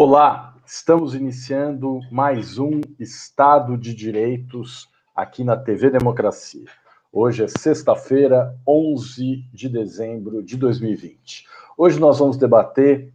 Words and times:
Olá, 0.00 0.54
estamos 0.64 1.12
iniciando 1.12 1.98
mais 2.08 2.56
um 2.56 2.80
Estado 3.00 3.76
de 3.76 3.92
Direitos 3.92 4.88
aqui 5.12 5.42
na 5.42 5.56
TV 5.56 5.90
Democracia. 5.90 6.66
Hoje 7.12 7.42
é 7.42 7.48
sexta-feira, 7.48 8.56
11 8.64 9.44
de 9.52 9.68
dezembro 9.68 10.40
de 10.40 10.56
2020. 10.56 11.46
Hoje 11.76 11.98
nós 11.98 12.20
vamos 12.20 12.36
debater 12.36 13.12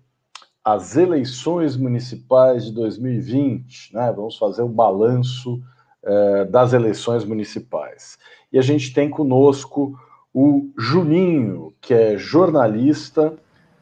as 0.62 0.98
eleições 0.98 1.78
municipais 1.78 2.66
de 2.66 2.74
2020, 2.74 3.96
né? 3.96 4.12
Vamos 4.14 4.38
fazer 4.38 4.64
um 4.64 4.74
balanço 4.74 5.64
eh, 6.04 6.44
das 6.44 6.74
eleições 6.74 7.24
municipais. 7.24 8.18
E 8.52 8.60
a 8.60 8.62
gente 8.62 8.94
tem 8.94 9.10
conosco 9.10 9.98
o 10.34 10.70
Juninho, 10.78 11.74
que 11.80 11.94
é 11.94 12.18
jornalista, 12.18 13.34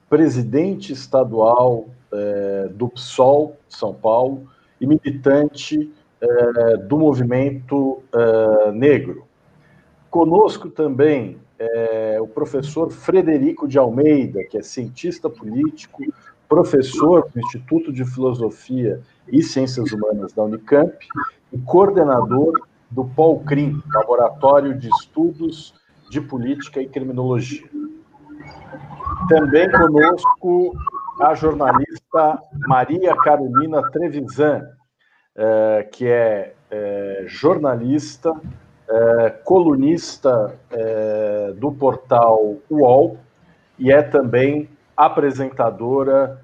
presidente 0.07 0.93
estadual 0.93 1.89
é, 2.13 2.69
do 2.69 2.89
PSOL 2.89 3.57
São 3.69 3.93
Paulo 3.93 4.47
e 4.79 4.87
militante 4.87 5.91
é, 6.19 6.77
do 6.77 6.97
movimento 6.97 8.03
é, 8.13 8.71
negro. 8.71 9.25
Conosco 10.09 10.69
também 10.69 11.37
é, 11.57 12.17
o 12.19 12.27
professor 12.27 12.91
Frederico 12.91 13.67
de 13.67 13.77
Almeida, 13.77 14.43
que 14.43 14.57
é 14.57 14.61
cientista 14.61 15.29
político, 15.29 16.03
professor 16.49 17.29
do 17.33 17.39
Instituto 17.39 17.93
de 17.93 18.03
Filosofia 18.03 18.99
e 19.31 19.41
Ciências 19.41 19.91
Humanas 19.91 20.33
da 20.33 20.43
Unicamp 20.43 20.93
e 21.53 21.57
coordenador 21.59 22.67
do 22.89 23.05
POLCRIM, 23.05 23.81
Laboratório 23.93 24.77
de 24.77 24.89
Estudos 24.89 25.73
de 26.09 26.19
Política 26.19 26.81
e 26.81 26.89
Criminologia. 26.89 27.69
Também 29.29 29.71
conosco 29.71 30.75
a 31.21 31.35
jornalista 31.35 32.41
Maria 32.67 33.15
Carolina 33.15 33.83
Trevisan, 33.91 34.67
é, 35.35 35.87
que 35.91 36.07
é, 36.07 36.55
é 36.69 37.23
jornalista, 37.27 38.33
é, 38.89 39.29
colunista 39.29 40.59
do 41.57 41.71
portal 41.71 42.57
UOL 42.69 43.17
e 43.77 43.91
é 43.91 44.01
também 44.01 44.67
apresentadora 44.97 46.41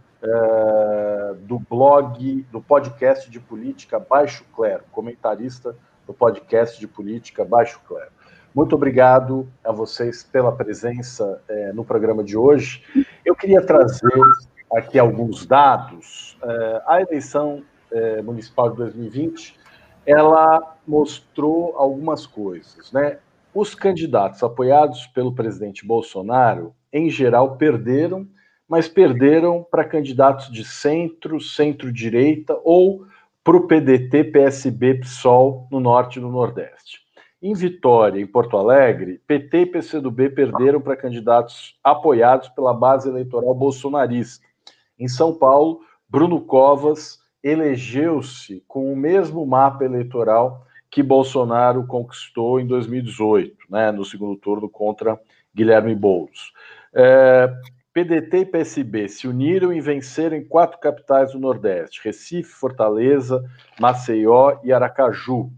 do 1.41 1.59
blog, 1.59 2.45
do 2.52 2.62
podcast 2.62 3.30
de 3.30 3.39
política 3.39 4.00
Baixo 4.00 4.45
Clero, 4.56 4.84
comentarista 4.91 5.75
do 6.06 6.14
podcast 6.14 6.80
de 6.80 6.88
política 6.88 7.44
Baixo 7.44 7.81
Clero. 7.88 8.12
Muito 8.56 8.75
obrigado 8.75 9.47
a 9.64 9.72
vocês 9.72 10.23
pela 10.23 10.52
presença 10.52 11.41
no 11.73 11.84
programa 11.84 12.23
de 12.23 12.38
hoje. 12.38 12.84
Eu 13.25 13.36
queria 13.36 13.62
trazer 13.62 14.22
aqui 14.72 15.00
alguns 15.00 15.46
dados. 15.46 16.38
É, 16.44 16.82
a 16.88 17.02
eleição 17.02 17.64
é, 17.92 18.22
municipal 18.22 18.70
de 18.70 18.78
2020 18.78 19.58
ela 20.06 20.78
mostrou 20.88 21.76
algumas 21.76 22.26
coisas, 22.26 22.94
né? 22.94 23.20
Os 23.54 23.76
candidatos 23.76 24.42
apoiados 24.42 25.06
pelo 25.08 25.34
presidente 25.34 25.86
Bolsonaro, 25.86 26.74
em 26.94 27.09
geral, 27.09 27.58
perderam, 27.58 28.26
mas 28.70 28.88
perderam 28.88 29.66
para 29.70 29.84
candidatos 29.84 30.50
de 30.50 30.64
centro, 30.64 31.42
centro-direita 31.42 32.58
ou 32.64 33.06
para 33.44 33.58
o 33.58 33.68
PDT, 33.68 34.26
PSB, 34.26 34.96
PSOL 34.96 35.68
no 35.72 35.80
norte 35.80 36.20
e 36.20 36.22
no 36.22 36.31
nordeste. 36.31 37.02
Em 37.42 37.54
Vitória, 37.54 38.20
em 38.20 38.28
Porto 38.28 38.58
Alegre, 38.58 39.22
PT 39.28 39.58
e 39.59 39.66
PCdoB 39.66 40.30
perderam 40.30 40.81
para 40.81 40.97
candidatos 40.97 41.78
apoiados 41.84 42.50
pela 42.50 42.74
base 42.74 43.09
eleitoral 43.09 43.53
bolsonarista. 43.53 44.47
Em 44.97 45.08
São 45.08 45.34
Paulo, 45.34 45.81
Bruno 46.09 46.41
Covas 46.41 47.19
elegeu-se 47.44 48.63
com 48.68 48.91
o 48.91 48.96
mesmo 48.96 49.46
mapa 49.46 49.85
eleitoral 49.85 50.66
que 50.90 51.03
Bolsonaro 51.03 51.85
conquistou 51.85 52.59
em 52.59 52.66
2018, 52.66 53.56
né, 53.69 53.91
no 53.91 54.03
segundo 54.03 54.35
turno 54.38 54.69
contra 54.69 55.19
Guilherme 55.53 55.94
Boulos. 55.94 56.53
É, 56.94 57.53
PDT 57.94 58.38
e 58.38 58.46
PSB 58.46 59.09
se 59.09 59.28
uniram 59.28 59.74
e 59.74 59.81
venceram 59.81 60.38
em 60.38 60.46
quatro 60.46 60.80
capitais 60.80 61.31
do 61.31 61.40
Nordeste: 61.40 62.02
Recife, 62.03 62.52
Fortaleza, 62.52 63.44
Maceió 63.79 64.59
e 64.64 64.72
Aracaju. 64.72 65.52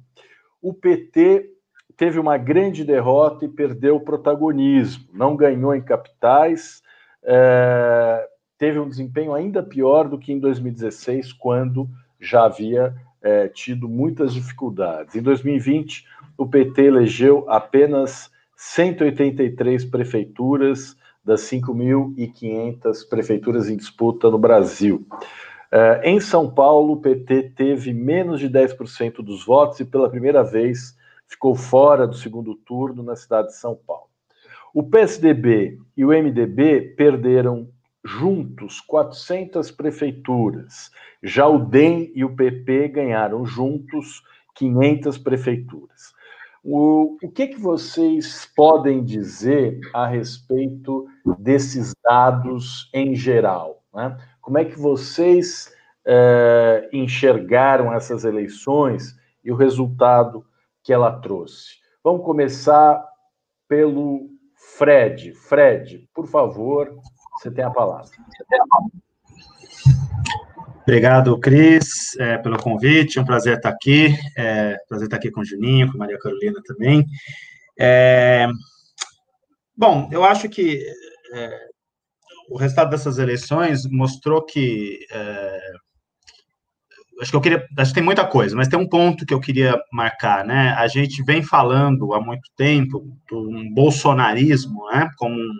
O 0.62 0.74
PT 0.74 1.50
teve 1.98 2.18
uma 2.18 2.38
grande 2.38 2.86
derrota 2.86 3.44
e 3.44 3.50
perdeu 3.50 3.98
o 3.98 4.04
protagonismo, 4.06 5.06
não 5.14 5.36
ganhou 5.36 5.76
em 5.76 5.82
capitais, 5.82 6.82
é, 7.24 8.26
teve 8.60 8.78
um 8.78 8.90
desempenho 8.90 9.34
ainda 9.34 9.64
pior 9.64 10.10
do 10.10 10.20
que 10.20 10.34
em 10.34 10.40
2016, 10.40 11.32
quando 11.34 11.90
já 12.20 12.44
havia 12.44 12.94
é, 13.22 13.48
tido 13.48 13.88
muitas 13.88 14.34
dificuldades. 14.34 15.16
Em 15.16 15.22
2020, 15.22 16.06
o 16.38 16.46
PT 16.46 16.84
elegeu 16.84 17.46
apenas 17.50 18.30
183 18.58 19.86
prefeituras 19.86 20.98
das 21.24 21.42
5.500 21.42 23.08
prefeituras 23.10 23.70
em 23.70 23.78
disputa 23.78 24.30
no 24.30 24.38
Brasil. 24.38 25.08
É, 25.72 26.02
em 26.04 26.20
São 26.20 26.50
Paulo, 26.50 26.94
o 26.94 27.02
PT 27.02 27.54
teve 27.56 27.94
menos 27.94 28.42
de 28.42 28.50
10% 28.50 29.24
dos 29.24 29.46
votos 29.46 29.80
e, 29.80 29.86
pela 29.86 30.10
primeira 30.10 30.44
vez, 30.44 30.98
ficou 31.26 31.56
fora 31.56 32.06
do 32.06 32.16
segundo 32.16 32.56
turno 32.56 33.04
na 33.04 33.16
cidade 33.16 33.50
de 33.50 33.56
São 33.56 33.76
Paulo. 33.88 34.10
O 34.74 34.84
PSDB 34.84 35.80
e 35.96 36.04
o 36.04 36.10
MDB 36.10 36.94
perderam 36.98 37.70
juntos 38.04 38.80
400 38.82 39.72
prefeituras. 39.72 40.92
Já 41.22 41.48
o 41.48 41.60
DEM 41.60 42.12
e 42.16 42.24
o 42.24 42.36
PP 42.36 42.90
ganharam 42.90 43.46
juntos 43.46 44.24
500 44.56 45.18
prefeituras. 45.18 46.14
O, 46.64 47.18
o 47.24 47.32
que, 47.32 47.48
que 47.48 47.60
vocês 47.60 48.50
podem 48.56 49.04
dizer 49.04 49.80
a 49.94 50.08
respeito 50.08 51.08
desses 51.38 51.94
dados 52.04 52.90
em 52.94 53.16
geral? 53.16 53.82
Né? 53.94 54.18
Como 54.42 54.58
é 54.58 54.66
que 54.66 54.78
vocês 54.78 55.74
é, 56.06 56.90
enxergaram 56.92 57.94
essas 57.94 58.24
eleições 58.24 59.16
e 59.44 59.52
o 59.52 59.56
resultado 59.56 60.46
que 60.84 60.92
ela 60.92 61.12
trouxe. 61.20 61.78
Vamos 62.04 62.26
começar 62.26 63.04
pelo 63.68 64.28
Fred. 64.78 65.34
Fred, 65.34 66.10
por 66.14 66.28
favor, 66.28 66.98
você 67.40 67.50
tem 67.50 67.64
a 67.64 67.70
palavra. 67.70 68.06
Obrigado, 70.82 71.40
Cris, 71.40 72.18
é, 72.20 72.38
pelo 72.38 72.58
convite. 72.58 73.18
É 73.18 73.22
um 73.22 73.26
prazer 73.26 73.58
estar 73.58 73.70
aqui. 73.70 74.14
É, 74.36 74.76
prazer 74.90 75.06
estar 75.06 75.18
aqui 75.18 75.32
com 75.32 75.42
o 75.42 75.46
Juninho, 75.46 75.88
com 75.88 75.96
a 75.96 76.00
Maria 76.00 76.20
Carolina 76.20 76.60
também. 76.66 77.06
É, 77.80 78.48
bom, 79.78 80.10
eu 80.12 80.26
acho 80.26 80.50
que 80.50 80.84
é, 81.34 81.60
o 82.50 82.58
resultado 82.58 82.90
dessas 82.90 83.18
eleições 83.20 83.86
mostrou 83.90 84.44
que 84.44 85.00
é, 85.12 85.60
acho 87.22 87.32
que 87.32 87.38
eu 87.38 87.42
queria, 87.42 87.68
acho 87.78 87.92
que 87.92 87.96
tem 87.96 88.04
muita 88.04 88.26
coisa, 88.26 88.56
mas 88.56 88.68
tem 88.68 88.80
um 88.80 88.88
ponto 88.88 89.26
que 89.26 89.34
eu 89.34 89.40
queria 89.40 89.80
marcar, 89.94 90.46
né? 90.46 90.74
A 90.78 90.88
gente 90.88 91.24
vem 91.24 91.44
falando 91.44 92.14
há 92.14 92.22
muito 92.22 92.50
tempo 92.56 93.16
do 93.30 93.50
bolsonarismo, 93.74 94.86
né? 94.92 95.10
Como 95.18 95.36
um, 95.36 95.58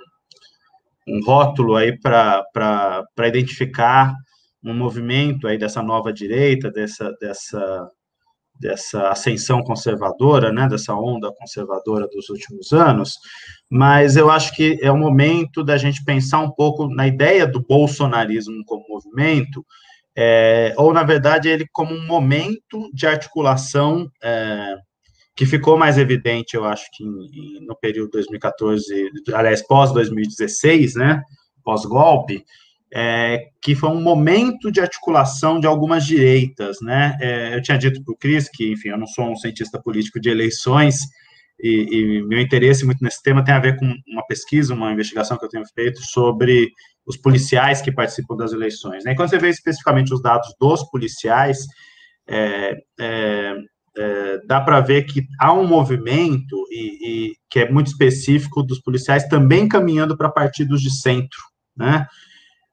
um 1.10 1.22
rótulo 1.26 1.76
aí 1.76 1.98
para 2.00 3.04
identificar 3.26 4.14
um 4.64 4.74
movimento 4.74 5.48
aí 5.48 5.58
dessa 5.58 5.82
nova 5.82 6.12
direita, 6.12 6.70
dessa, 6.70 7.12
dessa, 7.20 7.90
dessa 8.60 9.10
ascensão 9.10 9.64
conservadora, 9.64 10.52
né? 10.52 10.68
Dessa 10.68 10.94
onda 10.94 11.32
conservadora 11.34 12.08
dos 12.08 12.30
últimos 12.30 12.72
anos. 12.74 13.14
Mas 13.70 14.16
eu 14.16 14.30
acho 14.30 14.56
que 14.56 14.78
é 14.82 14.92
o 14.92 14.98
momento 14.98 15.64
da 15.64 15.78
gente 15.78 16.04
pensar 16.04 16.40
um 16.40 16.52
pouco 16.52 16.88
na 16.88 17.08
ideia 17.08 17.48
do 17.48 17.66
bolsonarismo 17.66 18.64
como 18.66 18.88
movimento 18.88 19.66
é, 20.22 20.74
ou 20.76 20.94
na 20.94 21.04
verdade 21.04 21.48
ele 21.48 21.66
como 21.72 21.96
um 21.96 22.06
momento 22.06 22.92
de 22.94 23.08
articulação 23.08 24.12
é, 24.22 24.76
que 25.40 25.46
ficou 25.46 25.78
mais 25.78 25.98
evidente, 25.98 26.58
eu 26.58 26.66
acho 26.66 26.84
que 26.92 27.02
em, 27.02 27.66
no 27.66 27.74
período 27.74 28.12
2014, 28.12 29.10
aliás, 29.34 29.66
pós-2016, 29.66 30.96
né, 30.96 31.24
pós-golpe, 31.64 32.44
é, 32.94 33.46
que 33.62 33.74
foi 33.74 33.88
um 33.88 34.02
momento 34.02 34.70
de 34.70 34.82
articulação 34.82 35.58
de 35.58 35.66
algumas 35.66 36.06
direitas, 36.06 36.82
né, 36.82 37.18
é, 37.22 37.56
eu 37.56 37.62
tinha 37.62 37.78
dito 37.78 38.04
para 38.04 38.12
o 38.14 38.18
Cris 38.18 38.50
que, 38.50 38.70
enfim, 38.70 38.90
eu 38.90 38.98
não 38.98 39.08
sou 39.08 39.32
um 39.32 39.36
cientista 39.38 39.82
político 39.82 40.20
de 40.20 40.30
eleições, 40.30 41.04
e, 41.58 41.88
e, 41.90 42.22
meu 42.24 42.42
interesse 42.42 42.86
muito 42.86 43.02
nesse 43.02 43.24
tema 43.24 43.42
tem 43.42 43.54
a 43.54 43.60
ver 43.60 43.78
com 43.78 43.86
uma 44.10 44.28
pesquisa, 44.28 44.74
uma 44.74 44.92
investigação 44.92 45.38
que 45.38 45.46
eu 45.46 45.50
tenho 45.50 45.66
feito 45.74 46.02
sobre 46.02 46.70
os 47.06 47.16
policiais 47.16 47.82
que 47.82 47.94
participam 47.94 48.36
das 48.36 48.52
eleições. 48.52 49.06
Né? 49.06 49.14
E 49.14 49.16
quando 49.16 49.30
você 49.30 49.38
vê 49.38 49.48
especificamente 49.48 50.14
os 50.14 50.22
dados 50.22 50.54
dos 50.60 50.84
policiais, 50.90 51.60
é, 52.28 52.76
é, 54.00 54.40
dá 54.46 54.62
para 54.62 54.80
ver 54.80 55.04
que 55.04 55.28
há 55.38 55.52
um 55.52 55.68
movimento 55.68 56.56
e, 56.72 57.32
e, 57.32 57.34
que 57.50 57.60
é 57.60 57.70
muito 57.70 57.88
específico 57.88 58.64
dos 58.64 58.80
policiais 58.80 59.28
também 59.28 59.68
caminhando 59.68 60.16
para 60.16 60.30
partidos 60.30 60.82
de 60.82 60.90
centro, 60.90 61.40
né? 61.76 62.08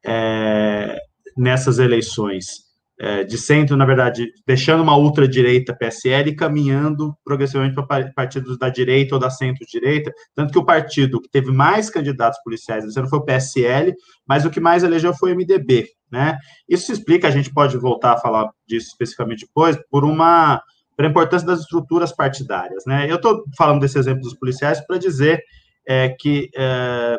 É, 0.05 1.01
nessas 1.37 1.81
eleições 1.81 2.67
é, 2.99 3.25
de 3.25 3.37
centro, 3.37 3.77
na 3.77 3.85
verdade, 3.85 4.31
deixando 4.47 4.85
uma 4.85 4.97
ultradireita 4.97 5.75
PSL 5.75 6.31
e 6.31 6.37
caminhando 6.37 7.13
progressivamente 7.25 7.75
para 7.75 8.13
partidos 8.13 8.57
da 8.57 8.69
direita 8.69 9.17
ou 9.17 9.21
da 9.21 9.29
centro-direita, 9.29 10.13
tanto 10.33 10.53
que 10.53 10.59
o 10.59 10.65
partido 10.65 11.21
que 11.21 11.29
teve 11.29 11.51
mais 11.51 11.91
candidatos 11.91 12.41
policiais 12.45 12.85
esse 12.85 12.97
ano 12.99 13.09
foi 13.09 13.19
o 13.19 13.25
PSL, 13.25 13.93
mas 14.25 14.45
o 14.45 14.51
que 14.51 14.61
mais 14.61 14.85
elegeu 14.85 15.13
foi 15.13 15.33
o 15.33 15.37
MDB, 15.37 15.89
né? 16.11 16.39
Isso 16.69 16.87
se 16.87 16.93
explica, 16.93 17.27
a 17.27 17.33
gente 17.33 17.53
pode 17.53 17.77
voltar 17.77 18.13
a 18.13 18.19
falar 18.19 18.49
disso 18.65 18.91
especificamente 18.91 19.45
depois, 19.45 19.77
por 19.91 20.05
uma 20.05 20.63
pela 20.97 21.09
importância 21.09 21.47
das 21.47 21.61
estruturas 21.61 22.11
partidárias, 22.13 22.85
né? 22.87 23.11
Eu 23.11 23.17
estou 23.17 23.45
falando 23.57 23.81
desse 23.81 23.99
exemplo 23.99 24.23
dos 24.23 24.35
policiais 24.35 24.81
para 24.87 24.99
dizer 24.99 25.43
é, 25.87 26.09
que 26.09 26.49
é, 26.57 27.19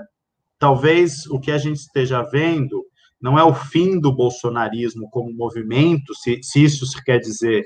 talvez 0.57 1.25
o 1.27 1.39
que 1.39 1.51
a 1.51 1.57
gente 1.57 1.77
esteja 1.77 2.23
vendo 2.23 2.83
não 3.21 3.37
é 3.37 3.43
o 3.43 3.53
fim 3.53 3.99
do 3.99 4.15
bolsonarismo 4.15 5.09
como 5.09 5.33
movimento, 5.33 6.13
se, 6.15 6.39
se 6.41 6.63
isso 6.63 6.85
quer 7.03 7.19
dizer 7.19 7.65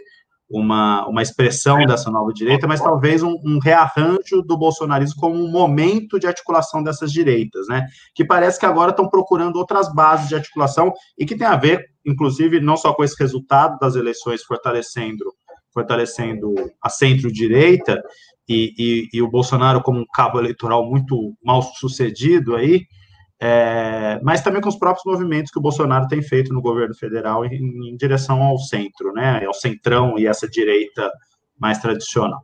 uma, 0.51 1.07
uma 1.07 1.21
expressão 1.21 1.85
dessa 1.85 2.11
nova 2.11 2.33
direita, 2.33 2.67
mas 2.67 2.81
talvez 2.81 3.23
um, 3.23 3.37
um, 3.45 3.57
rearranjo 3.59 4.41
do 4.45 4.57
bolsonarismo 4.57 5.19
como 5.19 5.35
um 5.35 5.49
momento 5.49 6.19
de 6.19 6.27
articulação 6.27 6.83
dessas 6.83 7.11
direitas, 7.11 7.67
né? 7.67 7.87
Que 8.13 8.25
parece 8.25 8.59
que 8.59 8.65
agora 8.65 8.91
estão 8.91 9.09
procurando 9.09 9.55
outras 9.55 9.91
bases 9.93 10.27
de 10.27 10.35
articulação 10.35 10.91
e 11.17 11.25
que 11.25 11.37
tem 11.37 11.47
a 11.47 11.55
ver, 11.55 11.85
inclusive, 12.05 12.59
não 12.59 12.75
só 12.75 12.93
com 12.93 13.03
esse 13.03 13.17
resultado 13.17 13.79
das 13.79 13.95
eleições 13.95 14.43
fortalecendo, 14.43 15.33
fortalecendo 15.73 16.53
a 16.81 16.89
centro-direita 16.89 18.01
e, 18.47 18.73
e, 18.77 19.17
e 19.17 19.21
o 19.21 19.29
Bolsonaro 19.29 19.81
como 19.81 19.99
um 19.99 20.05
cabo 20.13 20.39
eleitoral 20.39 20.89
muito 20.89 21.33
mal 21.43 21.61
sucedido 21.61 22.55
aí, 22.55 22.85
é, 23.39 24.19
mas 24.21 24.41
também 24.41 24.61
com 24.61 24.69
os 24.69 24.77
próprios 24.77 25.05
movimentos 25.05 25.51
que 25.51 25.57
o 25.57 25.61
Bolsonaro 25.61 26.07
tem 26.07 26.21
feito 26.21 26.53
no 26.53 26.61
governo 26.61 26.93
federal 26.93 27.43
em, 27.43 27.89
em, 27.89 27.95
direção 27.97 28.41
ao 28.41 28.57
centro, 28.57 29.11
né, 29.13 29.43
ao 29.45 29.53
centrão 29.53 30.17
e 30.19 30.27
essa 30.27 30.47
direita 30.47 31.11
mais 31.57 31.79
tradicional. 31.79 32.41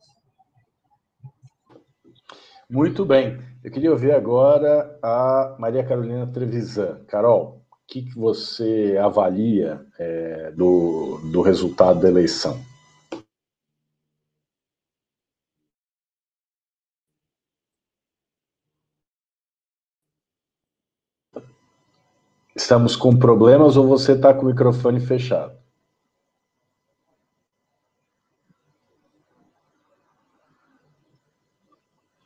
Muito 2.69 3.05
bem. 3.05 3.39
Eu 3.63 3.71
queria 3.71 3.91
ouvir 3.91 4.11
agora 4.11 4.97
a 5.01 5.55
Maria 5.59 5.83
Carolina 5.83 6.27
Trevisan. 6.27 7.01
Carol, 7.07 7.61
o 7.71 7.87
que, 7.87 8.01
que 8.01 8.15
você 8.15 8.97
avalia 9.01 9.85
é, 9.99 10.51
do, 10.51 11.19
do 11.31 11.41
resultado 11.41 11.99
da 11.99 12.09
eleição? 12.09 12.59
Estamos 22.67 22.97
com 22.97 23.17
problemas 23.17 23.77
ou 23.77 23.87
você 23.87 24.11
está 24.11 24.33
com 24.33 24.41
o 24.41 24.47
microfone 24.47 24.99
fechado? 24.99 25.57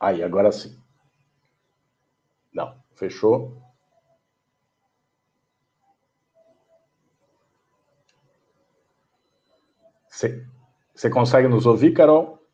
Aí, 0.00 0.20
agora 0.20 0.50
sim. 0.50 0.76
Não, 2.52 2.76
fechou. 2.96 3.56
Você, 10.10 11.08
consegue 11.08 11.46
nos 11.46 11.66
ouvir, 11.66 11.92
Carol? 11.92 12.44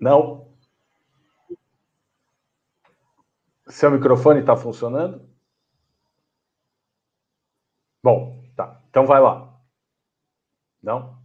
Não? 0.00 0.49
Seu 3.70 3.90
microfone 3.90 4.40
está 4.40 4.56
funcionando? 4.56 5.22
Bom, 8.02 8.42
tá. 8.56 8.82
Então 8.90 9.06
vai 9.06 9.20
lá. 9.20 9.48
Não? 10.82 11.18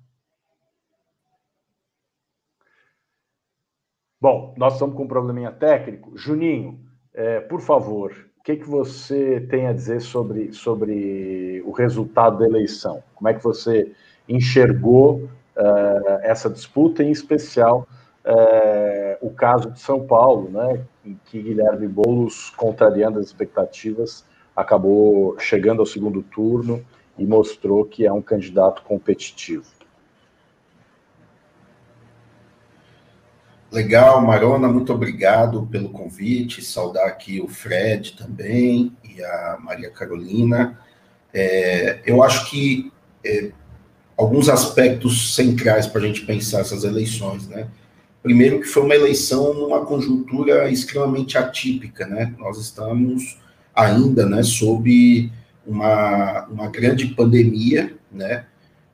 Bom, 4.21 4.53
nós 4.57 4.73
estamos 4.73 4.95
com 4.95 5.03
um 5.03 5.07
probleminha 5.07 5.51
técnico. 5.51 6.17
Juninho, 6.17 6.79
é, 7.13 7.39
por 7.39 7.61
favor, 7.61 8.11
o 8.37 8.43
que, 8.43 8.57
que 8.57 8.67
você 8.67 9.41
tem 9.41 9.67
a 9.67 9.73
dizer 9.73 10.01
sobre, 10.01 10.53
sobre 10.53 11.61
o 11.65 11.71
resultado 11.71 12.39
da 12.39 12.45
eleição? 12.45 13.03
Como 13.15 13.27
é 13.27 13.33
que 13.33 13.43
você 13.43 13.91
enxergou 14.27 15.29
uh, 15.55 16.19
essa 16.21 16.49
disputa, 16.49 17.03
em 17.03 17.11
especial 17.11 17.87
é, 18.23 19.04
o 19.25 19.31
caso 19.31 19.71
de 19.71 19.79
São 19.79 20.05
Paulo, 20.05 20.51
né, 20.51 20.85
em 21.03 21.19
que 21.25 21.41
Guilherme 21.41 21.87
Boulos, 21.87 22.51
contrariando 22.51 23.17
as 23.17 23.25
expectativas, 23.25 24.23
acabou 24.55 25.35
chegando 25.39 25.79
ao 25.79 25.85
segundo 25.85 26.21
turno 26.21 26.85
e 27.17 27.25
mostrou 27.25 27.83
que 27.85 28.05
é 28.05 28.13
um 28.13 28.21
candidato 28.21 28.83
competitivo. 28.83 29.65
Legal, 33.71 34.21
Marona, 34.21 34.67
muito 34.67 34.93
obrigado 34.93 35.65
pelo 35.71 35.89
convite. 35.89 36.63
Saudar 36.63 37.07
aqui 37.07 37.41
o 37.41 37.47
Fred 37.47 38.15
também 38.15 38.95
e 39.03 39.23
a 39.23 39.57
Maria 39.59 39.89
Carolina. 39.89 40.79
É, 41.33 41.99
eu 42.05 42.21
acho 42.21 42.47
que 42.51 42.93
é, 43.25 43.51
alguns 44.15 44.49
aspectos 44.49 45.33
centrais 45.33 45.87
para 45.87 46.01
a 46.01 46.05
gente 46.05 46.25
pensar 46.27 46.59
essas 46.59 46.83
eleições, 46.83 47.47
né? 47.47 47.67
Primeiro 48.25 48.59
que 48.59 48.65
foi 48.65 48.81
uma 48.81 48.95
eleição 48.95 49.53
numa 49.53 49.85
conjuntura 49.85 50.67
extremamente 50.67 51.37
atípica, 51.37 52.07
né? 52.07 52.33
Nós 52.39 52.57
estamos 52.57 53.37
ainda, 53.71 54.25
né, 54.25 54.41
sob 54.41 55.31
uma, 55.63 56.47
uma 56.47 56.67
grande 56.67 57.05
pandemia, 57.05 57.93
né? 58.11 58.45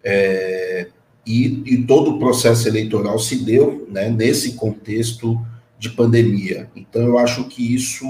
É, 0.04 0.88
e, 1.26 1.64
e, 1.66 1.84
todo 1.84 2.12
o 2.12 2.20
processo 2.20 2.68
eleitoral 2.68 3.18
se 3.20 3.46
deu 3.46 3.88
né, 3.90 4.10
nesse 4.10 4.56
contexto 4.56 5.40
de 5.80 5.92
pandemia. 5.92 6.70
Então, 6.76 7.02
eu 7.04 7.18
acho 7.18 7.46
que 7.46 7.74
isso, 7.74 8.06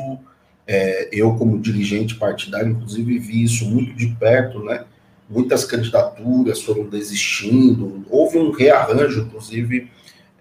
é, 0.66 1.08
eu 1.12 1.36
como 1.36 1.60
dirigente 1.60 2.16
partidário, 2.16 2.72
inclusive, 2.72 3.20
vi 3.20 3.44
isso 3.44 3.70
muito 3.70 3.94
de 3.94 4.08
perto, 4.08 4.64
né? 4.64 4.86
Muitas 5.30 5.66
candidaturas 5.66 6.64
foram 6.64 6.90
desistindo, 6.90 8.04
houve 8.10 8.40
um 8.40 8.50
rearranjo, 8.50 9.22
inclusive, 9.22 9.88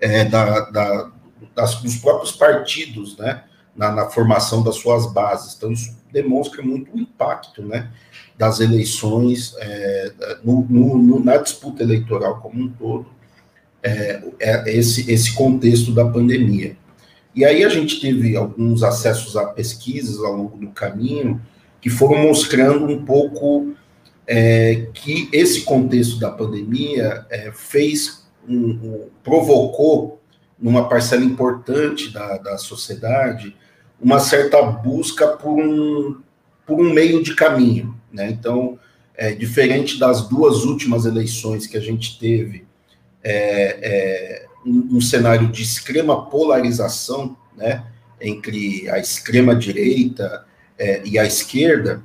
é, 0.00 0.24
da, 0.24 0.60
da, 0.70 1.10
das, 1.54 1.76
dos 1.82 1.96
próprios 1.96 2.32
partidos, 2.32 3.16
né, 3.16 3.44
na, 3.76 3.92
na, 3.92 4.10
formação 4.10 4.62
das 4.62 4.76
suas 4.76 5.12
bases. 5.12 5.54
Então, 5.56 5.72
isso 5.72 5.96
demonstra 6.12 6.62
muito 6.62 6.92
o 6.94 6.98
impacto, 6.98 7.62
né, 7.62 7.90
das 8.36 8.60
eleições 8.60 9.54
é, 9.58 10.12
no, 10.42 10.62
no, 10.68 11.22
na 11.22 11.36
disputa 11.36 11.82
eleitoral 11.82 12.40
como 12.40 12.62
um 12.62 12.68
todo, 12.68 13.06
é, 13.82 14.22
é, 14.38 14.76
esse, 14.76 15.10
esse 15.10 15.34
contexto 15.34 15.92
da 15.92 16.04
pandemia. 16.04 16.76
E 17.34 17.44
aí 17.44 17.62
a 17.62 17.68
gente 17.68 18.00
teve 18.00 18.36
alguns 18.36 18.82
acessos 18.82 19.36
a 19.36 19.46
pesquisas 19.46 20.18
ao 20.18 20.34
longo 20.34 20.56
do 20.56 20.68
caminho 20.70 21.40
que 21.80 21.88
foram 21.88 22.22
mostrando 22.22 22.86
um 22.86 23.04
pouco 23.04 23.72
é, 24.26 24.88
que 24.92 25.28
esse 25.32 25.62
contexto 25.62 26.18
da 26.18 26.30
pandemia 26.30 27.24
é, 27.30 27.50
fez 27.52 28.26
um, 28.48 28.54
um, 28.54 29.08
provocou 29.22 30.20
numa 30.58 30.88
parcela 30.88 31.24
importante 31.24 32.12
da, 32.12 32.36
da 32.38 32.58
sociedade 32.58 33.56
uma 34.00 34.18
certa 34.18 34.62
busca 34.62 35.28
por 35.28 35.58
um, 35.58 36.20
por 36.66 36.80
um 36.80 36.92
meio 36.92 37.22
de 37.22 37.34
caminho. 37.34 37.94
Né? 38.12 38.30
Então, 38.30 38.78
é, 39.14 39.32
diferente 39.32 39.98
das 39.98 40.28
duas 40.28 40.64
últimas 40.64 41.04
eleições 41.04 41.66
que 41.66 41.76
a 41.76 41.80
gente 41.80 42.18
teve, 42.18 42.64
é, 43.22 43.78
é, 43.82 44.46
um, 44.64 44.96
um, 44.96 45.00
cenário 45.00 45.48
de 45.48 45.62
extrema 45.62 46.26
polarização 46.30 47.36
né, 47.56 47.84
entre 48.20 48.88
a 48.88 48.98
extrema-direita 48.98 50.44
é, 50.78 51.02
e 51.04 51.18
a 51.18 51.24
esquerda, 51.26 52.02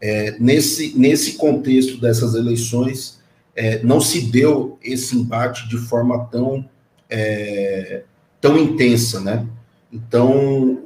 é, 0.00 0.36
nesse, 0.38 0.96
nesse 0.96 1.32
contexto 1.34 2.00
dessas 2.00 2.34
eleições, 2.34 3.20
é, 3.56 3.82
não 3.82 4.00
se 4.00 4.30
deu 4.30 4.78
esse 4.82 5.16
embate 5.16 5.68
de 5.68 5.78
forma 5.78 6.26
tão, 6.26 6.68
é, 7.08 8.02
tão 8.40 8.58
intensa, 8.58 9.20
né? 9.20 9.46
Então, 9.92 10.82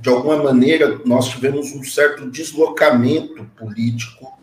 de 0.00 0.08
alguma 0.08 0.42
maneira, 0.42 1.00
nós 1.04 1.28
tivemos 1.28 1.72
um 1.72 1.82
certo 1.82 2.30
deslocamento 2.30 3.44
político 3.56 4.38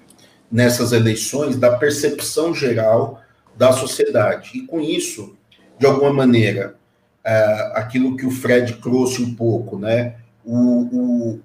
nessas 0.52 0.92
eleições 0.92 1.56
da 1.56 1.78
percepção 1.78 2.54
geral 2.54 3.22
da 3.56 3.72
sociedade. 3.72 4.52
E 4.56 4.62
com 4.66 4.80
isso, 4.80 5.36
de 5.80 5.86
alguma 5.86 6.12
maneira, 6.12 6.76
é, 7.24 7.74
aquilo 7.76 8.18
que 8.18 8.26
o 8.26 8.32
Fred 8.32 8.74
trouxe 8.82 9.22
um 9.22 9.36
pouco, 9.36 9.78
né? 9.78 10.16
O, 10.44 10.58
o, 10.58 11.40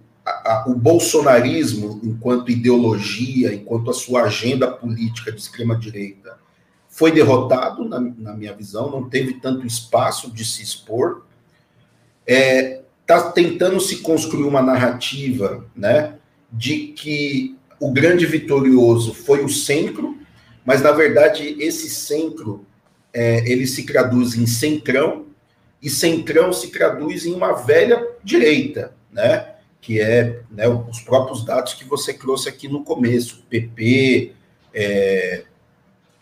a, 0.46 0.64
o 0.68 0.74
bolsonarismo, 0.74 2.00
enquanto 2.04 2.50
ideologia, 2.50 3.52
enquanto 3.52 3.90
a 3.90 3.94
sua 3.94 4.22
agenda 4.22 4.70
política 4.70 5.32
de 5.32 5.40
extrema-direita, 5.40 6.38
foi 6.88 7.10
derrotado, 7.10 7.84
na, 7.84 8.00
na, 8.00 8.34
minha 8.34 8.54
visão, 8.54 8.90
não 8.90 9.08
teve 9.08 9.34
tanto 9.34 9.66
espaço 9.66 10.30
de 10.30 10.44
se 10.44 10.62
expor. 10.62 11.26
É, 12.26 12.80
está 13.02 13.30
tentando 13.32 13.80
se 13.80 13.98
construir 13.98 14.44
uma 14.44 14.62
narrativa, 14.62 15.64
né, 15.76 16.14
de 16.50 16.88
que 16.88 17.56
o 17.78 17.92
grande 17.92 18.24
vitorioso 18.24 19.12
foi 19.12 19.44
o 19.44 19.48
centro, 19.48 20.16
mas 20.64 20.80
na 20.80 20.92
verdade 20.92 21.56
esse 21.60 21.90
centro 21.90 22.64
é, 23.12 23.48
ele 23.50 23.66
se 23.66 23.84
traduz 23.84 24.34
em 24.34 24.46
centrão 24.46 25.26
e 25.82 25.90
centrão 25.90 26.52
se 26.52 26.68
traduz 26.68 27.26
em 27.26 27.34
uma 27.34 27.52
velha 27.52 28.04
direita, 28.24 28.94
né? 29.12 29.55
Que 29.86 30.00
é 30.00 30.40
né, 30.50 30.66
os 30.66 30.98
próprios 30.98 31.44
dados 31.44 31.74
que 31.74 31.84
você 31.84 32.12
trouxe 32.12 32.48
aqui 32.48 32.66
no 32.66 32.82
começo, 32.82 33.44
PP, 33.48 34.32
é, 34.74 35.44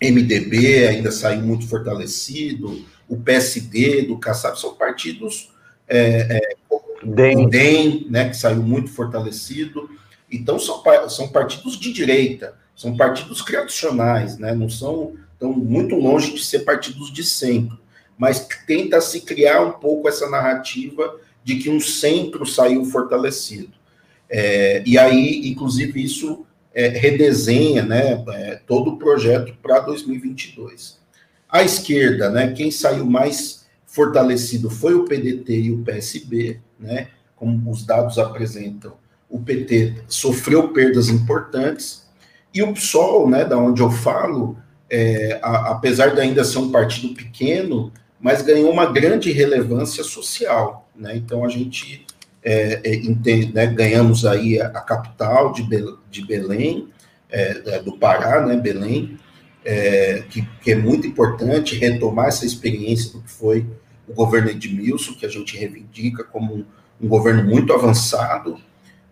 MDB 0.03 0.87
ainda 0.87 1.11
saiu 1.11 1.41
muito 1.41 1.67
fortalecido, 1.67 2.85
o 3.09 3.17
PSD 3.17 4.03
do 4.03 4.19
Kassab 4.19 4.61
são 4.61 4.75
partidos 4.75 5.51
é, 5.89 6.37
é, 6.37 6.41
DEM. 7.03 7.49
DEM, 7.49 8.07
né, 8.11 8.29
que 8.29 8.37
saiu 8.37 8.63
muito 8.63 8.91
fortalecido. 8.91 9.89
Então, 10.31 10.59
são, 10.59 10.83
são 11.09 11.29
partidos 11.29 11.81
de 11.81 11.91
direita, 11.91 12.55
são 12.77 12.95
partidos 12.95 13.43
tradicionais, 13.43 14.37
né, 14.37 14.55
não 14.55 14.69
são 14.69 15.15
tão 15.39 15.55
muito 15.55 15.95
longe 15.95 16.35
de 16.35 16.45
ser 16.45 16.61
partidos 16.61 17.11
de 17.11 17.25
centro, 17.25 17.79
mas 18.19 18.47
tenta 18.67 19.01
se 19.01 19.23
criar 19.23 19.63
um 19.63 19.73
pouco 19.73 20.07
essa 20.07 20.29
narrativa 20.29 21.19
de 21.45 21.57
que 21.57 21.69
um 21.69 21.79
centro 21.79 22.47
saiu 22.47 22.85
fortalecido. 22.87 23.75
É, 24.29 24.83
e 24.87 24.99
aí, 24.99 25.47
inclusive, 25.49 26.03
isso 26.03 26.45
é, 26.75 26.89
redesenha 26.89 27.85
né, 27.85 28.25
é, 28.27 28.61
todo 28.67 28.93
o 28.93 28.97
projeto 28.97 29.55
para 29.63 29.81
2022. 29.81 30.99
A 31.49 31.63
esquerda, 31.63 32.31
né, 32.31 32.53
quem 32.53 32.71
saiu 32.71 33.07
mais 33.07 33.65
fortalecido 33.87 34.69
foi 34.69 34.95
o 34.95 35.05
PDT 35.05 35.53
e 35.53 35.71
o 35.71 35.85
PSB, 35.85 36.59
né, 36.81 37.09
como 37.37 37.71
os 37.71 37.87
dados 37.87 38.19
apresentam. 38.19 38.95
O 39.31 39.39
PT 39.39 40.03
sofreu 40.09 40.69
perdas 40.69 41.09
importantes 41.09 42.05
e 42.53 42.63
o 42.63 42.73
PSOL, 42.73 43.29
né, 43.29 43.45
da 43.45 43.57
onde 43.57 43.83
eu 43.83 43.91
falo, 43.91 44.57
é, 44.91 45.39
a, 45.43 45.73
apesar 45.73 46.15
de 46.15 46.21
ainda 46.21 46.43
ser 46.43 46.59
um 46.59 46.73
partido 46.73 47.15
pequeno, 47.15 47.93
mas 48.21 48.43
ganhou 48.43 48.73
uma 48.73 48.87
grande 48.87 49.31
relevância 49.31 50.03
social, 50.03 50.84
né? 50.97 51.17
Então 51.17 51.45
a 51.45 51.49
gente 51.49 52.07
é, 52.43 52.81
é, 52.85 52.95
entende, 52.95 53.53
né, 53.55 53.67
ganhamos 53.67 54.27
aí 54.27 54.61
a, 54.61 54.67
a 54.67 54.81
capital 54.81 55.53
de, 55.53 55.63
Be, 55.63 55.83
de 56.11 56.27
Belém, 56.27 56.89
é, 57.31 57.81
do 57.81 57.97
Pará, 57.97 58.45
né, 58.47 58.57
Belém, 58.57 59.19
é, 59.65 60.25
que, 60.29 60.47
que, 60.63 60.73
é 60.73 60.77
muito 60.77 61.07
importante 61.07 61.75
retomar 61.77 62.29
essa 62.29 62.45
experiência 62.45 63.13
do 63.13 63.23
que 63.23 63.31
foi 63.31 63.67
o 64.07 64.13
governo 64.13 64.51
Edmilson, 64.51 65.15
que 65.15 65.25
a 65.25 65.29
gente 65.29 65.57
reivindica 65.57 66.23
como 66.23 66.55
um, 66.55 66.65
um 67.01 67.09
governo 67.09 67.43
muito 67.43 67.73
avançado, 67.73 68.61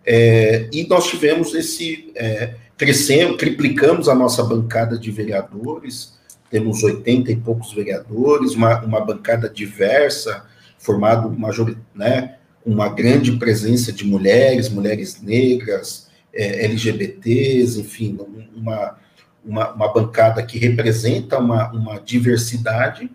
é, 0.05 0.69
e 0.71 0.85
nós 0.87 1.07
tivemos 1.07 1.55
esse, 1.55 2.11
é, 2.15 2.55
crescemos, 2.77 3.37
triplicamos 3.37 4.07
a 4.07 4.13
nossa 4.13 4.43
bancada 4.43 4.97
de 4.97 5.09
vereadores, 5.09 6.13
temos 6.51 6.83
80 6.83 7.31
e 7.31 7.35
poucos 7.35 7.73
vereadores, 7.73 8.53
uma, 8.53 8.79
uma 8.81 9.01
bancada 9.01 9.49
diversa, 9.49 10.45
formado 10.83 11.31
major, 11.31 11.75
né, 11.95 12.35
uma 12.65 12.89
grande 12.89 13.31
presença 13.37 13.91
de 13.91 14.05
mulheres, 14.05 14.69
mulheres 14.69 15.21
negras, 15.21 16.09
é, 16.33 16.65
LGBTs, 16.65 17.79
enfim, 17.79 18.17
uma, 18.55 18.97
uma, 19.45 19.71
uma, 19.71 19.93
bancada 19.93 20.43
que 20.43 20.57
representa 20.57 21.39
uma, 21.39 21.71
uma 21.71 21.99
diversidade. 21.99 23.09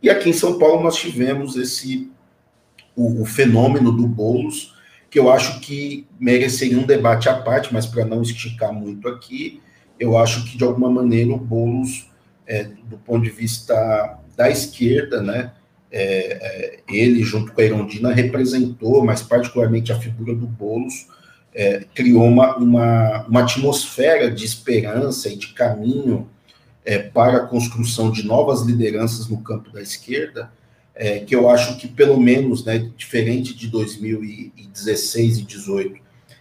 E 0.00 0.08
aqui 0.08 0.30
em 0.30 0.32
São 0.32 0.58
Paulo 0.58 0.82
nós 0.82 0.96
tivemos 0.96 1.56
esse 1.56 2.10
o, 2.94 3.22
o 3.22 3.24
fenômeno 3.24 3.90
do 3.90 4.06
Boulos, 4.06 4.74
que 5.10 5.18
eu 5.18 5.30
acho 5.30 5.60
que 5.60 6.06
mereceria 6.20 6.78
um 6.78 6.86
debate 6.86 7.28
à 7.28 7.34
parte, 7.34 7.72
mas 7.72 7.86
para 7.86 8.04
não 8.04 8.22
esticar 8.22 8.72
muito 8.72 9.08
aqui, 9.08 9.60
eu 9.98 10.16
acho 10.16 10.44
que 10.44 10.56
de 10.56 10.62
alguma 10.62 10.90
maneira 10.90 11.32
o 11.32 11.38
Boulos, 11.38 12.08
é, 12.46 12.64
do 12.64 12.96
ponto 12.98 13.24
de 13.24 13.30
vista 13.30 14.18
da 14.36 14.48
esquerda, 14.48 15.20
né, 15.20 15.52
é, 15.90 16.00
é, 16.00 16.80
ele, 16.88 17.22
junto 17.22 17.52
com 17.52 17.60
a 17.60 17.64
Irondina, 17.64 18.12
representou, 18.12 19.04
mas 19.04 19.22
particularmente 19.22 19.92
a 19.92 19.98
figura 19.98 20.34
do 20.34 20.46
Boulos, 20.46 21.06
é, 21.54 21.84
criou 21.94 22.24
uma, 22.24 22.56
uma, 22.56 23.26
uma, 23.26 23.40
atmosfera 23.40 24.30
de 24.30 24.44
esperança 24.44 25.28
e 25.28 25.36
de 25.36 25.48
caminho 25.48 26.28
é, 26.84 26.98
para 26.98 27.38
a 27.38 27.46
construção 27.46 28.10
de 28.10 28.24
novas 28.24 28.62
lideranças 28.62 29.28
no 29.28 29.38
campo 29.42 29.70
da 29.70 29.80
esquerda, 29.80 30.52
é, 30.94 31.20
que 31.20 31.34
eu 31.34 31.48
acho 31.48 31.78
que, 31.78 31.88
pelo 31.88 32.20
menos, 32.20 32.64
né, 32.64 32.90
diferente 32.96 33.54
de 33.54 33.68
2016 33.68 35.38
e 35.38 35.42
2018, 35.42 36.00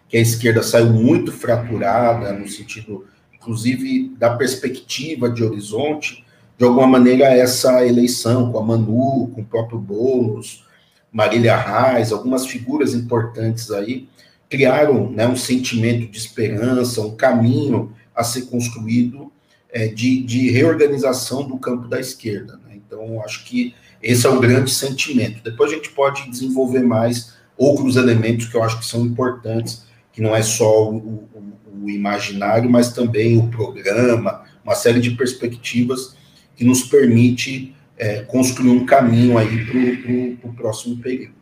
que 0.10 0.18
a 0.18 0.22
esquerda 0.22 0.64
saiu 0.64 0.92
muito 0.92 1.32
fraturada, 1.32 2.34
no 2.34 2.48
sentido, 2.48 3.06
inclusive, 3.34 4.14
da 4.18 4.36
perspectiva 4.36 5.30
de 5.30 5.44
horizonte, 5.44 6.24
de 6.58 6.66
alguma 6.66 6.88
maneira, 6.88 7.26
essa 7.26 7.86
eleição 7.86 8.52
com 8.52 8.58
a 8.58 8.64
Manu, 8.64 9.32
com 9.34 9.42
o 9.42 9.46
próprio 9.46 9.78
Boulos, 9.78 10.66
Marília 11.12 11.56
Reis, 11.56 12.12
algumas 12.12 12.48
figuras 12.48 12.96
importantes 12.96 13.70
aí, 13.70 14.10
criaram 14.50 15.12
né, 15.12 15.28
um 15.28 15.36
sentimento 15.36 16.10
de 16.10 16.18
esperança, 16.18 17.02
um 17.02 17.16
caminho 17.16 17.94
a 18.16 18.24
ser 18.24 18.44
construído 18.44 19.32
é, 19.72 19.88
de, 19.88 20.24
de, 20.24 20.50
reorganização 20.50 21.48
do 21.48 21.58
campo 21.58 21.88
da 21.88 22.00
esquerda. 22.00 22.60
Né? 22.66 22.76
Então, 22.76 23.22
acho 23.24 23.46
que 23.46 23.76
esse 24.02 24.26
é 24.26 24.30
o 24.30 24.40
grande 24.40 24.72
sentimento. 24.72 25.44
Depois 25.44 25.72
a 25.72 25.76
gente 25.76 25.90
pode 25.92 26.28
desenvolver 26.30 26.82
mais 26.82 27.34
outros 27.56 27.96
elementos 27.98 28.48
que 28.48 28.56
eu 28.56 28.64
acho 28.64 28.80
que 28.80 28.86
são 28.86 29.06
importantes, 29.06 29.86
que 30.12 30.22
não 30.22 30.36
é 30.36 30.42
só 30.42 30.90
o, 30.90 30.98
o, 30.98 31.84
o 31.84 31.90
imaginário, 31.90 32.70
mas 32.70 32.94
também 32.94 33.38
o 33.38 33.48
programa, 33.48 34.44
uma 34.64 34.76
série 34.76 35.00
de 35.00 35.12
perspectivas 35.12 36.17
que 36.58 36.66
nos 36.66 36.84
permite 36.84 37.74
é, 37.98 38.24
construir 38.24 38.72
um 38.72 38.86
caminho 38.86 39.38
aí 39.38 40.38
para 40.42 40.50
o 40.50 40.54
próximo 40.54 40.98
período. 40.98 41.38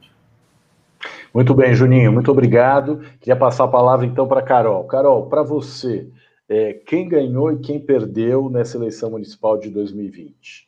Muito 1.33 1.53
bem, 1.53 1.73
Juninho, 1.73 2.13
muito 2.13 2.31
obrigado. 2.31 3.01
Queria 3.19 3.35
passar 3.35 3.63
a 3.63 3.69
palavra 3.69 4.05
então 4.05 4.27
para 4.27 4.41
Carol. 4.41 4.83
Carol, 4.85 5.25
para 5.27 5.41
você, 5.41 6.07
é, 6.47 6.73
quem 6.85 7.07
ganhou 7.07 7.51
e 7.51 7.59
quem 7.59 7.79
perdeu 7.79 8.49
nessa 8.49 8.77
eleição 8.77 9.11
municipal 9.11 9.57
de 9.57 9.69
2020? 9.69 10.67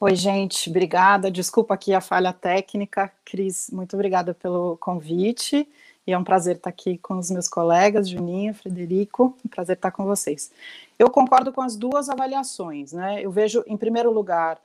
Oi, 0.00 0.14
gente, 0.14 0.70
obrigada. 0.70 1.30
Desculpa 1.30 1.74
aqui 1.74 1.92
a 1.92 2.00
falha 2.00 2.32
técnica. 2.32 3.10
Cris, 3.24 3.70
muito 3.72 3.94
obrigada 3.94 4.32
pelo 4.32 4.76
convite. 4.76 5.68
E 6.06 6.12
é 6.12 6.16
um 6.16 6.24
prazer 6.24 6.56
estar 6.56 6.70
aqui 6.70 6.96
com 6.98 7.18
os 7.18 7.30
meus 7.30 7.48
colegas, 7.48 8.08
Juninho, 8.08 8.54
Frederico. 8.54 9.36
Um 9.44 9.48
prazer 9.48 9.74
estar 9.74 9.90
com 9.90 10.04
vocês. 10.04 10.52
Eu 10.98 11.10
concordo 11.10 11.52
com 11.52 11.60
as 11.60 11.76
duas 11.76 12.08
avaliações, 12.08 12.92
né? 12.92 13.22
Eu 13.22 13.30
vejo, 13.30 13.62
em 13.66 13.76
primeiro 13.76 14.10
lugar, 14.10 14.60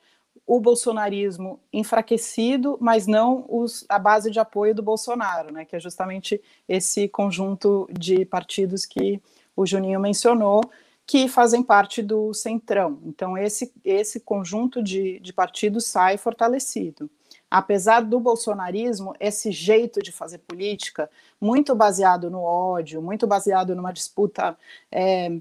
o 0.48 0.60
bolsonarismo 0.60 1.60
enfraquecido, 1.72 2.78
mas 2.82 3.06
não 3.06 3.46
os, 3.48 3.86
a 3.88 4.00
base 4.00 4.32
de 4.32 4.40
apoio 4.40 4.74
do 4.74 4.82
Bolsonaro, 4.82 5.54
né? 5.54 5.64
Que 5.64 5.76
é 5.76 5.80
justamente 5.80 6.42
esse 6.68 7.08
conjunto 7.08 7.88
de 7.92 8.26
partidos 8.26 8.86
que 8.86 9.22
o 9.56 9.66
Juninho 9.66 10.00
mencionou, 10.00 10.62
que 11.06 11.28
fazem 11.28 11.62
parte 11.62 12.02
do 12.02 12.34
Centrão. 12.34 13.00
Então, 13.06 13.38
esse, 13.38 13.72
esse 13.84 14.20
conjunto 14.20 14.82
de, 14.82 15.20
de 15.20 15.32
partidos 15.32 15.86
sai 15.86 16.18
fortalecido. 16.18 17.10
Apesar 17.50 18.02
do 18.02 18.20
bolsonarismo, 18.20 19.14
esse 19.20 19.52
jeito 19.52 20.02
de 20.02 20.12
fazer 20.12 20.40
política, 20.40 21.08
muito 21.40 21.76
baseado 21.76 22.32
no 22.32 22.42
ódio, 22.42 23.00
muito 23.02 23.28
baseado 23.28 23.76
numa 23.76 23.92
disputa 23.92 24.58
é, 24.92 25.32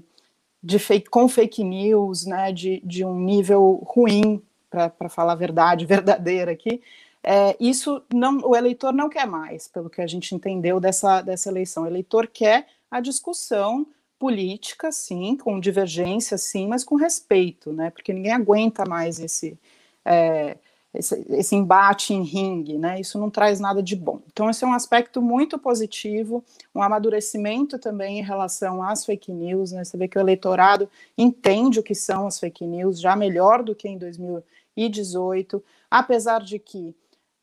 de 0.63 0.79
fake, 0.79 1.09
com 1.09 1.27
fake 1.27 1.63
news, 1.63 2.25
né, 2.25 2.51
de, 2.51 2.81
de 2.85 3.03
um 3.03 3.19
nível 3.19 3.83
ruim, 3.85 4.41
para 4.69 5.09
falar 5.09 5.33
a 5.33 5.35
verdade, 5.35 5.85
verdadeira 5.85 6.51
aqui, 6.51 6.81
é, 7.23 7.55
isso 7.59 8.01
não, 8.13 8.39
o 8.39 8.55
eleitor 8.55 8.93
não 8.93 9.09
quer 9.09 9.25
mais, 9.25 9.67
pelo 9.67 9.89
que 9.89 10.01
a 10.01 10.07
gente 10.07 10.35
entendeu 10.35 10.79
dessa, 10.79 11.21
dessa 11.21 11.49
eleição. 11.49 11.83
O 11.83 11.87
eleitor 11.87 12.27
quer 12.27 12.67
a 12.91 12.99
discussão 12.99 13.87
política, 14.19 14.91
sim, 14.91 15.37
com 15.37 15.59
divergência, 15.59 16.37
sim, 16.37 16.67
mas 16.67 16.83
com 16.83 16.95
respeito, 16.95 17.71
né? 17.71 17.89
Porque 17.89 18.13
ninguém 18.13 18.33
aguenta 18.33 18.85
mais 18.85 19.19
esse, 19.19 19.57
é, 20.03 20.57
esse, 20.93 21.25
esse, 21.29 21.55
embate 21.55 22.13
em 22.13 22.21
ringue, 22.23 22.77
né? 22.77 22.99
Isso 22.99 23.19
não 23.19 23.29
traz 23.29 23.59
nada 23.59 23.81
de 23.81 23.95
bom. 23.95 24.19
Então, 24.31 24.49
esse 24.49 24.63
é 24.63 24.67
um 24.67 24.73
aspecto 24.73 25.21
muito 25.21 25.57
positivo, 25.57 26.43
um 26.73 26.81
amadurecimento 26.81 27.79
também 27.79 28.19
em 28.19 28.23
relação 28.23 28.83
às 28.83 29.05
fake 29.05 29.31
news, 29.31 29.71
né? 29.71 29.83
Você 29.83 29.97
vê 29.97 30.07
que 30.07 30.17
o 30.17 30.21
eleitorado 30.21 30.89
entende 31.17 31.79
o 31.79 31.83
que 31.83 31.95
são 31.95 32.27
as 32.27 32.39
fake 32.39 32.65
news, 32.65 32.99
já 32.99 33.15
melhor 33.15 33.63
do 33.63 33.73
que 33.73 33.87
em 33.87 33.97
2018, 33.97 35.63
apesar 35.89 36.41
de 36.41 36.59
que 36.59 36.95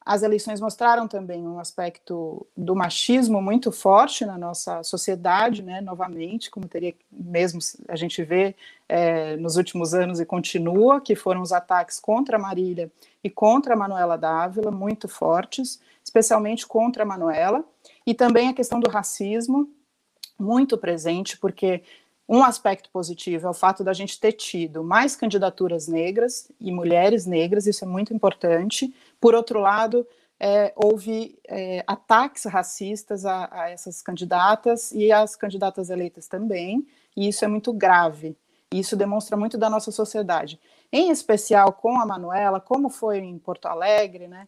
as 0.04 0.22
eleições 0.22 0.60
mostraram 0.60 1.06
também 1.06 1.46
um 1.46 1.58
aspecto 1.58 2.46
do 2.56 2.74
machismo 2.74 3.40
muito 3.42 3.70
forte 3.70 4.24
na 4.24 4.38
nossa 4.38 4.82
sociedade, 4.82 5.62
né, 5.62 5.80
novamente, 5.80 6.50
como 6.50 6.66
teria 6.66 6.94
mesmo 7.10 7.60
a 7.88 7.96
gente 7.96 8.22
vê 8.22 8.56
é, 8.88 9.36
nos 9.36 9.56
últimos 9.56 9.94
anos 9.94 10.18
e 10.18 10.26
continua, 10.26 11.00
que 11.00 11.14
foram 11.14 11.42
os 11.42 11.52
ataques 11.52 12.00
contra 12.00 12.36
a 12.36 12.40
Marília 12.40 12.90
e 13.22 13.28
contra 13.30 13.74
a 13.74 13.76
Manuela 13.76 14.16
Dávila, 14.16 14.70
muito 14.70 15.06
fortes. 15.08 15.80
especialmente 16.02 16.66
contra 16.66 17.02
a 17.04 17.06
Manuela, 17.06 17.64
e 18.06 18.14
também 18.14 18.48
a 18.48 18.54
questão 18.54 18.80
do 18.80 18.90
racismo, 18.90 19.68
muito 20.38 20.76
presente, 20.78 21.38
porque 21.38 21.82
um 22.32 22.44
aspecto 22.44 22.88
positivo 22.92 23.48
é 23.48 23.50
o 23.50 23.54
fato 23.54 23.82
da 23.82 23.92
gente 23.92 24.20
ter 24.20 24.30
tido 24.30 24.84
mais 24.84 25.16
candidaturas 25.16 25.88
negras 25.88 26.48
e 26.60 26.70
mulheres 26.70 27.26
negras, 27.26 27.66
isso 27.66 27.84
é 27.84 27.88
muito 27.88 28.14
importante. 28.14 28.94
Por 29.20 29.34
outro 29.34 29.58
lado, 29.58 30.06
é, 30.38 30.72
houve 30.76 31.36
é, 31.48 31.82
ataques 31.88 32.44
racistas 32.44 33.26
a, 33.26 33.48
a, 33.50 33.70
essas 33.70 34.00
candidatas 34.00 34.92
e 34.92 35.10
as 35.10 35.34
candidatas 35.34 35.90
eleitas 35.90 36.28
também, 36.28 36.86
e 37.16 37.26
isso 37.26 37.44
é 37.44 37.48
muito 37.48 37.72
grave. 37.72 38.36
Isso 38.72 38.94
demonstra 38.94 39.36
muito 39.36 39.58
da 39.58 39.68
nossa 39.68 39.90
sociedade. 39.90 40.60
Em 40.92 41.10
especial 41.10 41.72
com 41.72 42.00
a 42.00 42.06
Manuela, 42.06 42.60
como 42.60 42.88
foi 42.88 43.18
em 43.18 43.36
Porto 43.40 43.66
Alegre, 43.66 44.28
né? 44.28 44.46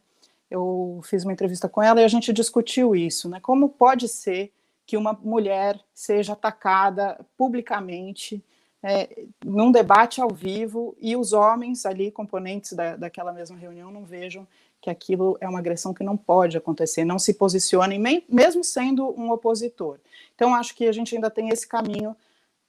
Eu 0.49 1.01
fiz 1.03 1.25
uma 1.25 1.33
entrevista 1.33 1.69
com 1.69 1.83
ela 1.83 2.01
e 2.01 2.05
a 2.05 2.09
gente 2.09 2.33
discutiu 2.33 2.95
isso, 2.95 3.29
né? 3.29 3.41
Como 3.41 3.71
pode 3.71 4.07
ser 4.07 4.53
que 4.93 4.97
uma 4.99 5.15
mulher 5.15 5.81
seja 5.95 6.35
atacada 6.35 7.19
publicamente 7.35 8.45
é, 8.83 9.25
num 9.43 9.73
debate 9.73 10.21
ao 10.21 10.29
vivo 10.29 10.95
e 11.01 11.17
os 11.17 11.33
homens 11.33 11.87
ali, 11.87 12.11
componentes 12.11 12.75
da, 12.75 12.95
daquela 12.95 13.33
mesma 13.33 13.57
reunião, 13.57 13.91
não 13.91 14.05
vejam 14.05 14.47
que 14.83 14.91
aquilo 14.91 15.39
é 15.41 15.49
uma 15.49 15.61
agressão 15.61 15.95
que 15.95 16.05
não 16.05 16.15
pode 16.15 16.59
acontecer, 16.59 17.07
não 17.07 17.19
se 17.19 17.33
posicionem, 17.33 17.99
mesmo 18.29 18.63
sendo 18.63 19.19
um 19.19 19.31
opositor. 19.31 19.99
Então, 20.35 20.55
acho 20.55 20.75
que 20.75 20.87
a 20.87 20.93
gente 20.93 21.15
ainda 21.15 21.31
tem 21.31 21.49
esse 21.49 21.67
caminho 21.67 22.15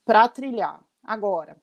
para 0.05 0.25
trilhar. 0.29 0.79
Agora, 1.03 1.57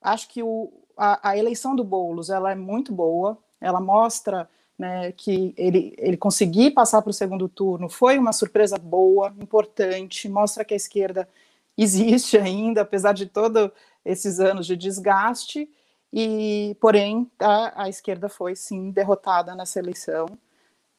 acho 0.00 0.28
que 0.28 0.40
o, 0.40 0.72
a, 0.96 1.30
a, 1.30 1.36
eleição 1.36 1.74
do 1.74 1.82
Boulos 1.82 2.30
ela 2.30 2.52
é 2.52 2.54
muito 2.54 2.92
boa, 2.92 3.36
ela 3.60 3.80
mostra 3.80 4.48
né, 4.78 5.12
que 5.12 5.54
ele, 5.56 5.94
ele 5.98 6.16
conseguir 6.16 6.72
passar 6.72 7.00
para 7.00 7.10
o 7.10 7.14
segundo 7.14 7.48
turno 7.48 7.88
foi 7.88 8.18
uma 8.18 8.32
surpresa 8.32 8.76
boa, 8.76 9.34
importante, 9.40 10.28
mostra 10.28 10.64
que 10.64 10.74
a 10.74 10.76
esquerda 10.76 11.28
existe 11.76 12.36
ainda, 12.36 12.82
apesar 12.82 13.12
de 13.12 13.26
todos 13.26 13.70
esses 14.04 14.38
anos 14.38 14.66
de 14.66 14.76
desgaste, 14.76 15.68
e 16.12 16.76
porém 16.80 17.28
a, 17.40 17.84
a 17.84 17.88
esquerda 17.88 18.28
foi 18.28 18.54
sim 18.54 18.90
derrotada 18.90 19.54
nessa 19.54 19.80
eleição. 19.80 20.26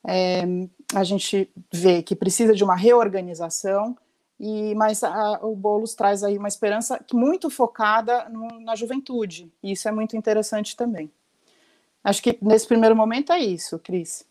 É, 0.05 0.43
a 0.93 1.03
gente 1.03 1.49
vê 1.71 2.03
que 2.03 2.15
precisa 2.15 2.53
de 2.53 2.63
uma 2.63 2.75
reorganização, 2.75 3.97
e 4.39 4.75
mas 4.75 5.03
a, 5.03 5.39
o 5.41 5.55
Boulos 5.55 5.95
traz 5.95 6.23
aí 6.23 6.37
uma 6.37 6.47
esperança 6.47 7.03
muito 7.13 7.49
focada 7.49 8.27
no, 8.29 8.59
na 8.59 8.75
juventude, 8.75 9.51
e 9.63 9.71
isso 9.71 9.87
é 9.87 9.91
muito 9.91 10.17
interessante 10.17 10.75
também. 10.75 11.09
Acho 12.05 12.21
que 12.21 12.37
nesse 12.39 12.67
primeiro 12.67 12.95
momento 12.95 13.33
é 13.33 13.39
isso, 13.39 13.79
Cris. 13.79 14.23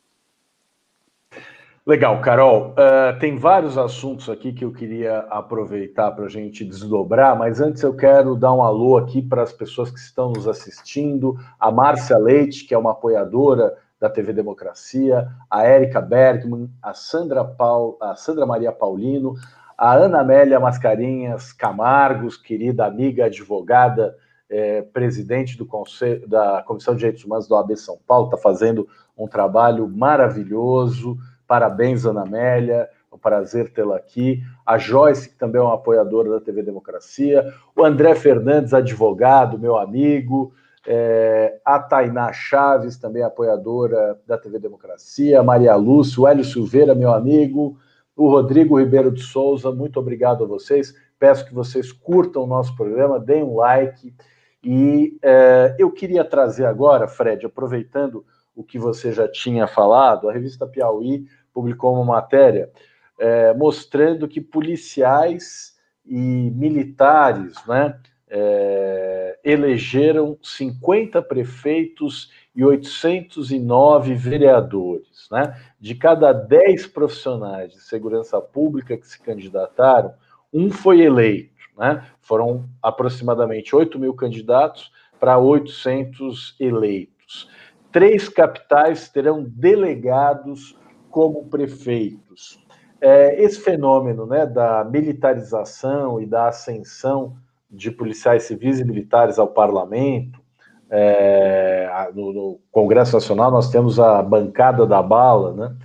Legal, 1.84 2.20
Carol. 2.20 2.70
Uh, 2.70 3.18
tem 3.18 3.36
vários 3.36 3.76
assuntos 3.76 4.30
aqui 4.30 4.52
que 4.52 4.64
eu 4.64 4.72
queria 4.72 5.18
aproveitar 5.28 6.12
para 6.12 6.26
a 6.26 6.28
gente 6.28 6.64
desdobrar, 6.64 7.36
mas 7.36 7.60
antes 7.60 7.82
eu 7.82 7.92
quero 7.92 8.36
dar 8.36 8.54
um 8.54 8.62
alô 8.62 8.96
aqui 8.96 9.20
para 9.20 9.42
as 9.42 9.52
pessoas 9.52 9.90
que 9.90 9.98
estão 9.98 10.30
nos 10.30 10.46
assistindo. 10.46 11.36
A 11.58 11.72
Márcia 11.72 12.16
Leite, 12.16 12.64
que 12.64 12.72
é 12.72 12.78
uma 12.78 12.92
apoiadora 12.92 13.76
da 13.98 14.08
TV 14.08 14.32
Democracia, 14.32 15.28
a 15.50 15.64
Érica 15.64 16.00
Bergman, 16.00 16.70
a 16.80 16.94
Sandra, 16.94 17.44
Paul, 17.44 17.98
a 18.00 18.14
Sandra 18.14 18.46
Maria 18.46 18.70
Paulino, 18.70 19.34
a 19.76 19.94
Ana 19.94 20.20
Amélia 20.20 20.60
Mascarinhas 20.60 21.52
Camargos, 21.52 22.36
querida 22.36 22.86
amiga 22.86 23.24
advogada, 23.24 24.16
é, 24.48 24.82
presidente 24.82 25.56
do 25.56 25.66
Conselho, 25.66 26.28
da 26.28 26.62
Comissão 26.66 26.94
de 26.94 26.98
Direitos 26.98 27.24
Humanos 27.24 27.48
do 27.48 27.56
AB 27.56 27.76
São 27.76 27.98
Paulo, 28.06 28.26
está 28.26 28.36
fazendo 28.36 28.88
um 29.16 29.26
trabalho 29.26 29.88
maravilhoso. 29.88 31.16
Parabéns, 31.46 32.04
Ana 32.04 32.22
Amélia. 32.22 32.88
É 33.10 33.14
um 33.14 33.18
prazer 33.18 33.72
tê-la 33.72 33.96
aqui. 33.96 34.42
A 34.66 34.76
Joyce, 34.76 35.28
que 35.28 35.36
também 35.36 35.60
é 35.60 35.64
uma 35.64 35.74
apoiadora 35.74 36.30
da 36.30 36.40
TV 36.40 36.62
Democracia. 36.62 37.52
O 37.76 37.84
André 37.84 38.14
Fernandes, 38.14 38.74
advogado, 38.74 39.58
meu 39.58 39.76
amigo. 39.76 40.52
É, 40.86 41.58
a 41.64 41.78
Tainá 41.78 42.30
Chaves, 42.32 42.98
também 42.98 43.22
apoiadora 43.22 44.20
da 44.26 44.36
TV 44.36 44.58
Democracia. 44.58 45.40
A 45.40 45.42
Maria 45.42 45.74
Lúcia, 45.76 46.20
o 46.20 46.28
Hélio 46.28 46.44
Silveira, 46.44 46.94
meu 46.94 47.12
amigo. 47.12 47.78
O 48.16 48.28
Rodrigo 48.28 48.78
Ribeiro 48.78 49.10
de 49.10 49.22
Souza, 49.22 49.72
muito 49.72 49.98
obrigado 49.98 50.44
a 50.44 50.46
vocês. 50.46 50.94
Peço 51.18 51.44
que 51.46 51.54
vocês 51.54 51.90
curtam 51.90 52.42
o 52.42 52.46
nosso 52.46 52.76
programa, 52.76 53.18
deem 53.18 53.42
um 53.42 53.56
like. 53.56 54.14
E 54.64 55.18
é, 55.22 55.76
eu 55.78 55.90
queria 55.90 56.24
trazer 56.24 56.64
agora, 56.64 57.06
Fred, 57.06 57.44
aproveitando 57.44 58.24
o 58.56 58.64
que 58.64 58.78
você 58.78 59.12
já 59.12 59.28
tinha 59.28 59.66
falado, 59.66 60.28
a 60.28 60.32
revista 60.32 60.66
Piauí 60.66 61.26
publicou 61.52 61.94
uma 61.94 62.04
matéria 62.04 62.70
é, 63.18 63.52
mostrando 63.54 64.26
que 64.28 64.40
policiais 64.40 65.76
e 66.06 66.50
militares 66.54 67.54
né, 67.66 67.98
é, 68.28 69.38
elegeram 69.44 70.38
50 70.42 71.22
prefeitos 71.22 72.30
e 72.54 72.64
809 72.64 74.14
vereadores. 74.14 75.28
Né? 75.30 75.54
De 75.80 75.94
cada 75.94 76.32
10 76.32 76.86
profissionais 76.88 77.72
de 77.72 77.80
segurança 77.80 78.40
pública 78.40 78.96
que 78.96 79.06
se 79.06 79.20
candidataram, 79.20 80.14
um 80.52 80.70
foi 80.70 81.00
eleito. 81.00 81.53
Né? 81.76 82.04
Foram 82.20 82.68
aproximadamente 82.82 83.74
8 83.74 83.98
mil 83.98 84.14
candidatos 84.14 84.92
para 85.18 85.38
800 85.38 86.56
eleitos 86.60 87.48
três 87.94 88.28
capitais 88.28 89.08
terão 89.08 89.44
delegados 89.46 90.76
como 91.08 91.44
prefeitos. 91.44 92.60
É, 93.00 93.40
esse 93.40 93.60
fenômeno 93.60 94.26
né, 94.26 94.44
da 94.44 94.82
militarização 94.82 96.20
e 96.20 96.26
da 96.26 96.48
ascensão 96.48 97.36
de 97.70 97.92
policiais 97.92 98.42
civis 98.42 98.80
e 98.80 98.84
militares 98.84 99.38
ao 99.38 99.46
parlamento, 99.46 100.40
é, 100.90 101.88
no, 102.12 102.32
no, 102.32 102.60
Congresso 102.72 103.14
Nacional 103.14 103.52
nós 103.52 103.70
temos 103.70 104.00
a 104.00 104.20
bancada 104.20 104.84
da 104.84 105.00
bala, 105.00 105.52
né? 105.52 105.76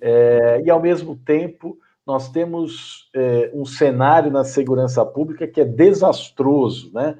É, 0.00 0.62
e 0.64 0.70
ao 0.70 0.80
mesmo 0.80 1.14
tempo 1.14 1.76
nós 2.10 2.28
temos 2.28 3.08
é, 3.14 3.52
um 3.54 3.64
cenário 3.64 4.32
na 4.32 4.42
segurança 4.42 5.06
pública 5.06 5.46
que 5.46 5.60
é 5.60 5.64
desastroso, 5.64 6.90
né? 6.92 7.16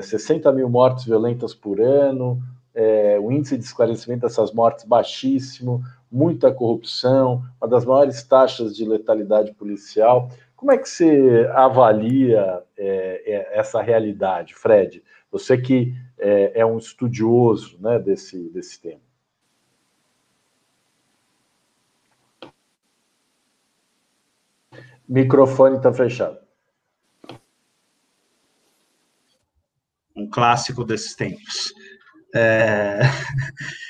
60 0.00 0.48
é, 0.48 0.52
mil 0.52 0.68
mortes 0.68 1.04
violentas 1.04 1.54
por 1.54 1.80
ano, 1.80 2.40
é, 2.72 3.18
o 3.20 3.32
índice 3.32 3.58
de 3.58 3.64
esclarecimento 3.64 4.22
dessas 4.22 4.52
mortes 4.52 4.84
baixíssimo, 4.84 5.82
muita 6.10 6.52
corrupção, 6.52 7.42
uma 7.60 7.68
das 7.68 7.84
maiores 7.84 8.22
taxas 8.22 8.76
de 8.76 8.84
letalidade 8.84 9.52
policial. 9.54 10.30
Como 10.54 10.70
é 10.70 10.78
que 10.78 10.88
você 10.88 11.50
avalia 11.52 12.62
é, 12.76 13.22
é, 13.26 13.58
essa 13.58 13.82
realidade, 13.82 14.54
Fred? 14.54 15.02
Você 15.32 15.58
que 15.58 15.94
é, 16.16 16.60
é 16.60 16.66
um 16.66 16.78
estudioso 16.78 17.76
né, 17.80 17.98
desse, 17.98 18.48
desse 18.50 18.80
tema. 18.80 19.07
Microfone 25.08 25.76
está 25.76 25.92
fechado. 25.92 26.38
Um 30.14 30.28
clássico 30.28 30.84
desses 30.84 31.14
tempos. 31.14 31.72
É... 32.34 33.00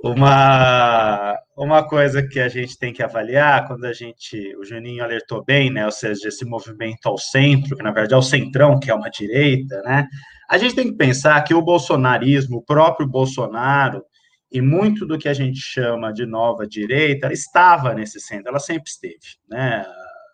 Uma, 0.00 1.36
uma 1.56 1.82
coisa 1.88 2.22
que 2.24 2.38
a 2.38 2.48
gente 2.48 2.78
tem 2.78 2.92
que 2.92 3.02
avaliar, 3.02 3.66
quando 3.66 3.84
a 3.84 3.92
gente, 3.92 4.56
o 4.56 4.64
Juninho 4.64 5.02
alertou 5.02 5.44
bem, 5.44 5.72
né, 5.72 5.84
ou 5.84 5.90
seja, 5.90 6.28
esse 6.28 6.44
movimento 6.44 7.06
ao 7.06 7.18
centro, 7.18 7.76
que 7.76 7.82
na 7.82 7.90
verdade 7.90 8.14
é 8.14 8.16
o 8.16 8.22
centrão, 8.22 8.78
que 8.78 8.92
é 8.92 8.94
uma 8.94 9.10
direita, 9.10 9.82
né, 9.82 10.06
a 10.48 10.56
gente 10.56 10.76
tem 10.76 10.88
que 10.88 10.96
pensar 10.96 11.42
que 11.42 11.52
o 11.52 11.60
bolsonarismo, 11.60 12.58
o 12.58 12.62
próprio 12.62 13.08
Bolsonaro, 13.08 14.04
e 14.52 14.62
muito 14.62 15.04
do 15.04 15.18
que 15.18 15.28
a 15.28 15.34
gente 15.34 15.58
chama 15.58 16.12
de 16.12 16.24
nova 16.24 16.64
direita, 16.64 17.32
estava 17.32 17.92
nesse 17.92 18.20
centro, 18.20 18.50
ela 18.50 18.60
sempre 18.60 18.88
esteve, 18.88 19.36
né, 19.50 19.84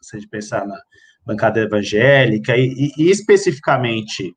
se 0.05 0.17
a 0.17 0.21
gente 0.21 0.29
pensar 0.29 0.67
na 0.67 0.77
bancada 1.25 1.61
evangélica, 1.61 2.57
e, 2.57 2.93
e 2.99 3.11
especificamente 3.11 4.35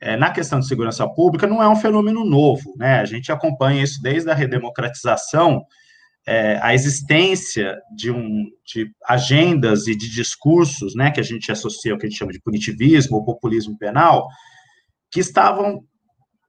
é, 0.00 0.16
na 0.16 0.30
questão 0.30 0.60
de 0.60 0.68
segurança 0.68 1.08
pública 1.08 1.46
não 1.46 1.62
é 1.62 1.68
um 1.68 1.76
fenômeno 1.76 2.24
novo, 2.24 2.74
né? 2.76 3.00
A 3.00 3.04
gente 3.04 3.32
acompanha 3.32 3.82
isso 3.82 4.00
desde 4.00 4.30
a 4.30 4.34
redemocratização, 4.34 5.64
é, 6.26 6.58
a 6.62 6.74
existência 6.74 7.76
de, 7.96 8.10
um, 8.10 8.44
de 8.66 8.90
agendas 9.06 9.86
e 9.86 9.96
de 9.96 10.10
discursos, 10.10 10.94
né, 10.94 11.10
que 11.10 11.20
a 11.20 11.22
gente 11.24 11.50
associa 11.50 11.92
ao 11.92 11.98
que 11.98 12.06
a 12.06 12.08
gente 12.08 12.18
chama 12.18 12.32
de 12.32 12.40
punitivismo 12.40 13.16
ou 13.16 13.24
populismo 13.24 13.78
penal, 13.78 14.28
que 15.10 15.20
estavam 15.20 15.82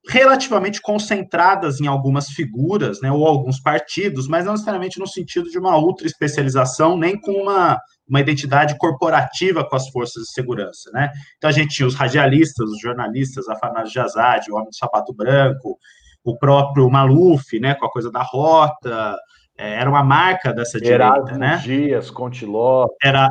relativamente 0.08 0.82
concentradas 0.82 1.82
em 1.82 1.88
algumas 1.88 2.30
figuras, 2.30 3.02
né, 3.02 3.12
ou 3.12 3.28
alguns 3.28 3.60
partidos, 3.60 4.28
mas 4.28 4.46
não 4.46 4.54
necessariamente 4.54 5.00
no 5.00 5.08
sentido 5.08 5.50
de 5.50 5.60
uma 5.60 5.78
ultra 5.78 6.08
especialização, 6.08 6.98
nem 6.98 7.20
com 7.20 7.32
uma 7.32 7.80
uma 8.08 8.20
identidade 8.20 8.76
corporativa 8.80 9.64
com 9.64 9.76
as 9.76 9.88
forças 9.90 10.24
de 10.24 10.32
segurança, 10.32 10.90
né? 10.92 11.12
Então 11.38 11.48
a 11.48 11.54
gente 11.54 11.76
tinha 11.76 11.88
os 11.88 11.94
radialistas, 11.94 12.68
os 12.68 12.82
jornalistas, 12.82 13.48
Afanásio 13.48 13.94
Jazade, 13.94 14.52
o 14.52 14.56
Homem 14.56 14.70
do 14.70 14.76
Sapato 14.76 15.14
Branco, 15.14 15.78
o 16.24 16.36
próprio 16.36 16.90
Maluf, 16.90 17.60
né, 17.60 17.76
com 17.76 17.86
a 17.86 17.92
coisa 17.92 18.12
da 18.12 18.24
rota, 18.24 19.16
é, 19.56 19.76
era 19.76 19.90
uma 19.90 20.04
marca 20.04 20.52
dessa 20.52 20.80
direita, 20.80 21.04
Erasmo 21.04 21.38
né? 21.38 21.58
Dias, 21.58 22.10
Contiló. 22.10 22.88
Era 23.04 23.30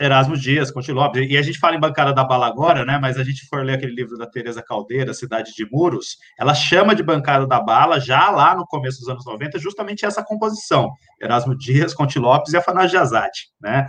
Erasmo 0.00 0.36
Dias, 0.36 0.70
Contiló. 0.70 1.10
E 1.14 1.36
a 1.36 1.42
gente 1.42 1.58
fala 1.58 1.76
em 1.76 1.80
Bancada 1.80 2.12
da 2.12 2.24
Bala 2.24 2.46
agora, 2.46 2.84
né? 2.84 2.98
Mas 2.98 3.18
a 3.18 3.24
gente 3.24 3.46
for 3.46 3.64
ler 3.64 3.74
aquele 3.74 3.94
livro 3.94 4.16
da 4.16 4.26
Teresa 4.26 4.62
Caldeira, 4.62 5.12
Cidade 5.12 5.52
de 5.54 5.68
Muros, 5.70 6.16
ela 6.38 6.54
chama 6.54 6.94
de 6.94 7.02
Bancada 7.02 7.46
da 7.46 7.60
Bala 7.60 8.00
já 8.00 8.30
lá 8.30 8.54
no 8.56 8.66
começo 8.66 9.00
dos 9.00 9.08
anos 9.08 9.24
90, 9.26 9.58
justamente 9.58 10.06
essa 10.06 10.24
composição. 10.24 10.90
Erasmo 11.20 11.56
Dias, 11.56 11.92
Conte 11.92 12.18
Lopes 12.18 12.52
e 12.52 12.56
Afanásio 12.56 12.90
de 12.90 12.96
Azad, 12.96 13.30
né? 13.60 13.86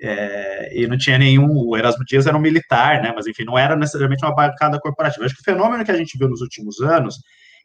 É, 0.00 0.78
e 0.78 0.86
não 0.86 0.98
tinha 0.98 1.16
nenhum. 1.16 1.50
O 1.50 1.76
Erasmo 1.76 2.04
Dias 2.04 2.26
era 2.26 2.36
um 2.36 2.40
militar, 2.40 3.02
né? 3.02 3.12
Mas 3.14 3.26
enfim, 3.26 3.44
não 3.44 3.58
era 3.58 3.74
necessariamente 3.74 4.24
uma 4.24 4.34
bancada 4.34 4.78
corporativa. 4.78 5.24
Acho 5.24 5.34
que 5.34 5.40
o 5.40 5.44
fenômeno 5.44 5.84
que 5.84 5.90
a 5.90 5.96
gente 5.96 6.18
viu 6.18 6.28
nos 6.28 6.42
últimos 6.42 6.80
anos 6.80 7.16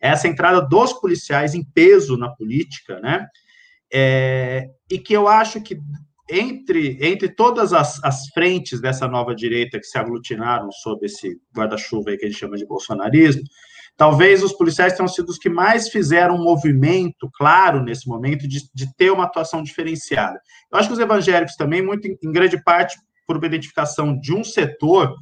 é 0.01 0.09
essa 0.09 0.27
entrada 0.27 0.61
dos 0.61 0.93
policiais 0.93 1.53
em 1.53 1.63
peso 1.63 2.17
na 2.17 2.29
política, 2.29 2.99
né? 2.99 3.27
É, 3.93 4.69
e 4.89 4.97
que 4.97 5.13
eu 5.13 5.27
acho 5.27 5.61
que 5.61 5.77
entre, 6.31 6.97
entre 7.01 7.29
todas 7.29 7.73
as, 7.73 8.01
as 8.03 8.27
frentes 8.33 8.79
dessa 8.79 9.07
nova 9.07 9.35
direita 9.35 9.77
que 9.77 9.85
se 9.85 9.97
aglutinaram 9.97 10.71
sob 10.71 11.05
esse 11.05 11.37
guarda-chuva 11.55 12.15
que 12.17 12.25
a 12.25 12.29
gente 12.29 12.39
chama 12.39 12.55
de 12.55 12.65
bolsonarismo, 12.65 13.43
talvez 13.97 14.41
os 14.41 14.53
policiais 14.53 14.93
tenham 14.93 15.07
sido 15.07 15.29
os 15.29 15.37
que 15.37 15.49
mais 15.49 15.89
fizeram 15.89 16.35
um 16.35 16.43
movimento 16.43 17.29
claro 17.33 17.83
nesse 17.83 18.07
momento 18.07 18.47
de, 18.47 18.59
de 18.73 18.95
ter 18.95 19.11
uma 19.11 19.25
atuação 19.25 19.61
diferenciada. 19.61 20.39
Eu 20.71 20.79
acho 20.79 20.87
que 20.87 20.93
os 20.93 20.99
evangélicos 20.99 21.55
também, 21.55 21.81
muito 21.81 22.07
em, 22.07 22.31
grande 22.31 22.61
parte, 22.63 22.97
por 23.27 23.37
uma 23.37 23.45
identificação 23.45 24.17
de 24.17 24.33
um 24.33 24.43
setor 24.43 25.13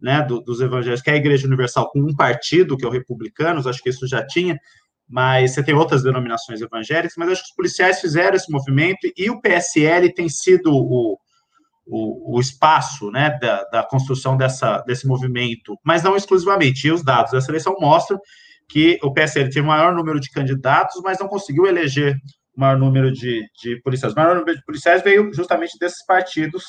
né, 0.00 0.22
do, 0.22 0.40
dos 0.40 0.60
evangélicos, 0.60 1.02
que 1.02 1.10
é 1.10 1.14
a 1.14 1.18
Igreja 1.18 1.46
Universal, 1.46 1.90
com 1.90 2.00
um 2.00 2.14
partido, 2.16 2.76
que 2.76 2.84
é 2.84 2.88
o 2.88 2.90
Republicanos, 2.90 3.66
acho 3.66 3.82
que 3.82 3.90
isso 3.90 4.06
já 4.06 4.26
tinha, 4.26 4.58
mas 5.08 5.52
você 5.52 5.62
tem 5.62 5.74
outras 5.74 6.02
denominações 6.02 6.60
evangélicas, 6.60 7.14
mas 7.16 7.28
acho 7.30 7.42
que 7.42 7.50
os 7.50 7.54
policiais 7.54 8.00
fizeram 8.00 8.36
esse 8.36 8.50
movimento 8.50 9.10
e 9.16 9.30
o 9.30 9.40
PSL 9.40 10.12
tem 10.12 10.28
sido 10.28 10.72
o, 10.72 11.18
o, 11.86 12.36
o 12.36 12.40
espaço 12.40 13.10
né, 13.10 13.38
da, 13.40 13.64
da, 13.64 13.82
construção 13.82 14.36
dessa, 14.36 14.78
desse 14.80 15.06
movimento, 15.06 15.78
mas 15.84 16.02
não 16.02 16.16
exclusivamente. 16.16 16.86
E 16.86 16.92
os 16.92 17.04
dados 17.04 17.32
dessa 17.32 17.50
eleição 17.50 17.76
mostram 17.78 18.18
que 18.68 18.98
o 19.02 19.12
PSL 19.12 19.50
tinha 19.50 19.62
o 19.62 19.66
maior 19.66 19.94
número 19.94 20.18
de 20.18 20.30
candidatos, 20.30 21.00
mas 21.02 21.18
não 21.18 21.28
conseguiu 21.28 21.66
eleger 21.66 22.16
o 22.56 22.60
maior 22.60 22.78
número 22.78 23.12
de, 23.12 23.44
de 23.62 23.80
policiais. 23.82 24.14
O 24.14 24.16
maior 24.16 24.36
número 24.36 24.56
de 24.56 24.64
policiais 24.64 25.02
veio 25.02 25.32
justamente 25.34 25.78
desses 25.78 26.04
partidos 26.06 26.64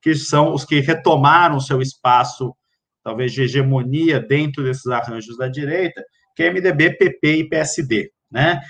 que 0.00 0.14
são 0.14 0.52
os 0.52 0.64
que 0.64 0.80
retomaram 0.80 1.58
seu 1.58 1.80
espaço, 1.80 2.54
talvez 3.02 3.32
de 3.32 3.42
hegemonia 3.42 4.20
dentro 4.20 4.62
desses 4.62 4.86
arranjos 4.86 5.36
da 5.36 5.48
direita, 5.48 6.04
que 6.38 6.44
é 6.44 6.52
MDB, 6.52 6.96
PP 6.96 7.32
e 7.32 7.48
PSD, 7.48 8.12
né? 8.30 8.60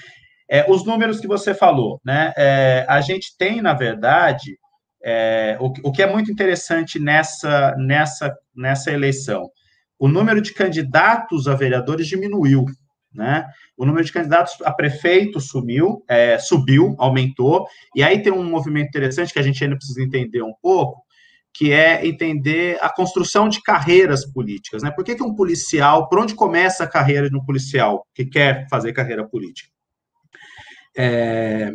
É, 0.50 0.64
os 0.70 0.86
números 0.86 1.20
que 1.20 1.26
você 1.26 1.52
falou, 1.52 2.00
né? 2.02 2.32
É, 2.34 2.86
a 2.88 3.02
gente 3.02 3.36
tem, 3.36 3.60
na 3.60 3.74
verdade, 3.74 4.58
é, 5.04 5.58
o, 5.60 5.66
o, 5.84 5.92
que 5.92 6.02
é 6.02 6.10
muito 6.10 6.32
interessante 6.32 6.98
nessa, 6.98 7.76
nessa, 7.76 8.34
nessa 8.56 8.90
eleição. 8.90 9.50
O 9.98 10.08
número 10.08 10.40
de 10.40 10.54
candidatos 10.54 11.46
a 11.46 11.54
vereadores 11.54 12.06
diminuiu, 12.06 12.64
né? 13.12 13.44
O 13.76 13.84
número 13.84 14.02
de 14.02 14.12
candidatos 14.12 14.54
a 14.64 14.72
prefeito 14.72 15.38
sumiu, 15.38 16.02
é, 16.08 16.38
subiu, 16.38 16.96
aumentou, 16.98 17.66
e 17.94 18.02
aí 18.02 18.22
tem 18.22 18.32
um 18.32 18.48
movimento 18.48 18.88
interessante 18.88 19.30
que 19.30 19.38
a 19.38 19.42
gente 19.42 19.62
ainda 19.62 19.76
precisa 19.76 20.02
entender 20.02 20.40
um 20.40 20.54
pouco, 20.62 21.02
que 21.58 21.72
é 21.72 22.06
entender 22.06 22.78
a 22.80 22.88
construção 22.88 23.48
de 23.48 23.60
carreiras 23.60 24.24
políticas. 24.24 24.80
Né? 24.80 24.92
Por 24.92 25.04
que, 25.04 25.16
que 25.16 25.24
um 25.24 25.34
policial, 25.34 26.08
por 26.08 26.20
onde 26.20 26.32
começa 26.32 26.84
a 26.84 26.88
carreira 26.88 27.28
de 27.28 27.36
um 27.36 27.44
policial 27.44 28.06
que 28.14 28.24
quer 28.24 28.68
fazer 28.70 28.92
carreira 28.92 29.28
política? 29.28 29.68
É, 30.96 31.72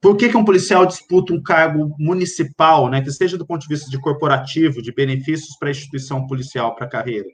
por 0.00 0.16
que, 0.16 0.30
que 0.30 0.36
um 0.38 0.44
policial 0.44 0.86
disputa 0.86 1.34
um 1.34 1.42
cargo 1.42 1.94
municipal, 1.98 2.88
né, 2.88 3.02
que 3.02 3.10
seja 3.10 3.36
do 3.36 3.46
ponto 3.46 3.60
de 3.60 3.68
vista 3.68 3.90
de 3.90 4.00
corporativo, 4.00 4.80
de 4.80 4.90
benefícios 4.90 5.54
para 5.58 5.68
a 5.68 5.70
instituição 5.70 6.26
policial, 6.26 6.74
para 6.74 6.86
a 6.86 6.90
carreira? 6.90 7.28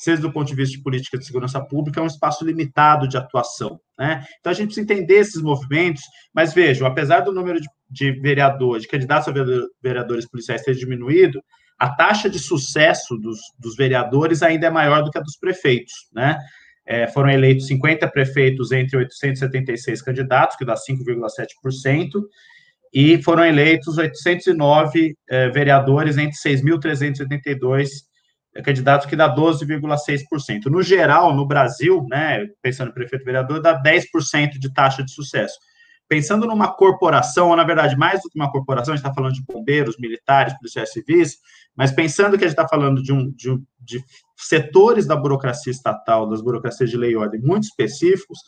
seja 0.00 0.22
do 0.22 0.32
ponto 0.32 0.48
de 0.48 0.54
vista 0.54 0.76
de 0.78 0.82
política 0.82 1.18
de 1.18 1.26
segurança 1.26 1.62
pública, 1.62 2.00
é 2.00 2.02
um 2.02 2.06
espaço 2.06 2.42
limitado 2.42 3.06
de 3.06 3.18
atuação. 3.18 3.78
Né? 3.98 4.24
Então, 4.40 4.50
a 4.50 4.54
gente 4.54 4.68
precisa 4.68 4.84
entender 4.84 5.16
esses 5.16 5.42
movimentos, 5.42 6.02
mas 6.34 6.54
vejam, 6.54 6.86
apesar 6.86 7.20
do 7.20 7.32
número 7.32 7.60
de, 7.60 7.68
de 7.90 8.12
vereadores, 8.12 8.82
de 8.82 8.88
candidatos 8.88 9.28
a 9.28 9.32
vereadores 9.82 10.26
policiais 10.28 10.62
ter 10.62 10.74
diminuído, 10.74 11.42
a 11.78 11.88
taxa 11.88 12.28
de 12.28 12.38
sucesso 12.38 13.16
dos, 13.16 13.38
dos 13.58 13.74
vereadores 13.74 14.42
ainda 14.42 14.66
é 14.66 14.70
maior 14.70 15.02
do 15.02 15.10
que 15.10 15.18
a 15.18 15.22
dos 15.22 15.36
prefeitos. 15.36 15.92
Né? 16.12 16.38
É, 16.86 17.06
foram 17.06 17.30
eleitos 17.30 17.66
50 17.66 18.06
prefeitos 18.08 18.70
entre 18.70 18.96
876 18.96 20.02
candidatos, 20.02 20.56
que 20.56 20.64
dá 20.64 20.74
5,7%, 20.74 22.22
e 22.92 23.22
foram 23.22 23.44
eleitos 23.44 23.96
809 23.96 25.16
é, 25.28 25.48
vereadores 25.48 26.18
entre 26.18 26.36
6.382 26.36 27.88
é 28.54 28.62
candidatos 28.62 29.06
que 29.06 29.14
dá 29.14 29.32
12,6%. 29.32 30.66
No 30.66 30.82
geral, 30.82 31.34
no 31.34 31.46
Brasil, 31.46 32.04
né, 32.10 32.48
pensando 32.60 32.90
em 32.90 32.94
prefeito 32.94 33.24
vereador, 33.24 33.62
dá 33.62 33.80
10% 33.80 34.58
de 34.58 34.72
taxa 34.74 35.04
de 35.04 35.12
sucesso. 35.12 35.56
Pensando 36.10 36.44
numa 36.44 36.74
corporação, 36.74 37.50
ou 37.50 37.56
na 37.56 37.62
verdade, 37.62 37.96
mais 37.96 38.20
do 38.20 38.28
que 38.28 38.36
uma 38.36 38.50
corporação, 38.50 38.92
a 38.92 38.96
gente 38.96 39.06
está 39.06 39.14
falando 39.14 39.34
de 39.34 39.44
bombeiros, 39.44 39.96
militares, 39.96 40.58
policiais 40.58 40.92
civis, 40.92 41.36
mas 41.76 41.92
pensando 41.92 42.36
que 42.36 42.42
a 42.42 42.48
gente 42.48 42.58
está 42.58 42.66
falando 42.66 43.00
de, 43.00 43.12
um, 43.12 43.30
de, 43.30 43.56
de 43.78 44.04
setores 44.36 45.06
da 45.06 45.14
burocracia 45.14 45.70
estatal, 45.70 46.28
das 46.28 46.42
burocracias 46.42 46.90
de 46.90 46.96
lei 46.96 47.12
e 47.12 47.16
ordem 47.16 47.40
muito 47.40 47.62
específicos, 47.62 48.40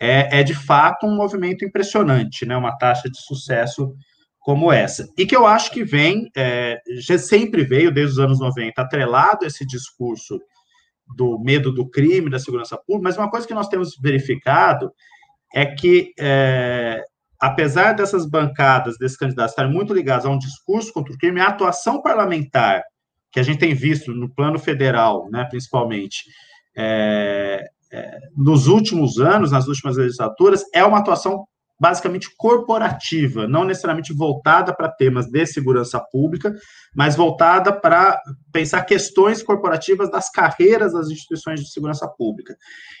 é, 0.00 0.40
é 0.40 0.42
de 0.42 0.54
fato 0.54 1.04
um 1.06 1.14
movimento 1.14 1.62
impressionante, 1.62 2.46
né, 2.46 2.56
uma 2.56 2.74
taxa 2.78 3.10
de 3.10 3.20
sucesso 3.20 3.94
como 4.38 4.72
essa. 4.72 5.06
E 5.18 5.26
que 5.26 5.36
eu 5.36 5.46
acho 5.46 5.70
que 5.72 5.84
vem, 5.84 6.30
é, 6.34 6.80
já 7.00 7.18
sempre 7.18 7.64
veio, 7.64 7.92
desde 7.92 8.14
os 8.14 8.18
anos 8.18 8.40
90, 8.40 8.80
atrelado 8.80 9.44
esse 9.44 9.66
discurso 9.66 10.40
do 11.14 11.38
medo 11.38 11.70
do 11.70 11.86
crime, 11.86 12.30
da 12.30 12.38
segurança 12.38 12.78
pública, 12.78 13.10
mas 13.10 13.18
uma 13.18 13.30
coisa 13.30 13.46
que 13.46 13.52
nós 13.52 13.68
temos 13.68 13.94
verificado 14.00 14.90
é 15.54 15.64
que, 15.64 16.12
é, 16.18 17.04
apesar 17.40 17.92
dessas 17.92 18.26
bancadas, 18.28 18.98
desses 18.98 19.16
candidatos 19.16 19.52
estarem 19.52 19.72
muito 19.72 19.94
ligados 19.94 20.26
a 20.26 20.30
um 20.30 20.38
discurso 20.38 20.92
contra 20.92 21.14
o 21.14 21.16
crime, 21.18 21.40
a 21.40 21.46
atuação 21.46 22.02
parlamentar, 22.02 22.82
que 23.30 23.38
a 23.38 23.42
gente 23.42 23.60
tem 23.60 23.72
visto 23.72 24.12
no 24.12 24.28
plano 24.28 24.58
federal, 24.58 25.30
né, 25.30 25.46
principalmente, 25.48 26.24
é, 26.76 27.64
é, 27.92 28.18
nos 28.36 28.66
últimos 28.66 29.18
anos, 29.18 29.52
nas 29.52 29.68
últimas 29.68 29.96
legislaturas, 29.96 30.64
é 30.74 30.84
uma 30.84 30.98
atuação 30.98 31.46
basicamente 31.78 32.28
corporativa, 32.36 33.48
não 33.48 33.64
necessariamente 33.64 34.12
voltada 34.12 34.74
para 34.74 34.88
temas 34.88 35.26
de 35.26 35.44
segurança 35.46 36.00
pública, 36.00 36.54
mas 36.94 37.16
voltada 37.16 37.72
para 37.72 38.18
pensar 38.52 38.82
questões 38.82 39.42
corporativas 39.42 40.10
das 40.10 40.30
carreiras 40.30 40.92
das 40.92 41.08
instituições 41.08 41.60
de 41.60 41.70
segurança 41.70 42.06
pública. 42.08 42.56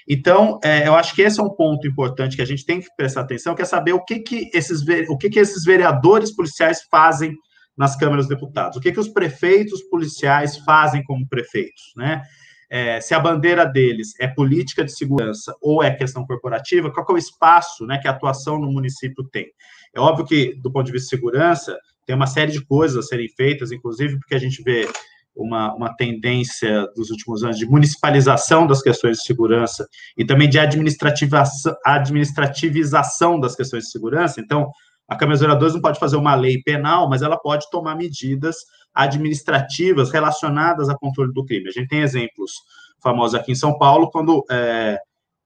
Então, 0.08 0.58
é, 0.62 0.88
eu 0.88 0.94
acho 0.94 1.14
que 1.14 1.22
esse 1.22 1.40
é 1.40 1.42
um 1.42 1.54
ponto 1.54 1.86
importante 1.86 2.36
que 2.36 2.42
a 2.42 2.46
gente 2.46 2.66
tem 2.66 2.80
que 2.80 2.88
prestar 2.96 3.20
atenção, 3.20 3.54
que 3.54 3.62
é 3.62 3.66
saber 3.66 3.92
o 3.92 4.04
que, 4.04 4.18
que, 4.20 4.50
esses, 4.52 4.82
o 5.08 5.16
que, 5.16 5.30
que 5.30 5.38
esses 5.38 5.64
vereadores 5.64 6.34
policiais 6.34 6.80
fazem 6.90 7.32
nas 7.76 7.96
câmaras 7.96 8.26
dos 8.26 8.36
deputados, 8.36 8.76
o 8.76 8.80
que, 8.80 8.92
que 8.92 9.00
os 9.00 9.08
prefeitos 9.08 9.82
policiais 9.84 10.58
fazem 10.58 11.02
como 11.02 11.28
prefeitos, 11.28 11.92
né? 11.96 12.22
É, 12.74 13.00
se 13.00 13.14
a 13.14 13.20
bandeira 13.20 13.64
deles 13.64 14.18
é 14.18 14.26
política 14.26 14.84
de 14.84 14.90
segurança 14.90 15.54
ou 15.62 15.80
é 15.80 15.92
questão 15.92 16.26
corporativa, 16.26 16.90
qual 16.90 17.06
é 17.08 17.12
o 17.12 17.16
espaço 17.16 17.86
né, 17.86 17.98
que 17.98 18.08
a 18.08 18.10
atuação 18.10 18.58
no 18.58 18.66
município 18.66 19.22
tem. 19.30 19.46
É 19.94 20.00
óbvio 20.00 20.26
que, 20.26 20.56
do 20.60 20.72
ponto 20.72 20.84
de 20.84 20.90
vista 20.90 21.04
de 21.04 21.10
segurança, 21.10 21.78
tem 22.04 22.16
uma 22.16 22.26
série 22.26 22.50
de 22.50 22.64
coisas 22.64 22.96
a 22.96 23.02
serem 23.06 23.28
feitas, 23.28 23.70
inclusive 23.70 24.18
porque 24.18 24.34
a 24.34 24.40
gente 24.40 24.60
vê 24.64 24.88
uma, 25.36 25.72
uma 25.72 25.94
tendência 25.94 26.88
dos 26.96 27.10
últimos 27.10 27.44
anos 27.44 27.58
de 27.58 27.64
municipalização 27.64 28.66
das 28.66 28.82
questões 28.82 29.18
de 29.18 29.24
segurança 29.24 29.86
e 30.16 30.26
também 30.26 30.48
de 30.48 30.58
administrativização 30.58 33.38
das 33.38 33.54
questões 33.54 33.84
de 33.84 33.92
segurança. 33.92 34.40
Então, 34.40 34.68
a 35.08 35.14
Câmara 35.14 35.34
dos 35.34 35.42
Vereadores 35.42 35.74
não 35.74 35.80
pode 35.80 36.00
fazer 36.00 36.16
uma 36.16 36.34
lei 36.34 36.60
penal, 36.60 37.08
mas 37.08 37.22
ela 37.22 37.38
pode 37.38 37.70
tomar 37.70 37.94
medidas 37.94 38.56
administrativas 38.94 40.10
relacionadas 40.10 40.88
a 40.88 40.96
controle 40.96 41.32
do 41.32 41.44
crime. 41.44 41.68
A 41.68 41.72
gente 41.72 41.88
tem 41.88 42.00
exemplos 42.00 42.52
famosos 43.02 43.34
aqui 43.34 43.52
em 43.52 43.56
São 43.56 43.76
Paulo, 43.76 44.10
quando 44.10 44.44
é, 44.50 44.98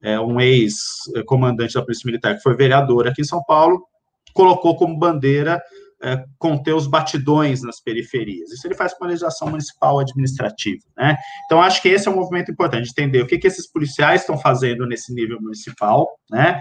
é, 0.02 0.20
um 0.20 0.40
ex-comandante 0.40 1.74
da 1.74 1.82
Polícia 1.82 2.06
Militar, 2.06 2.36
que 2.36 2.42
foi 2.42 2.54
vereador 2.54 3.08
aqui 3.08 3.22
em 3.22 3.24
São 3.24 3.42
Paulo, 3.44 3.84
colocou 4.32 4.76
como 4.76 4.98
bandeira 4.98 5.60
é, 6.00 6.24
conter 6.38 6.74
os 6.74 6.86
batidões 6.86 7.62
nas 7.62 7.80
periferias. 7.80 8.52
Isso 8.52 8.66
ele 8.66 8.74
faz 8.74 8.94
com 8.94 9.04
a 9.04 9.08
legislação 9.08 9.48
municipal 9.48 9.98
administrativa, 9.98 10.84
né? 10.96 11.16
Então, 11.44 11.60
acho 11.60 11.82
que 11.82 11.88
esse 11.88 12.06
é 12.06 12.10
um 12.10 12.14
movimento 12.14 12.52
importante, 12.52 12.90
entender 12.90 13.20
o 13.20 13.26
que, 13.26 13.38
que 13.38 13.48
esses 13.48 13.66
policiais 13.70 14.20
estão 14.20 14.38
fazendo 14.38 14.86
nesse 14.86 15.12
nível 15.12 15.40
municipal, 15.40 16.08
né? 16.30 16.60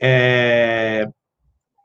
É, 0.00 1.06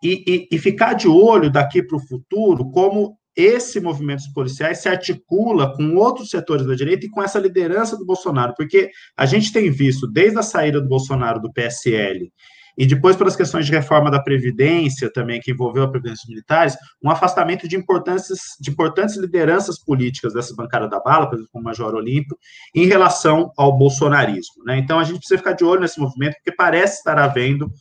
e, 0.03 0.23
e, 0.27 0.55
e, 0.55 0.59
ficar 0.59 0.93
de 0.93 1.07
olho 1.07 1.49
daqui 1.49 1.81
para 1.81 1.97
o 1.97 2.05
futuro 2.05 2.69
como 2.71 3.17
esse 3.37 3.79
movimento 3.79 4.23
policiais 4.33 4.79
se 4.79 4.89
articula 4.89 5.71
com 5.75 5.95
outros 5.95 6.31
setores 6.31 6.65
da 6.65 6.73
direita 6.73 7.05
e 7.05 7.09
com 7.09 7.21
essa 7.21 7.37
liderança 7.37 7.95
do 7.95 8.03
Bolsonaro, 8.03 8.55
porque 8.57 8.89
a 9.15 9.27
gente 9.27 9.53
tem 9.53 9.69
visto, 9.69 10.07
desde 10.07 10.39
a 10.39 10.41
saída 10.41 10.81
do 10.81 10.87
Bolsonaro 10.87 11.39
do 11.39 11.53
PSL 11.53 12.31
e 12.75 12.85
depois 12.85 13.15
pelas 13.15 13.35
questões 13.35 13.65
de 13.65 13.71
reforma 13.71 14.11
da 14.11 14.21
Previdência 14.21 15.11
também, 15.11 15.39
que 15.39 15.51
envolveu 15.51 15.83
a 15.83 15.87
Previdência 15.87 16.23
dos 16.23 16.29
militares, 16.29 16.77
um 17.03 17.09
afastamento 17.09 17.67
de 17.67 17.75
importantes, 17.75 18.27
de 18.59 18.69
importantes 18.69 19.17
lideranças 19.17 19.79
políticas 19.79 20.33
dessa 20.33 20.55
bancada 20.55 20.87
da 20.87 20.99
bala, 20.99 21.27
por 21.27 21.35
exemplo, 21.35 21.51
como 21.51 21.63
o 21.63 21.65
Major 21.65 21.95
Olímpio, 21.95 22.37
em 22.75 22.85
relação 22.85 23.51
ao 23.57 23.75
bolsonarismo. 23.75 24.63
Né? 24.63 24.77
Então, 24.77 24.99
a 24.99 25.03
gente 25.03 25.17
precisa 25.17 25.39
ficar 25.39 25.53
de 25.53 25.63
olho 25.63 25.81
nesse 25.81 25.99
movimento, 25.99 26.35
porque 26.35 26.55
parece 26.55 26.97
estar 26.97 27.17
havendo 27.17 27.71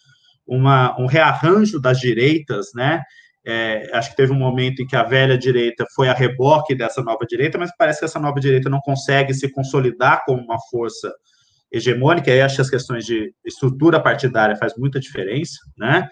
uma, 0.46 0.98
um 0.98 1.06
rearranjo 1.06 1.78
das 1.78 1.98
direitas, 1.98 2.68
né? 2.74 3.02
É, 3.48 3.88
acho 3.92 4.10
que 4.10 4.16
teve 4.16 4.32
um 4.32 4.38
momento 4.38 4.82
em 4.82 4.86
que 4.86 4.96
a 4.96 5.04
velha 5.04 5.38
direita 5.38 5.86
foi 5.94 6.08
a 6.08 6.12
reboque 6.12 6.74
dessa 6.74 7.00
nova 7.00 7.24
direita, 7.24 7.56
mas 7.56 7.70
parece 7.78 8.00
que 8.00 8.04
essa 8.04 8.18
nova 8.18 8.40
direita 8.40 8.68
não 8.68 8.80
consegue 8.80 9.32
se 9.32 9.48
consolidar 9.52 10.24
como 10.26 10.42
uma 10.42 10.58
força 10.68 11.14
hegemônica, 11.70 12.28
e 12.28 12.40
acho 12.40 12.56
que 12.56 12.62
as 12.62 12.70
questões 12.70 13.04
de 13.04 13.32
estrutura 13.44 14.00
partidária 14.00 14.56
faz 14.56 14.74
muita 14.76 14.98
diferença, 14.98 15.58
né? 15.78 16.08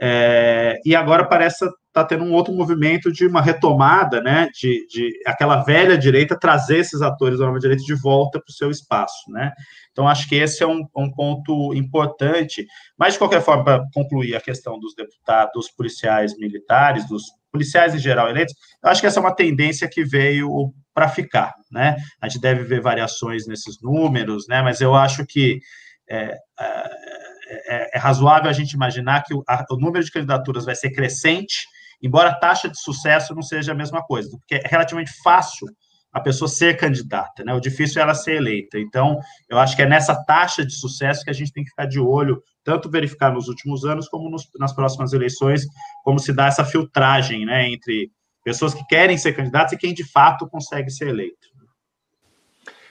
É, 0.00 0.78
e 0.84 0.96
agora 0.96 1.26
parece 1.26 1.66
estar 1.90 2.02
tá 2.02 2.04
tendo 2.04 2.24
um 2.24 2.32
outro 2.32 2.54
movimento 2.54 3.12
de 3.12 3.26
uma 3.26 3.42
retomada, 3.42 4.22
né, 4.22 4.48
de, 4.54 4.86
de 4.86 5.10
aquela 5.26 5.62
velha 5.62 5.98
direita 5.98 6.38
trazer 6.38 6.78
esses 6.78 7.02
atores 7.02 7.38
da 7.38 7.46
nova 7.46 7.58
direita 7.58 7.82
de 7.82 7.94
volta 7.94 8.38
para 8.38 8.48
o 8.48 8.54
seu 8.54 8.70
espaço, 8.70 9.30
né? 9.30 9.52
Então 9.90 10.08
acho 10.08 10.28
que 10.28 10.36
esse 10.36 10.62
é 10.62 10.66
um, 10.66 10.86
um 10.96 11.10
ponto 11.10 11.74
importante. 11.74 12.64
Mas 12.96 13.14
de 13.14 13.18
qualquer 13.18 13.42
forma, 13.42 13.64
para 13.64 13.84
concluir 13.92 14.36
a 14.36 14.40
questão 14.40 14.78
dos 14.78 14.94
deputados, 14.94 15.52
dos 15.52 15.70
policiais 15.70 16.36
militares, 16.38 17.08
dos 17.08 17.24
policiais 17.50 17.94
em 17.94 17.98
geral 17.98 18.28
eleitos, 18.30 18.54
eu 18.82 18.88
acho 18.88 19.00
que 19.00 19.06
essa 19.08 19.18
é 19.18 19.22
uma 19.22 19.34
tendência 19.34 19.88
que 19.88 20.04
veio 20.04 20.72
para 20.94 21.08
ficar, 21.08 21.54
né? 21.70 21.96
A 22.20 22.28
gente 22.28 22.40
deve 22.40 22.62
ver 22.62 22.80
variações 22.80 23.46
nesses 23.46 23.80
números, 23.82 24.46
né? 24.48 24.62
Mas 24.62 24.80
eu 24.80 24.94
acho 24.94 25.26
que 25.26 25.60
é, 26.08 26.36
é, 26.58 27.76
é, 27.76 27.90
é 27.96 27.98
razoável 27.98 28.48
a 28.48 28.52
gente 28.52 28.72
imaginar 28.72 29.22
que 29.24 29.34
o, 29.34 29.42
a, 29.48 29.64
o 29.70 29.76
número 29.76 30.04
de 30.04 30.10
candidaturas 30.10 30.64
vai 30.64 30.76
ser 30.76 30.90
crescente, 30.90 31.66
embora 32.02 32.30
a 32.30 32.34
taxa 32.34 32.68
de 32.68 32.80
sucesso 32.80 33.34
não 33.34 33.42
seja 33.42 33.72
a 33.72 33.74
mesma 33.74 34.02
coisa, 34.02 34.30
porque 34.30 34.56
é 34.56 34.68
relativamente 34.68 35.12
fácil 35.22 35.66
a 36.12 36.20
pessoa 36.20 36.48
ser 36.48 36.76
candidata, 36.76 37.44
né? 37.44 37.54
O 37.54 37.60
difícil 37.60 38.00
é 38.00 38.02
ela 38.02 38.14
ser 38.14 38.34
eleita. 38.34 38.78
Então, 38.78 39.18
eu 39.48 39.58
acho 39.58 39.76
que 39.76 39.82
é 39.82 39.86
nessa 39.86 40.14
taxa 40.24 40.64
de 40.64 40.72
sucesso 40.72 41.22
que 41.22 41.30
a 41.30 41.32
gente 41.32 41.52
tem 41.52 41.62
que 41.62 41.70
ficar 41.70 41.86
de 41.86 42.00
olho, 42.00 42.42
tanto 42.64 42.90
verificar 42.90 43.32
nos 43.32 43.48
últimos 43.48 43.84
anos 43.84 44.08
como 44.08 44.28
nos, 44.28 44.48
nas 44.58 44.72
próximas 44.72 45.12
eleições, 45.12 45.66
como 46.02 46.18
se 46.18 46.32
dá 46.32 46.46
essa 46.46 46.64
filtragem, 46.64 47.46
né, 47.46 47.70
entre 47.70 48.10
pessoas 48.42 48.74
que 48.74 48.84
querem 48.86 49.16
ser 49.16 49.34
candidatas 49.34 49.72
e 49.72 49.78
quem 49.78 49.94
de 49.94 50.04
fato 50.04 50.48
consegue 50.48 50.90
ser 50.90 51.08
eleito. 51.08 51.48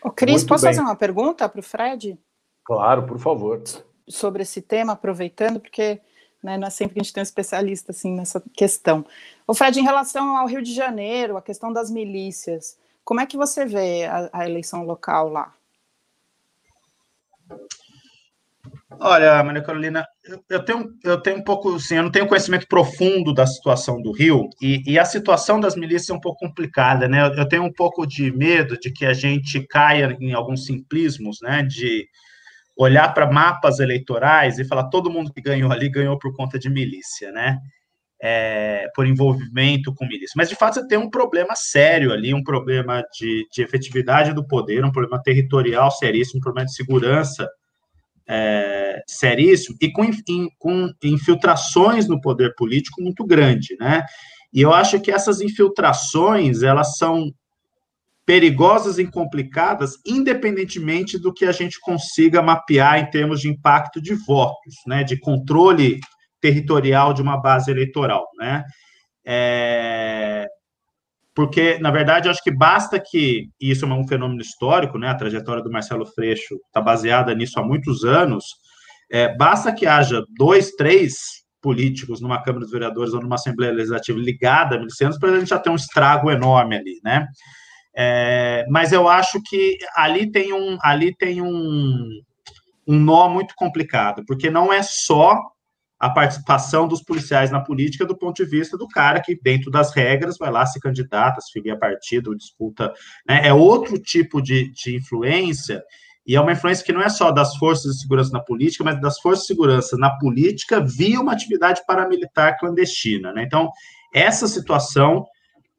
Ô, 0.01 0.09
Cris, 0.09 0.43
posso 0.45 0.63
bem. 0.63 0.73
fazer 0.73 0.81
uma 0.81 0.95
pergunta 0.95 1.49
para 1.49 1.59
o 1.59 1.63
Fred? 1.63 2.17
Claro, 2.63 3.05
por 3.05 3.19
favor. 3.19 3.61
Sobre 4.07 4.43
esse 4.43 4.61
tema, 4.61 4.93
aproveitando, 4.93 5.59
porque 5.59 5.99
né, 6.41 6.57
não 6.57 6.67
é 6.67 6.69
sempre 6.69 6.93
que 6.95 7.01
a 7.01 7.03
gente 7.03 7.13
tem 7.13 7.21
um 7.21 7.23
especialista 7.23 7.91
assim 7.91 8.13
nessa 8.13 8.41
questão. 8.53 9.05
O 9.45 9.53
Fred, 9.53 9.79
em 9.79 9.83
relação 9.83 10.37
ao 10.37 10.47
Rio 10.47 10.61
de 10.61 10.73
Janeiro, 10.73 11.37
a 11.37 11.41
questão 11.41 11.71
das 11.71 11.91
milícias, 11.91 12.77
como 13.03 13.19
é 13.19 13.25
que 13.25 13.37
você 13.37 13.65
vê 13.65 14.05
a, 14.05 14.29
a 14.31 14.45
eleição 14.47 14.83
local 14.83 15.29
lá? 15.29 15.53
Olha, 18.99 19.41
Maria 19.43 19.61
Carolina, 19.61 20.05
eu 20.49 20.63
tenho, 20.63 20.93
eu 21.03 21.21
tenho 21.21 21.37
um 21.37 21.43
pouco, 21.43 21.75
assim, 21.75 21.95
eu 21.95 22.03
não 22.03 22.11
tenho 22.11 22.27
conhecimento 22.27 22.67
profundo 22.67 23.33
da 23.33 23.45
situação 23.45 24.01
do 24.01 24.11
Rio, 24.11 24.49
e, 24.61 24.81
e 24.85 24.99
a 24.99 25.05
situação 25.05 25.59
das 25.59 25.75
milícias 25.75 26.09
é 26.09 26.13
um 26.13 26.19
pouco 26.19 26.39
complicada, 26.39 27.07
né? 27.07 27.21
Eu, 27.21 27.33
eu, 27.35 27.47
tenho 27.47 27.63
um 27.63 27.71
pouco 27.71 28.05
de 28.05 28.31
medo 28.31 28.77
de 28.77 28.91
que 28.91 29.05
a 29.05 29.13
gente 29.13 29.65
caia 29.67 30.17
em 30.19 30.33
alguns 30.33 30.65
simplismos, 30.65 31.37
né? 31.41 31.63
De 31.63 32.07
olhar 32.79 33.13
para 33.13 33.29
mapas 33.29 33.79
eleitorais 33.79 34.57
e 34.57 34.63
falar 34.63 34.85
todo 34.85 35.11
mundo 35.11 35.33
que 35.33 35.41
ganhou 35.41 35.69
ali 35.69 35.89
ganhou 35.89 36.17
por 36.17 36.33
conta 36.33 36.57
de 36.57 36.69
milícia, 36.69 37.29
né? 37.29 37.59
É, 38.21 38.87
por 38.95 39.05
envolvimento 39.05 39.93
com 39.93 40.05
milícia. 40.05 40.33
Mas, 40.35 40.49
de 40.49 40.55
fato, 40.55 40.75
você 40.75 40.87
tem 40.87 40.97
um 40.97 41.09
problema 41.09 41.55
sério 41.55 42.11
ali, 42.11 42.33
um 42.33 42.43
problema 42.43 43.03
de, 43.17 43.47
de 43.51 43.61
efetividade 43.61 44.33
do 44.33 44.45
poder, 44.45 44.83
um 44.83 44.91
problema 44.91 45.21
territorial 45.21 45.91
seríssimo, 45.91 46.39
um 46.39 46.41
problema 46.41 46.65
de 46.65 46.73
segurança 46.73 47.49
é, 48.27 49.01
seríssimo 49.07 49.77
e 49.81 49.91
com, 49.91 50.05
com 50.57 50.91
infiltrações 51.03 52.07
no 52.07 52.21
poder 52.21 52.53
político 52.55 53.01
muito 53.01 53.25
grande, 53.25 53.75
né? 53.79 54.05
E 54.53 54.61
eu 54.61 54.73
acho 54.73 54.99
que 55.01 55.11
essas 55.11 55.41
infiltrações, 55.41 56.63
elas 56.63 56.97
são 56.97 57.31
perigosas 58.29 58.99
e 58.99 59.07
complicadas, 59.07 59.93
independentemente 60.05 61.17
do 61.17 61.33
que 61.33 61.45
a 61.45 61.51
gente 61.51 61.79
consiga 61.79 62.43
mapear 62.43 62.99
em 62.99 63.09
termos 63.09 63.41
de 63.41 63.49
impacto 63.49 63.99
de 63.99 64.13
votos, 64.13 64.75
né, 64.85 65.03
de 65.03 65.19
controle 65.19 65.99
territorial 66.39 67.11
de 67.11 67.23
uma 67.23 67.41
base 67.41 67.71
eleitoral, 67.71 68.27
né? 68.37 68.63
É, 69.25 70.45
porque, 71.33 71.79
na 71.79 71.89
verdade, 71.89 72.29
acho 72.29 72.43
que 72.43 72.55
basta 72.55 72.99
que, 73.03 73.49
e 73.59 73.71
isso 73.71 73.83
é 73.83 73.87
um 73.87 74.07
fenômeno 74.07 74.41
histórico, 74.41 74.99
né, 74.99 75.09
a 75.09 75.15
trajetória 75.15 75.63
do 75.63 75.71
Marcelo 75.71 76.05
Freixo 76.05 76.53
está 76.67 76.79
baseada 76.79 77.33
nisso 77.33 77.59
há 77.59 77.65
muitos 77.65 78.03
anos, 78.03 78.45
é, 79.11 79.35
basta 79.37 79.73
que 79.73 79.87
haja 79.87 80.23
dois, 80.37 80.69
três 80.73 81.15
políticos 81.59 82.21
numa 82.21 82.43
Câmara 82.43 82.63
dos 82.63 82.71
Vereadores 82.71 83.11
ou 83.11 83.21
numa 83.21 83.37
Assembleia 83.37 83.73
Legislativa 83.73 84.19
ligada 84.19 84.75
a 84.75 84.77
milicianos 84.77 85.17
para 85.17 85.31
a 85.31 85.39
gente 85.39 85.49
já 85.49 85.57
ter 85.57 85.71
um 85.71 85.75
estrago 85.75 86.29
enorme 86.29 86.77
ali, 86.77 86.99
né? 87.03 87.25
É, 87.95 88.65
mas 88.69 88.91
eu 88.91 89.07
acho 89.07 89.41
que 89.43 89.77
ali 89.95 90.31
tem 90.31 90.53
um, 90.53 90.77
ali 90.81 91.15
tem 91.15 91.41
um, 91.41 92.07
um 92.87 92.99
nó 92.99 93.29
muito 93.29 93.53
complicado, 93.55 94.23
porque 94.25 94.49
não 94.49 94.71
é 94.71 94.81
só 94.83 95.37
a 95.99 96.09
participação 96.09 96.87
dos 96.87 97.03
policiais 97.03 97.51
na 97.51 97.59
política 97.59 98.05
do 98.05 98.17
ponto 98.17 98.41
de 98.41 98.49
vista 98.49 98.77
do 98.77 98.87
cara 98.87 99.21
que, 99.21 99.37
dentro 99.41 99.69
das 99.69 99.93
regras, 99.93 100.37
vai 100.37 100.49
lá 100.49 100.65
se 100.65 100.79
candidata, 100.79 101.41
se 101.41 101.51
filia 101.51 101.77
partido, 101.77 102.35
disputa. 102.35 102.93
Né? 103.27 103.47
É 103.47 103.53
outro 103.53 103.99
tipo 103.99 104.41
de, 104.41 104.71
de 104.71 104.95
influência, 104.95 105.83
e 106.25 106.35
é 106.35 106.41
uma 106.41 106.51
influência 106.51 106.85
que 106.85 106.93
não 106.93 107.01
é 107.01 107.09
só 107.09 107.31
das 107.31 107.57
forças 107.57 107.95
de 107.95 108.01
segurança 108.01 108.31
na 108.31 108.39
política, 108.39 108.83
mas 108.83 109.01
das 109.01 109.19
forças 109.19 109.41
de 109.41 109.47
segurança 109.47 109.97
na 109.97 110.11
política 110.17 110.79
via 110.79 111.19
uma 111.19 111.33
atividade 111.33 111.81
paramilitar 111.85 112.57
clandestina. 112.59 113.33
Né? 113.33 113.43
Então, 113.43 113.69
essa 114.13 114.47
situação 114.47 115.25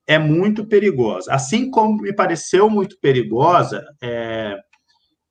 é 0.06 0.18
muito 0.18 0.66
perigosa. 0.66 1.32
Assim 1.32 1.70
como 1.70 2.02
me 2.02 2.14
pareceu 2.14 2.68
muito 2.68 2.98
perigosa 3.00 3.84
é, 4.02 4.56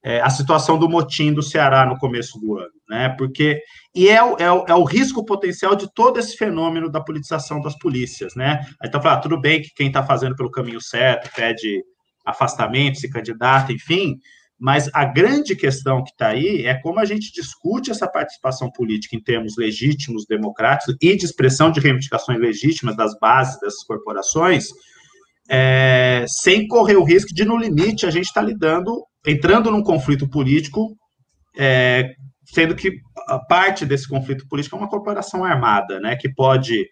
é, 0.04 0.22
a 0.22 0.30
situação 0.30 0.78
do 0.78 0.88
motim 0.88 1.34
do 1.34 1.44
Ceará 1.44 1.86
no 1.86 1.98
começo 1.98 2.40
do 2.40 2.58
ano, 2.58 2.72
né? 2.90 3.10
Porque 3.18 3.62
e 3.94 4.08
é 4.08 4.24
o, 4.24 4.38
é, 4.38 4.52
o, 4.52 4.66
é 4.68 4.74
o 4.74 4.84
risco 4.84 5.26
potencial 5.26 5.76
de 5.76 5.94
todo 5.94 6.20
esse 6.20 6.38
fenômeno 6.38 6.90
da 6.90 7.02
politização 7.02 7.62
das 7.62 7.78
polícias, 7.78 8.34
né? 8.36 8.62
Aí 8.82 8.90
tá 8.90 9.02
falando, 9.02 9.18
ah, 9.18 9.22
tudo 9.22 9.42
bem 9.42 9.62
que 9.62 9.74
quem 9.76 9.88
está 9.88 10.04
fazendo 10.04 10.36
pelo 10.36 10.52
caminho 10.52 10.82
certo 10.82 11.30
pede 11.36 11.84
afastamento, 12.26 13.00
se 13.00 13.10
candidata, 13.10 13.74
enfim, 13.74 14.18
mas 14.60 14.90
a 14.94 15.06
grande 15.06 15.56
questão 15.56 16.04
que 16.04 16.12
está 16.12 16.28
aí 16.28 16.66
é 16.66 16.74
como 16.76 17.00
a 17.00 17.06
gente 17.06 17.32
discute 17.32 17.92
essa 17.92 18.08
participação 18.08 18.70
política 18.70 19.16
em 19.16 19.24
termos 19.24 19.56
legítimos, 19.58 20.26
democráticos 20.28 20.96
e 21.02 21.16
de 21.16 21.24
expressão 21.24 21.72
de 21.72 21.80
reivindicações 21.80 22.40
legítimas 22.40 22.98
das 22.98 23.18
bases 23.18 23.58
dessas 23.62 23.84
corporações, 23.86 24.68
é, 25.50 26.26
sem 26.28 26.68
correr 26.68 26.98
o 26.98 27.06
risco 27.06 27.34
de, 27.34 27.46
no 27.46 27.58
limite, 27.58 28.06
a 28.06 28.12
gente 28.12 28.26
estar 28.26 28.42
tá 28.42 28.48
lidando, 28.48 29.06
entrando 29.26 29.72
num 29.72 29.82
conflito 29.82 30.30
político, 30.30 30.94
é, 31.58 32.12
sendo 32.54 32.76
que 32.76 32.92
parte 33.48 33.86
desse 33.86 34.10
conflito 34.10 34.46
político 34.50 34.76
é 34.76 34.80
uma 34.80 34.90
corporação 34.90 35.46
armada, 35.46 36.02
né, 36.02 36.18
que 36.18 36.28
pode, 36.34 36.86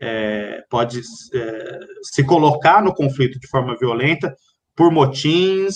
é, 0.00 0.62
pode 0.68 1.00
é, 1.32 1.78
se 2.12 2.24
colocar 2.24 2.82
no 2.82 2.92
conflito 2.92 3.38
de 3.38 3.46
forma 3.46 3.76
violenta 3.78 4.34
por 4.74 4.90
motins, 4.90 5.74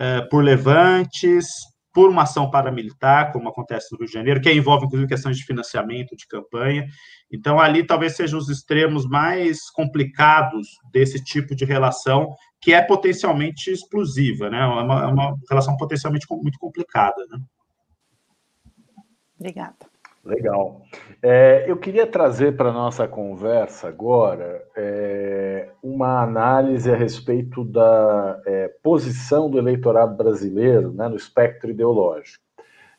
é, 0.00 0.22
por 0.22 0.42
levantes, 0.42 1.46
por 1.92 2.08
uma 2.08 2.22
ação 2.22 2.50
paramilitar, 2.50 3.32
como 3.32 3.48
acontece 3.48 3.88
no 3.92 3.98
Rio 3.98 4.06
de 4.06 4.12
Janeiro, 4.12 4.40
que 4.40 4.50
envolve, 4.50 4.86
inclusive, 4.86 5.08
questões 5.08 5.36
de 5.36 5.44
financiamento 5.44 6.16
de 6.16 6.26
campanha. 6.26 6.86
Então, 7.30 7.60
ali 7.60 7.84
talvez 7.84 8.16
sejam 8.16 8.38
os 8.38 8.48
extremos 8.48 9.06
mais 9.06 9.68
complicados 9.70 10.68
desse 10.90 11.22
tipo 11.22 11.54
de 11.54 11.66
relação, 11.66 12.34
que 12.62 12.72
é 12.72 12.80
potencialmente 12.80 13.70
explosiva, 13.70 14.48
né? 14.48 14.60
É 14.60 14.64
uma, 14.64 15.02
é 15.02 15.06
uma 15.06 15.36
relação 15.48 15.76
potencialmente 15.76 16.26
muito 16.30 16.58
complicada, 16.58 17.22
né? 17.28 17.38
Obrigada. 19.38 19.89
Legal. 20.22 20.82
É, 21.22 21.64
eu 21.66 21.78
queria 21.78 22.06
trazer 22.06 22.54
para 22.54 22.68
a 22.68 22.72
nossa 22.72 23.08
conversa 23.08 23.88
agora 23.88 24.62
é, 24.76 25.70
uma 25.82 26.22
análise 26.22 26.90
a 26.90 26.96
respeito 26.96 27.64
da 27.64 28.40
é, 28.44 28.68
posição 28.82 29.50
do 29.50 29.58
eleitorado 29.58 30.14
brasileiro 30.14 30.92
né, 30.92 31.08
no 31.08 31.16
espectro 31.16 31.70
ideológico. 31.70 32.44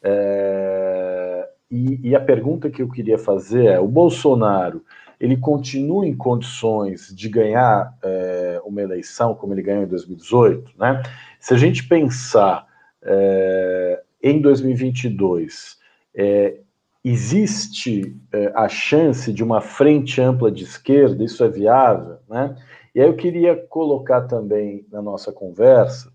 É, 0.02 1.48
e, 1.70 2.10
e, 2.10 2.16
a 2.16 2.20
pergunta 2.20 2.72
que 2.72 2.82
eu 2.82 2.90
queria 2.90 3.20
fazer 3.20 3.66
é: 3.66 3.80
o 3.80 3.88
Bolsonaro 3.88 4.84
ele 5.20 5.38
continua 5.38 6.08
em 6.08 6.18
condições 6.18 7.16
de 7.16 7.30
ganhar 7.30 7.96
é, 8.04 8.60
uma 8.66 8.82
eleição 8.82 9.36
como 9.36 9.54
ele 9.54 9.62
ganhou 9.62 9.84
em 9.84 9.88
2018? 9.88 10.72
Né? 10.76 11.04
Se 11.40 11.54
a 11.54 11.58
gente 11.58 11.88
pensar 11.88 12.66
é, 13.04 14.02
em 14.24 14.42
2022, 14.42 15.78
é, 16.16 16.58
existe 17.04 18.16
é, 18.32 18.52
a 18.56 18.68
chance 18.68 19.34
de 19.34 19.44
uma 19.44 19.62
frente 19.62 20.22
ampla 20.22 20.52
de 20.52 20.64
esquerda? 20.64 21.24
Isso 21.24 21.44
é 21.44 21.50
viável? 21.50 22.18
Né? 22.30 22.56
E 22.94 23.02
aí 23.02 23.08
eu 23.08 23.16
queria 23.16 23.56
colocar 23.56 24.22
também 24.22 24.86
na 24.92 25.02
nossa 25.02 25.32
conversa 25.32 26.12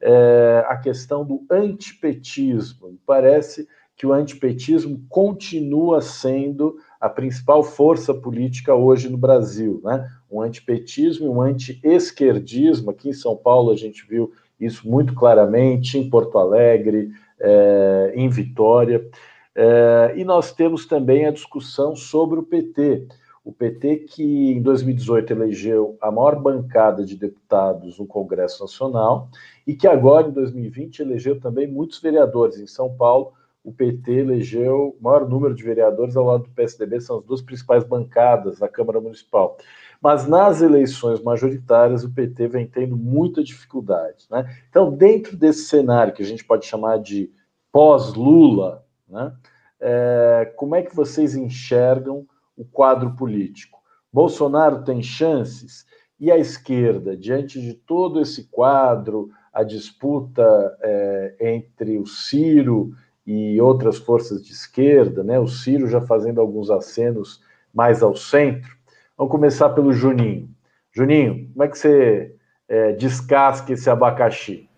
é, 0.00 0.64
a 0.66 0.76
questão 0.76 1.24
do 1.24 1.44
antipetismo. 1.50 2.98
Parece 3.04 3.68
que 3.96 4.06
o 4.06 4.14
antipetismo 4.14 5.04
continua 5.10 6.00
sendo 6.00 6.78
a 6.98 7.08
principal 7.08 7.62
força 7.62 8.14
política 8.14 8.74
hoje 8.74 9.10
no 9.10 9.18
Brasil, 9.18 9.78
né? 9.84 10.08
Um 10.30 10.40
antipetismo 10.40 11.26
e 11.26 11.28
um 11.28 11.42
anti-esquerdismo. 11.42 12.90
Aqui 12.90 13.10
em 13.10 13.12
São 13.12 13.36
Paulo 13.36 13.70
a 13.70 13.76
gente 13.76 14.06
viu 14.08 14.32
isso 14.58 14.88
muito 14.88 15.14
claramente, 15.14 15.98
em 15.98 16.08
Porto 16.08 16.38
Alegre, 16.38 17.10
é, 17.38 18.12
em 18.14 18.28
Vitória. 18.30 19.06
É, 19.54 20.14
e 20.16 20.24
nós 20.24 20.52
temos 20.52 20.86
também 20.86 21.26
a 21.26 21.30
discussão 21.30 21.96
sobre 21.96 22.38
o 22.38 22.42
PT. 22.42 23.08
O 23.44 23.52
PT 23.52 23.96
que 24.08 24.52
em 24.52 24.62
2018 24.62 25.32
elegeu 25.32 25.96
a 26.00 26.10
maior 26.10 26.40
bancada 26.40 27.04
de 27.04 27.16
deputados 27.16 27.98
no 27.98 28.06
Congresso 28.06 28.62
Nacional 28.62 29.28
e 29.66 29.74
que 29.74 29.88
agora 29.88 30.28
em 30.28 30.32
2020 30.32 31.00
elegeu 31.00 31.40
também 31.40 31.66
muitos 31.66 32.00
vereadores 32.00 32.58
em 32.58 32.66
São 32.66 32.94
Paulo, 32.94 33.32
o 33.64 33.72
PT 33.72 34.12
elegeu 34.12 34.96
o 34.98 35.02
maior 35.02 35.28
número 35.28 35.54
de 35.54 35.62
vereadores 35.62 36.16
ao 36.16 36.24
lado 36.24 36.44
do 36.44 36.50
PSDB, 36.50 37.00
são 37.00 37.18
as 37.18 37.24
duas 37.24 37.42
principais 37.42 37.84
bancadas 37.84 38.58
da 38.58 38.68
Câmara 38.68 39.00
Municipal. 39.00 39.58
Mas 40.00 40.26
nas 40.26 40.62
eleições 40.62 41.22
majoritárias, 41.22 42.04
o 42.04 42.10
PT 42.10 42.48
vem 42.48 42.66
tendo 42.66 42.96
muita 42.96 43.44
dificuldade. 43.44 44.26
Né? 44.30 44.46
Então, 44.70 44.90
dentro 44.90 45.36
desse 45.36 45.64
cenário 45.64 46.12
que 46.14 46.22
a 46.22 46.26
gente 46.26 46.44
pode 46.44 46.64
chamar 46.64 46.98
de 46.98 47.30
pós-Lula, 47.70 48.84
né? 49.10 49.32
É, 49.80 50.52
como 50.56 50.74
é 50.74 50.82
que 50.82 50.94
vocês 50.94 51.34
enxergam 51.34 52.26
o 52.56 52.64
quadro 52.64 53.16
político? 53.16 53.80
Bolsonaro 54.12 54.84
tem 54.84 55.02
chances? 55.02 55.86
E 56.18 56.30
a 56.30 56.36
esquerda, 56.36 57.16
diante 57.16 57.60
de 57.60 57.72
todo 57.72 58.20
esse 58.20 58.44
quadro, 58.44 59.30
a 59.52 59.62
disputa 59.62 60.42
é, 60.82 61.34
entre 61.40 61.98
o 61.98 62.06
Ciro 62.06 62.92
e 63.26 63.60
outras 63.60 63.98
forças 63.98 64.44
de 64.44 64.52
esquerda, 64.52 65.24
né? 65.24 65.38
O 65.38 65.48
Ciro 65.48 65.88
já 65.88 66.00
fazendo 66.00 66.40
alguns 66.40 66.70
acenos 66.70 67.42
mais 67.72 68.02
ao 68.02 68.14
centro. 68.14 68.76
Vamos 69.16 69.30
começar 69.30 69.70
pelo 69.70 69.92
Juninho. 69.92 70.48
Juninho, 70.92 71.48
como 71.52 71.64
é 71.64 71.68
que 71.68 71.78
você 71.78 72.34
é, 72.68 72.92
descasca 72.92 73.72
esse 73.72 73.88
abacaxi? 73.88 74.68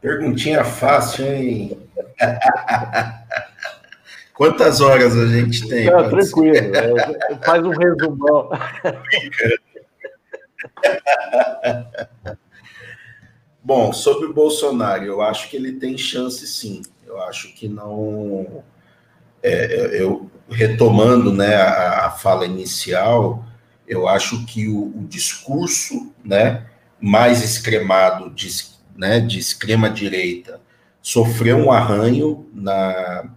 Perguntinha 0.00 0.64
fácil, 0.64 1.26
hein? 1.26 1.76
Quantas 4.34 4.80
horas 4.80 5.16
a 5.16 5.26
gente 5.26 5.68
tem? 5.68 5.86
Não, 5.86 6.08
tranquilo, 6.08 6.56
é, 6.56 7.38
faz 7.44 7.62
um 7.62 7.70
resumão. 7.70 8.50
Bom, 13.62 13.92
sobre 13.92 14.24
o 14.26 14.32
Bolsonaro, 14.32 15.04
eu 15.04 15.20
acho 15.20 15.50
que 15.50 15.56
ele 15.56 15.72
tem 15.72 15.98
chance 15.98 16.46
sim. 16.46 16.80
Eu 17.06 17.20
acho 17.22 17.52
que 17.54 17.68
não. 17.68 18.64
É, 19.42 20.00
eu 20.00 20.30
retomando 20.48 21.30
né, 21.32 21.56
a, 21.56 22.06
a, 22.06 22.10
fala 22.10 22.46
inicial, 22.46 23.44
eu 23.86 24.08
acho 24.08 24.46
que 24.46 24.66
o, 24.68 24.86
o 24.86 25.06
discurso 25.08 26.14
né, 26.24 26.66
mais 27.00 27.44
extremado 27.44 28.30
de, 28.30 28.48
né, 28.96 29.20
de 29.20 29.38
extrema 29.38 29.90
direita 29.90 30.60
sofreu 31.02 31.56
um 31.56 31.72
arranho 31.72 32.46
na, 32.52 33.30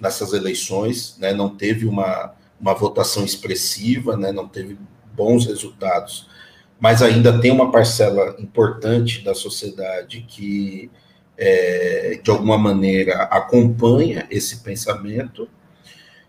nessas 0.00 0.32
eleições, 0.32 1.16
né, 1.18 1.32
não 1.32 1.56
teve 1.56 1.86
uma, 1.86 2.34
uma 2.60 2.74
votação 2.74 3.24
expressiva, 3.24 4.16
né, 4.16 4.32
não 4.32 4.46
teve 4.46 4.78
bons 5.14 5.46
resultados. 5.46 6.28
Mas 6.78 7.02
ainda 7.02 7.40
tem 7.40 7.50
uma 7.50 7.72
parcela 7.72 8.36
importante 8.38 9.24
da 9.24 9.34
sociedade 9.34 10.24
que, 10.28 10.90
é, 11.36 12.20
de 12.22 12.30
alguma 12.30 12.56
maneira, 12.56 13.24
acompanha 13.24 14.26
esse 14.30 14.58
pensamento. 14.58 15.48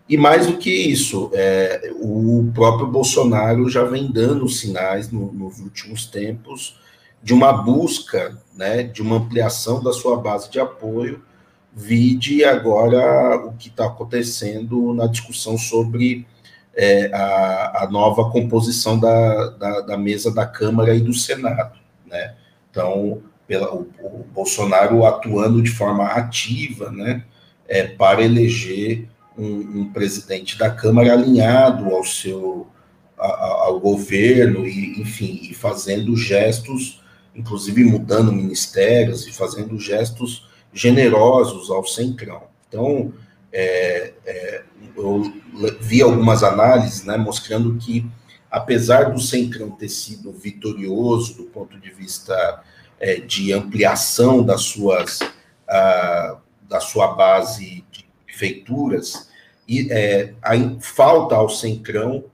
E 0.08 0.16
mais 0.16 0.48
do 0.48 0.56
que 0.56 0.70
isso, 0.70 1.30
é, 1.32 1.92
o 2.00 2.50
próprio 2.52 2.88
Bolsonaro 2.88 3.68
já 3.68 3.84
vem 3.84 4.10
dando 4.10 4.48
sinais 4.48 5.12
no, 5.12 5.32
nos 5.32 5.60
últimos 5.60 6.06
tempos 6.06 6.79
de 7.22 7.34
uma 7.34 7.52
busca, 7.52 8.38
né, 8.56 8.82
de 8.82 9.02
uma 9.02 9.16
ampliação 9.16 9.82
da 9.82 9.92
sua 9.92 10.16
base 10.16 10.50
de 10.50 10.58
apoio, 10.58 11.22
vide 11.72 12.44
agora 12.44 13.36
o 13.36 13.52
que 13.52 13.68
está 13.68 13.86
acontecendo 13.86 14.92
na 14.92 15.06
discussão 15.06 15.56
sobre 15.56 16.26
é, 16.74 17.10
a, 17.12 17.84
a, 17.84 17.90
nova 17.90 18.30
composição 18.30 18.98
da, 18.98 19.50
da, 19.50 19.80
da, 19.82 19.98
mesa 19.98 20.32
da 20.32 20.46
Câmara 20.46 20.94
e 20.94 21.00
do 21.00 21.12
Senado. 21.12 21.78
Né? 22.06 22.34
Então, 22.70 23.22
pela, 23.46 23.74
o, 23.74 23.88
o 24.02 24.24
Bolsonaro 24.32 25.04
atuando 25.04 25.62
de 25.62 25.70
forma 25.70 26.04
ativa 26.06 26.90
né, 26.90 27.24
é, 27.68 27.84
para 27.84 28.22
eleger 28.22 29.08
um, 29.36 29.80
um, 29.80 29.92
presidente 29.92 30.58
da 30.58 30.70
Câmara 30.70 31.12
alinhado 31.12 31.86
ao 31.94 32.04
seu 32.04 32.66
a, 33.18 33.64
ao 33.64 33.78
governo 33.78 34.66
e 34.66 35.00
enfim 35.00 35.40
e 35.42 35.54
fazendo 35.54 36.16
gestos 36.16 37.02
inclusive 37.34 37.84
mudando 37.84 38.32
ministérios 38.32 39.26
e 39.26 39.32
fazendo 39.32 39.78
gestos 39.78 40.48
generosos 40.72 41.70
ao 41.70 41.84
centrão. 41.86 42.44
Então 42.68 43.12
é, 43.52 44.12
é, 44.24 44.62
eu 44.96 45.32
vi 45.80 46.02
algumas 46.02 46.42
análises 46.42 47.04
né, 47.04 47.16
mostrando 47.16 47.76
que, 47.76 48.08
apesar 48.50 49.12
do 49.12 49.20
Centrão 49.20 49.70
ter 49.70 49.88
sido 49.88 50.32
vitorioso 50.32 51.36
do 51.36 51.44
ponto 51.44 51.78
de 51.78 51.90
vista 51.90 52.62
é, 52.98 53.16
de 53.16 53.52
ampliação 53.52 54.44
das 54.44 54.62
suas, 54.62 55.18
da 55.66 56.80
sua 56.80 57.14
base 57.14 57.84
de 57.90 58.06
prefeituras, 58.26 59.30
e 59.66 59.90
é, 59.90 60.34
falta 60.80 61.36
ao 61.36 61.48
Centrão 61.48 62.24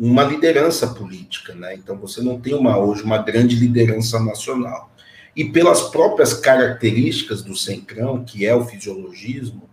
uma 0.00 0.22
liderança 0.24 0.86
política, 0.88 1.54
né? 1.54 1.74
Então 1.74 1.98
você 1.98 2.22
não 2.22 2.40
tem 2.40 2.54
uma, 2.54 2.78
hoje 2.78 3.02
uma 3.02 3.18
grande 3.18 3.54
liderança 3.54 4.18
nacional. 4.18 4.90
E 5.36 5.44
pelas 5.44 5.82
próprias 5.90 6.32
características 6.32 7.42
do 7.42 7.54
Centrão, 7.54 8.24
que 8.24 8.46
é 8.46 8.54
o 8.54 8.64
fisiologismo, 8.64 9.68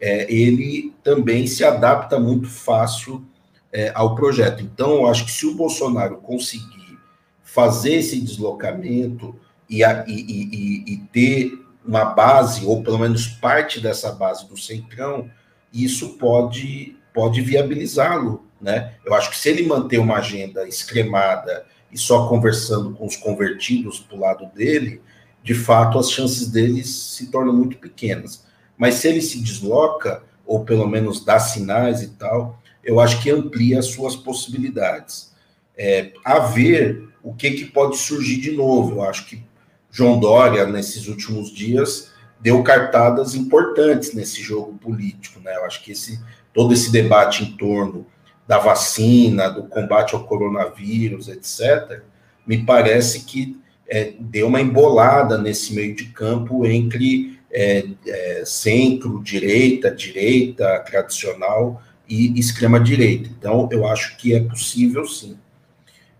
é, 0.00 0.32
ele 0.32 0.92
também 1.04 1.46
se 1.46 1.62
adapta 1.62 2.18
muito 2.18 2.48
fácil 2.48 3.24
é, 3.72 3.92
ao 3.94 4.16
projeto. 4.16 4.64
Então, 4.64 4.96
eu 4.96 5.06
acho 5.06 5.24
que 5.24 5.30
se 5.30 5.46
o 5.46 5.54
Bolsonaro 5.54 6.16
conseguir 6.16 6.98
fazer 7.44 7.94
esse 7.94 8.20
deslocamento 8.20 9.36
e, 9.70 9.82
e, 9.82 10.04
e, 10.08 10.92
e 10.92 10.96
ter 11.12 11.64
uma 11.86 12.04
base, 12.04 12.66
ou 12.66 12.82
pelo 12.82 12.98
menos 12.98 13.28
parte 13.28 13.80
dessa 13.80 14.10
base 14.10 14.46
do 14.48 14.58
Centrão, 14.58 15.30
isso 15.72 16.18
pode, 16.18 16.96
pode 17.14 17.40
viabilizá-lo. 17.40 18.47
Né? 18.60 18.94
Eu 19.04 19.14
acho 19.14 19.30
que 19.30 19.36
se 19.36 19.48
ele 19.48 19.66
manter 19.66 19.98
uma 19.98 20.16
agenda 20.16 20.66
extremada 20.66 21.64
e 21.90 21.98
só 21.98 22.28
conversando 22.28 22.92
com 22.92 23.06
os 23.06 23.16
convertidos 23.16 24.00
para 24.00 24.16
o 24.16 24.20
lado 24.20 24.46
dele, 24.54 25.00
de 25.42 25.54
fato 25.54 25.98
as 25.98 26.10
chances 26.10 26.48
deles 26.48 26.88
se 26.88 27.30
tornam 27.30 27.54
muito 27.54 27.78
pequenas. 27.78 28.44
Mas 28.76 28.94
se 28.94 29.08
ele 29.08 29.22
se 29.22 29.40
desloca, 29.40 30.22
ou 30.46 30.64
pelo 30.64 30.86
menos 30.86 31.24
dá 31.24 31.38
sinais 31.38 32.02
e 32.02 32.08
tal, 32.08 32.60
eu 32.82 33.00
acho 33.00 33.22
que 33.22 33.30
amplia 33.30 33.78
as 33.78 33.86
suas 33.86 34.16
possibilidades. 34.16 35.32
É, 35.76 36.12
a 36.24 36.40
ver 36.40 37.08
o 37.22 37.34
que, 37.34 37.50
que 37.50 37.66
pode 37.66 37.96
surgir 37.96 38.40
de 38.40 38.52
novo. 38.52 38.96
Eu 38.96 39.02
acho 39.02 39.26
que 39.26 39.42
João 39.90 40.18
Dória, 40.18 40.66
nesses 40.66 41.06
últimos 41.08 41.50
dias, 41.50 42.10
deu 42.40 42.62
cartadas 42.62 43.34
importantes 43.34 44.14
nesse 44.14 44.42
jogo 44.42 44.78
político. 44.78 45.40
Né? 45.40 45.54
Eu 45.56 45.64
acho 45.64 45.82
que 45.82 45.92
esse, 45.92 46.20
todo 46.52 46.72
esse 46.72 46.90
debate 46.90 47.44
em 47.44 47.56
torno 47.56 48.06
da 48.48 48.58
vacina, 48.58 49.50
do 49.50 49.64
combate 49.64 50.14
ao 50.14 50.24
coronavírus, 50.24 51.28
etc., 51.28 52.00
me 52.46 52.64
parece 52.64 53.24
que 53.24 53.60
é, 53.86 54.14
deu 54.18 54.46
uma 54.46 54.60
embolada 54.60 55.36
nesse 55.36 55.74
meio 55.74 55.94
de 55.94 56.06
campo 56.06 56.66
entre 56.66 57.38
é, 57.52 57.86
é, 58.06 58.42
centro, 58.46 59.22
direita, 59.22 59.90
direita 59.90 60.78
tradicional 60.80 61.82
e 62.08 62.38
extrema-direita. 62.40 63.28
Então, 63.38 63.68
eu 63.70 63.86
acho 63.86 64.16
que 64.16 64.34
é 64.34 64.40
possível, 64.40 65.06
sim. 65.06 65.36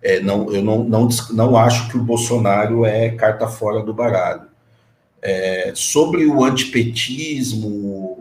É, 0.02 0.20
não, 0.20 0.52
eu 0.52 0.62
não, 0.62 0.84
não, 0.84 1.08
não 1.32 1.56
acho 1.56 1.88
que 1.88 1.96
o 1.96 2.02
Bolsonaro 2.02 2.84
é 2.84 3.10
carta 3.10 3.48
fora 3.48 3.82
do 3.82 3.94
baralho. 3.94 4.48
É, 5.22 5.72
sobre 5.74 6.26
o 6.26 6.44
antipetismo, 6.44 8.17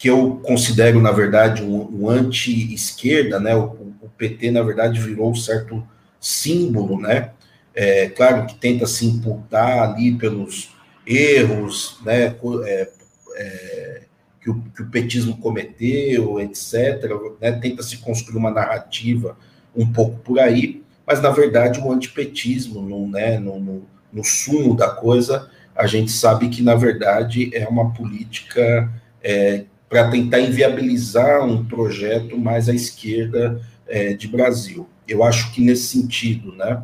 que 0.00 0.08
eu 0.08 0.40
considero, 0.42 0.98
na 0.98 1.12
verdade, 1.12 1.62
um, 1.62 2.04
um 2.04 2.08
anti-esquerda, 2.08 3.38
né? 3.38 3.54
O, 3.54 3.64
o, 4.00 4.08
PT, 4.16 4.50
na 4.50 4.62
verdade, 4.62 4.98
virou 4.98 5.30
um 5.30 5.34
certo 5.34 5.86
símbolo, 6.18 6.98
né? 6.98 7.32
É, 7.74 8.08
claro 8.08 8.46
que 8.46 8.54
tenta 8.54 8.86
se 8.86 9.04
imputar 9.04 9.90
ali 9.90 10.12
pelos 10.16 10.70
erros, 11.06 11.98
né, 12.02 12.34
é, 12.64 12.90
é, 13.36 14.02
que 14.40 14.48
o, 14.48 14.62
que 14.74 14.82
o 14.82 14.88
petismo 14.88 15.36
cometeu, 15.36 16.40
etc. 16.40 17.04
Né? 17.38 17.52
Tenta 17.52 17.82
se 17.82 17.98
construir 17.98 18.38
uma 18.38 18.50
narrativa 18.50 19.36
um 19.76 19.92
pouco 19.92 20.18
por 20.20 20.40
aí, 20.40 20.82
mas 21.06 21.20
na 21.20 21.30
verdade 21.30 21.78
o 21.78 21.92
antipetismo, 21.92 22.80
no, 22.80 23.06
né, 23.06 23.38
no, 23.38 23.60
no, 23.60 23.86
no 24.10 24.24
sumo 24.24 24.74
da 24.74 24.88
coisa, 24.88 25.50
a 25.76 25.86
gente 25.86 26.10
sabe 26.10 26.48
que 26.48 26.62
na 26.62 26.74
verdade 26.74 27.50
é 27.54 27.68
uma 27.68 27.92
política 27.92 28.90
é, 29.22 29.64
para 29.90 30.08
tentar 30.08 30.40
inviabilizar 30.40 31.44
um 31.44 31.64
projeto 31.64 32.38
mais 32.38 32.68
à 32.68 32.72
esquerda 32.72 33.60
é, 33.88 34.14
de 34.14 34.28
Brasil. 34.28 34.88
Eu 35.06 35.24
acho 35.24 35.52
que 35.52 35.60
nesse 35.60 35.88
sentido, 35.88 36.54
né, 36.54 36.80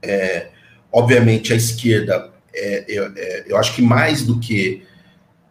é, 0.00 0.50
obviamente 0.92 1.52
a 1.52 1.56
esquerda, 1.56 2.30
é, 2.54 2.84
eu, 2.86 3.12
é, 3.16 3.44
eu 3.48 3.56
acho 3.56 3.74
que 3.74 3.82
mais 3.82 4.22
do 4.22 4.38
que 4.38 4.84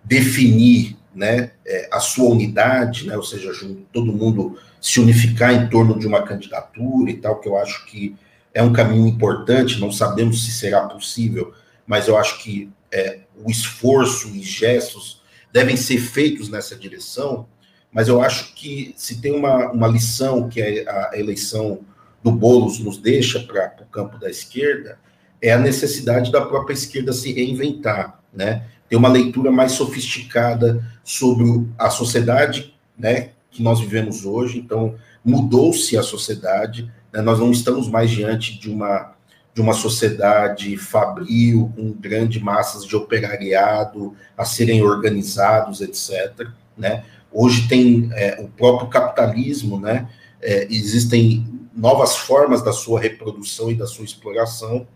definir 0.06 0.96
né, 1.14 1.52
é, 1.68 1.90
a 1.92 2.00
sua 2.00 2.30
unidade, 2.30 3.06
né, 3.06 3.18
ou 3.18 3.24
seja, 3.24 3.52
todo 3.92 4.14
mundo 4.14 4.58
se 4.80 5.02
unificar 5.02 5.54
em 5.54 5.68
torno 5.68 6.00
de 6.00 6.08
uma 6.08 6.24
candidatura 6.24 7.12
e 7.12 7.18
tal, 7.18 7.42
que 7.42 7.50
eu 7.50 7.58
acho 7.58 7.86
que 7.88 8.16
é 8.54 8.64
um 8.64 8.72
caminho 8.72 9.06
importante, 9.06 9.82
não 9.82 9.92
sabemos 9.92 10.46
se 10.46 10.52
será 10.52 10.88
possível, 10.88 11.54
mas 11.86 12.08
eu 12.08 12.18
acho 12.18 12.42
que 12.42 12.72
é, 12.90 13.20
o 13.44 13.52
esforço 13.52 14.30
e 14.30 14.42
gestos 14.42 15.19
devem 15.52 15.76
ser 15.76 15.98
feitos 15.98 16.50
nessa 16.50 16.76
direção, 16.76 17.48
mas 17.92 18.08
eu 18.08 18.22
acho 18.22 18.54
que 18.54 18.94
se 18.96 19.20
tem 19.20 19.32
uma, 19.32 19.72
uma 19.72 19.88
lição 19.88 20.48
que 20.48 20.62
a 20.62 21.12
eleição 21.14 21.80
do 22.24 22.32
Boulos 22.32 22.80
nos 22.80 22.98
deixa 22.98 23.40
para 23.40 23.76
o 23.82 23.86
campo 23.86 24.20
da 24.20 24.30
esquerda, 24.30 25.00
é 25.42 25.52
a 25.52 25.58
necessidade 25.58 26.32
da 26.32 26.42
própria 26.42 26.74
esquerda 26.74 27.14
se 27.14 27.32
reinventar, 27.32 28.22
né? 28.34 28.66
Ter 28.90 28.96
uma 28.96 29.08
leitura 29.08 29.52
mais 29.52 29.72
sofisticada 29.74 30.84
sobre 31.04 31.66
a 31.78 31.90
sociedade, 31.90 32.74
né, 32.98 33.30
que 33.52 33.62
nós 33.64 33.80
vivemos 33.80 34.26
hoje. 34.26 34.58
Então, 34.58 34.96
mudou-se 35.24 35.96
a 35.98 36.04
sociedade, 36.04 36.92
né? 37.14 37.22
nós 37.22 37.40
não 37.40 37.52
estamos 37.52 37.88
mais 37.88 38.10
diante 38.10 38.60
de 38.60 38.70
uma 38.70 39.14
de 39.60 39.62
uma 39.62 39.74
sociedade 39.74 40.78
fabril, 40.78 41.70
com 41.76 41.92
grandes 41.92 42.42
massas 42.42 42.86
de 42.86 42.96
operariado 42.96 44.16
a 44.38 44.46
serem 44.46 44.82
organizados, 44.82 45.82
etc. 45.82 46.48
Né? 46.78 47.04
Hoje 47.30 47.68
tem 47.68 48.10
é, 48.14 48.40
o 48.40 48.48
próprio 48.48 48.88
capitalismo, 48.88 49.78
né? 49.78 50.08
É, 50.42 50.66
existem 50.72 51.46
novas 51.76 52.16
formas 52.16 52.62
da 52.62 52.72
sua 52.72 53.02
reprodução 53.02 53.70
e 53.70 53.76
da 53.76 53.86
sua 53.86 54.06
exploração, 54.06 54.88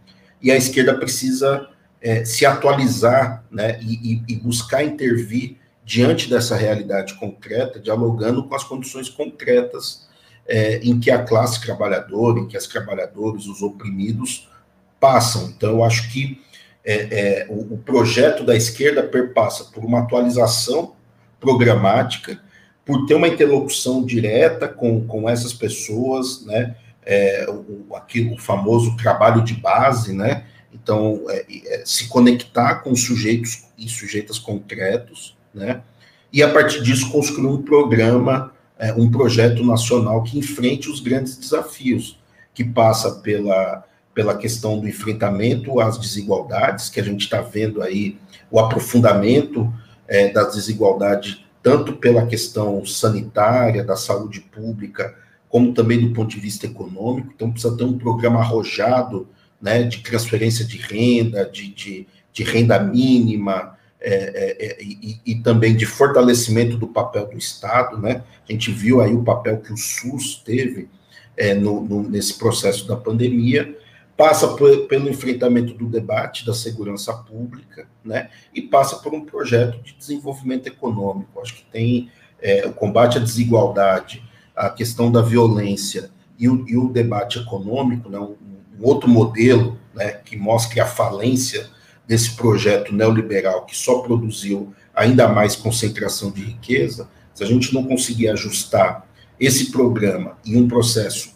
e 0.41 0.49
a 0.49 0.55
esquerda 0.55 0.93
precisa 0.93 1.67
é, 2.01 2.23
se 2.23 2.45
atualizar 2.45 3.43
né, 3.51 3.77
e, 3.81 4.21
e, 4.25 4.35
buscar 4.37 4.81
intervir 4.81 5.57
diante 5.83 6.29
dessa 6.29 6.55
realidade 6.55 7.15
concreta, 7.15 7.81
dialogando 7.81 8.47
com 8.47 8.55
as 8.55 8.63
condições 8.63 9.09
concretas 9.09 10.07
é, 10.47 10.77
em 10.77 10.97
que 11.01 11.11
a 11.11 11.21
classe 11.21 11.61
trabalhadora, 11.61 12.39
em 12.39 12.47
que 12.47 12.55
as 12.55 12.67
trabalhadoras, 12.67 13.45
os 13.45 13.61
oprimidos 13.61 14.49
passam. 15.03 15.53
Então, 15.57 15.71
eu 15.71 15.83
acho 15.83 16.09
que 16.13 16.41
é, 16.85 16.93
é 16.95 17.47
o, 17.49 17.73
o 17.73 17.77
projeto 17.77 18.45
da 18.45 18.55
esquerda 18.55 19.03
perpassa 19.03 19.65
por 19.65 19.83
uma 19.83 19.99
atualização 19.99 20.93
programática, 21.41 22.39
por 22.85 23.05
ter 23.05 23.13
uma 23.13 23.27
interlocução 23.27 24.05
direta 24.05 24.65
com, 24.65 25.05
com 25.05 25.29
essas 25.29 25.53
pessoas, 25.53 26.45
né? 26.45 26.77
É, 27.05 27.45
o, 27.49 27.85
o 28.33 28.37
famoso 28.37 28.95
trabalho 28.95 29.43
de 29.43 29.55
base, 29.55 30.13
né? 30.13 30.45
Então, 30.73 31.25
é, 31.27 31.45
é, 31.65 31.83
se 31.85 32.07
conectar 32.07 32.75
com 32.75 32.95
sujeitos 32.95 33.65
e 33.77 33.89
sujeitas 33.89 34.39
concretos, 34.39 35.35
né? 35.53 35.81
E 36.31 36.41
a 36.41 36.49
partir 36.49 36.81
disso 36.81 37.11
construir 37.11 37.47
um 37.47 37.61
programa, 37.61 38.53
é, 38.79 38.93
um 38.93 39.11
projeto 39.11 39.65
nacional 39.65 40.23
que 40.23 40.39
enfrente 40.39 40.89
os 40.89 41.01
grandes 41.01 41.35
desafios, 41.35 42.17
que 42.53 42.63
passa 42.63 43.15
pela, 43.15 43.83
pela 44.13 44.37
questão 44.37 44.79
do 44.79 44.87
enfrentamento 44.87 45.79
às 45.79 45.97
desigualdades, 45.97 46.89
que 46.89 46.99
a 46.99 47.03
gente 47.03 47.21
está 47.21 47.41
vendo 47.41 47.81
aí 47.81 48.17
o 48.51 48.59
aprofundamento 48.59 49.73
é, 50.07 50.29
das 50.29 50.53
desigualdades 50.55 51.43
tanto 51.63 51.93
pela 51.93 52.27
questão 52.27 52.85
sanitária, 52.85 53.85
da 53.85 53.95
saúde 53.95 54.41
pública, 54.41 55.15
como 55.47 55.73
também 55.73 56.01
do 56.01 56.13
ponto 56.13 56.29
de 56.29 56.39
vista 56.39 56.65
econômico. 56.65 57.31
Então, 57.33 57.49
precisa 57.49 57.77
ter 57.77 57.85
um 57.85 57.97
programa 57.97 58.41
arrojado 58.41 59.29
né, 59.61 59.83
de 59.83 59.99
transferência 59.99 60.65
de 60.65 60.77
renda, 60.77 61.49
de, 61.49 61.73
de, 61.73 62.07
de 62.33 62.43
renda 62.43 62.77
mínima, 62.79 63.77
é, 64.01 64.13
é, 64.13 64.65
é, 64.65 64.83
e, 64.83 65.21
e, 65.25 65.35
também 65.35 65.73
de 65.73 65.85
fortalecimento 65.85 66.75
do 66.75 66.87
papel 66.87 67.27
do 67.27 67.37
Estado. 67.37 67.97
Né? 67.97 68.21
A 68.47 68.51
gente 68.51 68.69
viu 68.69 68.99
aí 68.99 69.13
o 69.13 69.23
papel 69.23 69.59
que 69.59 69.71
o 69.71 69.77
SUS 69.77 70.41
teve 70.43 70.89
é, 71.37 71.53
no, 71.53 71.81
no, 71.81 72.03
nesse 72.03 72.37
processo 72.37 72.85
da 72.85 72.97
pandemia, 72.97 73.73
passa 74.15 74.47
por, 74.49 74.87
pelo 74.87 75.09
enfrentamento 75.09 75.73
do 75.73 75.87
debate 75.87 76.45
da 76.45 76.53
segurança 76.53 77.13
pública, 77.13 77.87
né, 78.03 78.29
e 78.53 78.61
passa 78.61 78.97
por 78.97 79.13
um 79.13 79.25
projeto 79.25 79.81
de 79.81 79.93
desenvolvimento 79.93 80.67
econômico. 80.67 81.39
Acho 81.39 81.55
que 81.55 81.65
tem 81.65 82.11
é, 82.41 82.65
o 82.67 82.73
combate 82.73 83.17
à 83.17 83.21
desigualdade, 83.21 84.23
a 84.55 84.69
questão 84.69 85.11
da 85.11 85.21
violência 85.21 86.11
e 86.37 86.47
o, 86.47 86.67
e 86.67 86.77
o 86.77 86.89
debate 86.89 87.39
econômico, 87.39 88.09
né, 88.09 88.19
um, 88.19 88.35
um, 88.79 88.81
outro 88.81 89.09
modelo 89.09 89.79
né, 89.93 90.11
que 90.11 90.35
mostre 90.35 90.79
a 90.79 90.85
falência 90.85 91.69
desse 92.07 92.35
projeto 92.35 92.93
neoliberal 92.93 93.65
que 93.65 93.75
só 93.75 93.99
produziu 93.99 94.73
ainda 94.93 95.27
mais 95.27 95.55
concentração 95.55 96.29
de 96.29 96.41
riqueza, 96.41 97.09
se 97.33 97.43
a 97.43 97.47
gente 97.47 97.73
não 97.73 97.85
conseguir 97.85 98.27
ajustar 98.29 99.07
esse 99.39 99.71
programa 99.71 100.37
em 100.45 100.57
um 100.57 100.67
processo 100.67 101.32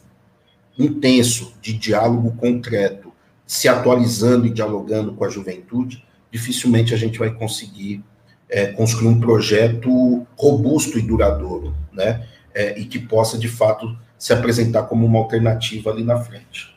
intenso 0.78 1.54
de 1.62 1.74
diálogo 1.74 2.32
concreto, 2.36 3.12
se 3.46 3.68
atualizando 3.68 4.46
e 4.46 4.50
dialogando 4.50 5.14
com 5.14 5.24
a 5.24 5.30
juventude, 5.30 6.06
dificilmente 6.32 6.94
a 6.94 6.98
gente 6.98 7.18
vai 7.18 7.34
conseguir 7.34 8.04
é, 8.50 8.68
construir 8.68 9.08
um 9.08 9.20
projeto 9.20 10.26
robusto 10.38 10.98
e 10.98 11.02
duradouro, 11.02 11.74
né? 11.92 12.28
É, 12.54 12.78
e 12.80 12.86
que 12.86 13.00
possa, 13.00 13.38
de 13.38 13.48
fato, 13.48 13.98
se 14.18 14.34
apresentar 14.34 14.84
como 14.84 15.06
uma 15.06 15.20
alternativa 15.20 15.92
ali 15.92 16.04
na 16.04 16.20
frente. 16.20 16.76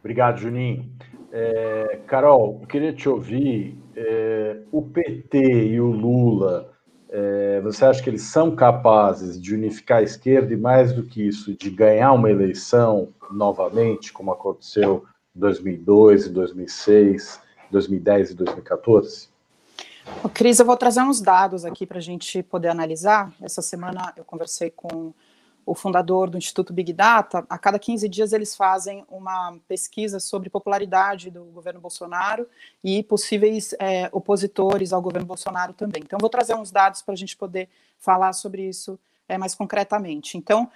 Obrigado, 0.00 0.38
Juninho. 0.38 0.90
É, 1.32 2.00
Carol, 2.06 2.58
eu 2.60 2.66
queria 2.66 2.92
te 2.92 3.08
ouvir. 3.08 3.78
É, 3.96 4.56
o 4.72 4.82
PT 4.82 5.38
e 5.68 5.80
o 5.80 5.86
Lula 5.86 6.73
é, 7.16 7.60
você 7.60 7.84
acha 7.84 8.02
que 8.02 8.10
eles 8.10 8.22
são 8.22 8.56
capazes 8.56 9.40
de 9.40 9.54
unificar 9.54 9.98
a 9.98 10.02
esquerda 10.02 10.52
e, 10.52 10.56
mais 10.56 10.92
do 10.92 11.04
que 11.04 11.24
isso, 11.24 11.56
de 11.56 11.70
ganhar 11.70 12.12
uma 12.12 12.28
eleição 12.28 13.08
novamente, 13.30 14.12
como 14.12 14.32
aconteceu 14.32 15.04
em 15.36 15.38
2002, 15.38 16.28
2006, 16.28 17.40
2010 17.70 18.30
e 18.30 18.34
2014? 18.34 19.28
Cris, 20.34 20.58
eu 20.58 20.66
vou 20.66 20.76
trazer 20.76 21.02
uns 21.02 21.20
dados 21.20 21.64
aqui 21.64 21.86
para 21.86 21.98
a 21.98 22.02
gente 22.02 22.42
poder 22.42 22.68
analisar. 22.68 23.32
Essa 23.40 23.62
semana 23.62 24.12
eu 24.16 24.24
conversei 24.24 24.70
com 24.70 25.14
o 25.66 25.74
fundador 25.74 26.28
do 26.28 26.38
Instituto 26.38 26.72
Big 26.72 26.92
Data, 26.92 27.44
a 27.48 27.58
cada 27.58 27.78
15 27.78 28.08
dias 28.08 28.32
eles 28.32 28.54
fazem 28.54 29.04
uma 29.08 29.56
pesquisa 29.66 30.20
sobre 30.20 30.50
popularidade 30.50 31.30
do 31.30 31.44
governo 31.44 31.80
Bolsonaro 31.80 32.46
e 32.82 33.02
possíveis 33.02 33.74
é, 33.78 34.08
opositores 34.12 34.92
ao 34.92 35.02
governo 35.02 35.26
Bolsonaro 35.26 35.72
também. 35.72 36.02
Então, 36.04 36.18
vou 36.18 36.30
trazer 36.30 36.54
uns 36.54 36.70
dados 36.70 37.02
para 37.02 37.14
a 37.14 37.16
gente 37.16 37.36
poder 37.36 37.68
falar 37.98 38.32
sobre 38.32 38.68
isso 38.68 38.98
é, 39.28 39.38
mais 39.38 39.54
concretamente. 39.54 40.36
Então, 40.36 40.70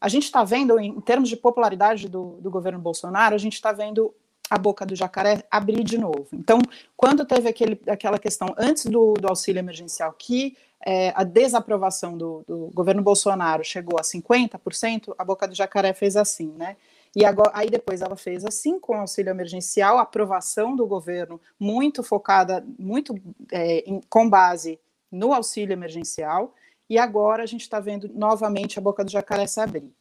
a 0.00 0.08
gente 0.08 0.24
está 0.24 0.44
vendo, 0.44 0.78
em 0.78 1.00
termos 1.00 1.28
de 1.28 1.36
popularidade 1.36 2.08
do, 2.08 2.38
do 2.40 2.50
governo 2.50 2.78
Bolsonaro, 2.78 3.34
a 3.34 3.38
gente 3.38 3.54
está 3.54 3.72
vendo 3.72 4.14
a 4.50 4.58
boca 4.58 4.86
do 4.86 4.96
jacaré 4.96 5.44
abrir 5.50 5.84
de 5.84 5.98
novo. 5.98 6.28
Então, 6.32 6.58
quando 6.96 7.24
teve 7.24 7.48
aquele, 7.48 7.80
aquela 7.86 8.18
questão 8.18 8.54
antes 8.56 8.86
do, 8.86 9.14
do 9.14 9.28
auxílio 9.28 9.60
emergencial 9.60 10.12
que 10.12 10.56
é, 10.86 11.12
a 11.14 11.24
desaprovação 11.24 12.16
do, 12.16 12.44
do, 12.46 12.70
governo 12.72 13.02
Bolsonaro 13.02 13.64
chegou 13.64 13.98
a 13.98 14.02
50%, 14.02 15.14
a 15.18 15.24
boca 15.24 15.46
do 15.48 15.54
jacaré 15.54 15.92
fez 15.92 16.16
assim, 16.16 16.52
né? 16.56 16.76
E 17.16 17.24
agora, 17.24 17.50
aí 17.54 17.68
depois 17.68 18.00
ela 18.00 18.16
fez 18.16 18.44
assim 18.44 18.78
com 18.78 18.94
o 18.94 19.00
auxílio 19.00 19.30
emergencial, 19.30 19.98
aprovação 19.98 20.76
do 20.76 20.86
governo 20.86 21.40
muito 21.58 22.02
focada, 22.02 22.64
muito 22.78 23.14
é, 23.50 23.78
em, 23.90 24.00
com 24.08 24.28
base 24.28 24.78
no 25.10 25.32
auxílio 25.32 25.72
emergencial, 25.72 26.54
e 26.88 26.98
agora 26.98 27.42
a 27.42 27.46
gente 27.46 27.62
está 27.62 27.80
vendo 27.80 28.08
novamente 28.14 28.78
a 28.78 28.82
boca 28.82 29.04
do 29.04 29.10
jacaré 29.10 29.46
se 29.46 29.60
abrir. 29.60 29.92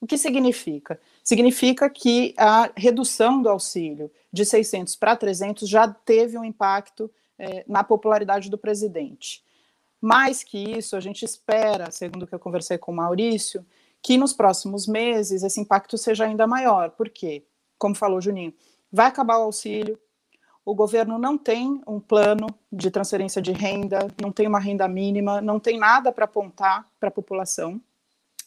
O 0.00 0.06
que 0.06 0.16
significa? 0.16 0.98
Significa 1.22 1.90
que 1.90 2.34
a 2.38 2.70
redução 2.74 3.42
do 3.42 3.48
auxílio 3.48 4.10
de 4.32 4.44
600 4.44 4.96
para 4.96 5.14
300 5.14 5.68
já 5.68 5.86
teve 5.88 6.38
um 6.38 6.44
impacto 6.44 7.10
é, 7.38 7.64
na 7.68 7.84
popularidade 7.84 8.48
do 8.48 8.56
presidente. 8.56 9.44
Mais 10.00 10.42
que 10.42 10.58
isso, 10.58 10.96
a 10.96 11.00
gente 11.00 11.24
espera, 11.24 11.90
segundo 11.90 12.22
o 12.22 12.26
que 12.26 12.34
eu 12.34 12.38
conversei 12.38 12.78
com 12.78 12.92
o 12.92 12.96
Maurício, 12.96 13.64
que 14.02 14.16
nos 14.16 14.32
próximos 14.32 14.86
meses 14.86 15.42
esse 15.42 15.60
impacto 15.60 15.98
seja 15.98 16.24
ainda 16.24 16.46
maior. 16.46 16.90
Por 16.90 17.10
quê? 17.10 17.44
Como 17.78 17.94
falou 17.94 18.20
Juninho, 18.20 18.54
vai 18.90 19.06
acabar 19.06 19.38
o 19.38 19.42
auxílio, 19.42 19.98
o 20.64 20.74
governo 20.74 21.18
não 21.18 21.36
tem 21.36 21.82
um 21.86 22.00
plano 22.00 22.46
de 22.72 22.90
transferência 22.90 23.42
de 23.42 23.52
renda, 23.52 24.08
não 24.20 24.30
tem 24.30 24.46
uma 24.46 24.60
renda 24.60 24.86
mínima, 24.86 25.40
não 25.40 25.58
tem 25.58 25.78
nada 25.78 26.12
para 26.12 26.24
apontar 26.24 26.88
para 26.98 27.08
a 27.08 27.12
população. 27.12 27.80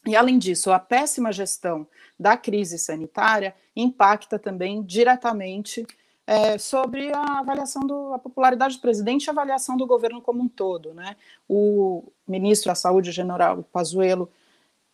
E, 0.06 0.14
além 0.14 0.38
disso, 0.38 0.70
a 0.70 0.78
péssima 0.78 1.32
gestão 1.32 1.86
da 2.18 2.36
crise 2.36 2.78
sanitária 2.78 3.54
impacta 3.74 4.38
também 4.38 4.82
diretamente 4.82 5.86
é, 6.26 6.56
sobre 6.58 7.12
a 7.12 7.38
avaliação 7.40 7.82
da 7.86 8.18
popularidade 8.18 8.76
do 8.76 8.80
presidente 8.80 9.24
e 9.24 9.30
a 9.30 9.32
avaliação 9.32 9.76
do 9.76 9.86
governo 9.86 10.22
como 10.22 10.42
um 10.42 10.48
todo. 10.48 10.94
Né? 10.94 11.16
O 11.48 12.04
ministro 12.26 12.70
da 12.70 12.74
Saúde, 12.74 13.12
general 13.12 13.62
Pazuello, 13.72 14.30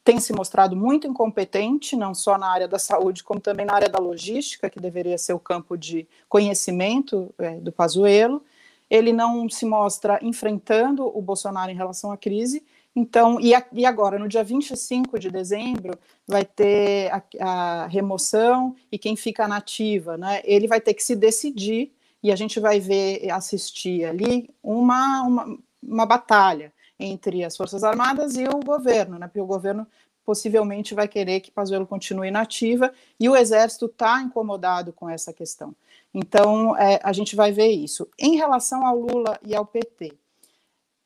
tem 0.03 0.19
se 0.19 0.33
mostrado 0.33 0.75
muito 0.75 1.07
incompetente, 1.07 1.95
não 1.95 2.15
só 2.15 2.39
na 2.39 2.49
área 2.49 2.67
da 2.67 2.79
saúde, 2.79 3.23
como 3.23 3.39
também 3.39 3.67
na 3.67 3.75
área 3.75 3.89
da 3.89 3.99
logística, 3.99 4.71
que 4.71 4.81
deveria 4.81 5.19
ser 5.19 5.35
o 5.35 5.39
campo 5.39 5.77
de 5.77 6.09
conhecimento 6.29 7.33
é, 7.39 7.57
do 7.57 7.71
Pazuello. 7.71 8.43
Ele 8.89 9.13
não 9.13 9.49
se 9.49 9.67
mostra 9.67 10.19
enfrentando 10.23 11.07
o 11.07 11.21
Bolsonaro 11.21 11.71
em 11.71 11.77
relação 11.77 12.11
à 12.11 12.17
crise. 12.17 12.65
Então, 12.95 13.41
e, 13.41 13.55
a, 13.55 13.65
e 13.73 13.87
agora, 13.87 14.19
no 14.19 14.29
dia 14.29 14.43
25 14.43 15.19
de 15.19 15.31
dezembro, 15.31 15.97
vai 16.27 16.45
ter 16.45 17.11
a, 17.13 17.23
a 17.41 17.87
remoção 17.87 18.75
e 18.91 18.99
quem 18.99 19.17
fica 19.17 19.47
nativa, 19.47 20.17
né? 20.17 20.41
Ele 20.45 20.67
vai 20.67 20.81
ter 20.81 20.95
que 20.95 21.03
se 21.03 21.15
decidir 21.15 21.93
e 22.23 22.33
a 22.33 22.37
gente 22.37 22.59
vai 22.59 22.81
ver, 22.81 23.31
assistir 23.31 24.05
ali 24.05 24.51
uma, 24.63 25.23
uma, 25.23 25.59
uma 25.83 26.07
batalha 26.07 26.73
entre 26.99 27.45
as 27.45 27.57
Forças 27.57 27.83
Armadas 27.85 28.37
e 28.37 28.45
o 28.45 28.61
governo, 28.61 29.19
né? 29.19 29.27
Porque 29.27 29.41
o 29.41 29.47
governo 29.47 29.87
possivelmente 30.25 30.95
vai 30.95 31.09
querer 31.09 31.41
que 31.41 31.51
Pazuello 31.51 31.87
continue 31.87 32.31
nativa 32.31 32.93
e 33.19 33.29
o 33.29 33.37
Exército 33.37 33.87
está 33.87 34.21
incomodado 34.21 34.93
com 34.93 35.09
essa 35.09 35.33
questão. 35.33 35.75
Então, 36.13 36.77
é, 36.77 37.01
a 37.03 37.13
gente 37.13 37.35
vai 37.35 37.53
ver 37.53 37.69
isso. 37.69 38.09
Em 38.19 38.37
relação 38.37 38.85
ao 38.85 38.99
Lula 38.99 39.39
e 39.43 39.55
ao 39.55 39.65
PT, 39.65 40.13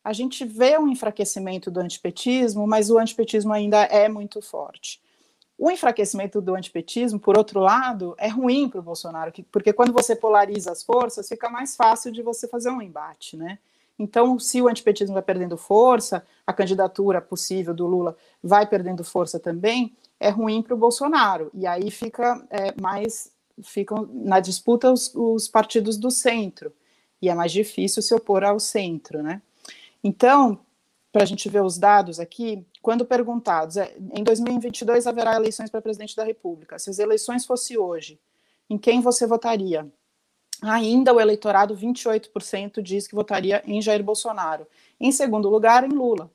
a 0.04 0.12
gente 0.12 0.44
vê 0.44 0.78
um 0.78 0.88
enfraquecimento 0.88 1.70
do 1.70 1.80
antipetismo, 1.80 2.66
mas 2.66 2.90
o 2.90 2.98
antipetismo 2.98 3.52
ainda 3.52 3.82
é 3.84 4.08
muito 4.08 4.42
forte. 4.42 5.02
O 5.56 5.70
enfraquecimento 5.70 6.40
do 6.40 6.54
antipetismo, 6.54 7.18
por 7.18 7.38
outro 7.38 7.60
lado, 7.60 8.14
é 8.18 8.28
ruim 8.28 8.68
para 8.68 8.80
o 8.80 8.82
Bolsonaro, 8.82 9.32
porque 9.50 9.72
quando 9.72 9.92
você 9.92 10.14
polariza 10.14 10.70
as 10.70 10.82
forças, 10.82 11.28
fica 11.28 11.48
mais 11.48 11.74
fácil 11.74 12.12
de 12.12 12.22
você 12.22 12.46
fazer 12.46 12.70
um 12.70 12.82
embate, 12.82 13.36
né? 13.36 13.58
Então, 13.98 14.38
se 14.38 14.60
o 14.60 14.68
antipetismo 14.68 15.14
vai 15.14 15.22
perdendo 15.22 15.56
força, 15.56 16.26
a 16.46 16.52
candidatura 16.52 17.22
possível 17.22 17.72
do 17.72 17.86
Lula 17.86 18.16
vai 18.42 18.66
perdendo 18.66 19.04
força 19.04 19.38
também, 19.38 19.96
é 20.18 20.28
ruim 20.28 20.62
para 20.62 20.74
o 20.74 20.78
Bolsonaro. 20.78 21.50
E 21.54 21.66
aí 21.66 21.90
fica 21.90 22.44
é, 22.50 22.74
mais 22.80 23.32
ficam 23.62 24.08
na 24.12 24.40
disputa 24.40 24.90
os, 24.90 25.14
os, 25.14 25.46
partidos 25.46 25.96
do 25.96 26.10
centro. 26.10 26.72
E 27.22 27.28
é 27.28 27.34
mais 27.34 27.52
difícil 27.52 28.02
se 28.02 28.12
opor 28.12 28.42
ao 28.42 28.58
centro, 28.58 29.22
né? 29.22 29.40
Então, 30.04 30.60
para 31.10 31.22
a 31.22 31.26
gente 31.26 31.48
ver 31.48 31.62
os 31.62 31.78
dados 31.78 32.20
aqui, 32.20 32.66
quando 32.82 33.06
perguntados, 33.06 33.78
é, 33.78 33.96
em 34.12 34.22
2022 34.22 35.06
haverá 35.06 35.34
eleições 35.34 35.70
para 35.70 35.80
presidente 35.80 36.14
da 36.14 36.22
República. 36.22 36.78
Se 36.78 36.90
as 36.90 36.98
eleições 36.98 37.46
fossem 37.46 37.78
hoje, 37.78 38.20
em 38.68 38.76
quem 38.76 39.00
você 39.00 39.26
votaria? 39.26 39.90
Ainda 40.62 41.12
o 41.12 41.20
eleitorado, 41.20 41.74
28%, 41.74 42.82
diz 42.82 43.06
que 43.06 43.14
votaria 43.14 43.62
em 43.66 43.80
Jair 43.80 44.04
Bolsonaro. 44.04 44.66
Em 45.00 45.10
segundo 45.10 45.48
lugar, 45.48 45.84
em 45.84 45.92
Lula. 45.92 46.30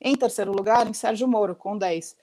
Em 0.00 0.16
terceiro 0.16 0.52
lugar, 0.52 0.86
em 0.88 0.92
Sérgio 0.92 1.28
Moro, 1.28 1.54
com 1.54 1.78
10%. 1.78 2.16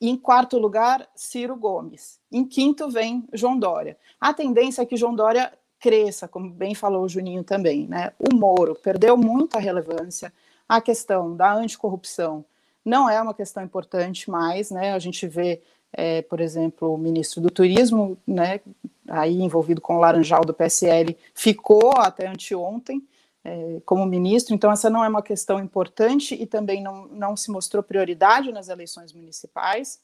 Em 0.00 0.16
quarto 0.16 0.58
lugar, 0.58 1.08
Ciro 1.14 1.56
Gomes. 1.56 2.20
Em 2.30 2.44
quinto, 2.44 2.90
vem 2.90 3.26
João 3.32 3.58
Dória. 3.58 3.96
A 4.20 4.34
tendência 4.34 4.82
é 4.82 4.86
que 4.86 4.96
João 4.96 5.14
Dória 5.14 5.52
cresça, 5.80 6.28
como 6.28 6.50
bem 6.50 6.74
falou 6.74 7.04
o 7.04 7.08
Juninho 7.08 7.44
também. 7.44 7.86
Né? 7.86 8.12
O 8.18 8.34
Moro 8.34 8.74
perdeu 8.74 9.16
muita 9.16 9.58
relevância. 9.58 10.32
A 10.68 10.80
questão 10.80 11.36
da 11.36 11.54
anticorrupção 11.54 12.44
não 12.84 13.08
é 13.08 13.20
uma 13.20 13.34
questão 13.34 13.62
importante 13.62 14.30
mais. 14.30 14.70
Né? 14.70 14.92
A 14.92 14.98
gente 14.98 15.26
vê, 15.26 15.62
é, 15.92 16.22
por 16.22 16.40
exemplo, 16.40 16.94
o 16.94 16.98
ministro 16.98 17.40
do 17.40 17.50
Turismo, 17.50 18.16
né, 18.26 18.60
aí 19.08 19.40
envolvido 19.42 19.80
com 19.80 19.96
o 19.96 20.00
Laranjal 20.00 20.44
do 20.44 20.54
PSL, 20.54 21.16
ficou 21.34 21.92
até 21.96 22.26
anteontem 22.26 23.02
é, 23.44 23.80
como 23.84 24.06
ministro, 24.06 24.54
então 24.54 24.72
essa 24.72 24.88
não 24.88 25.04
é 25.04 25.08
uma 25.08 25.22
questão 25.22 25.60
importante 25.60 26.34
e 26.34 26.46
também 26.46 26.82
não, 26.82 27.06
não 27.08 27.36
se 27.36 27.50
mostrou 27.50 27.82
prioridade 27.82 28.50
nas 28.50 28.68
eleições 28.68 29.12
municipais. 29.12 30.00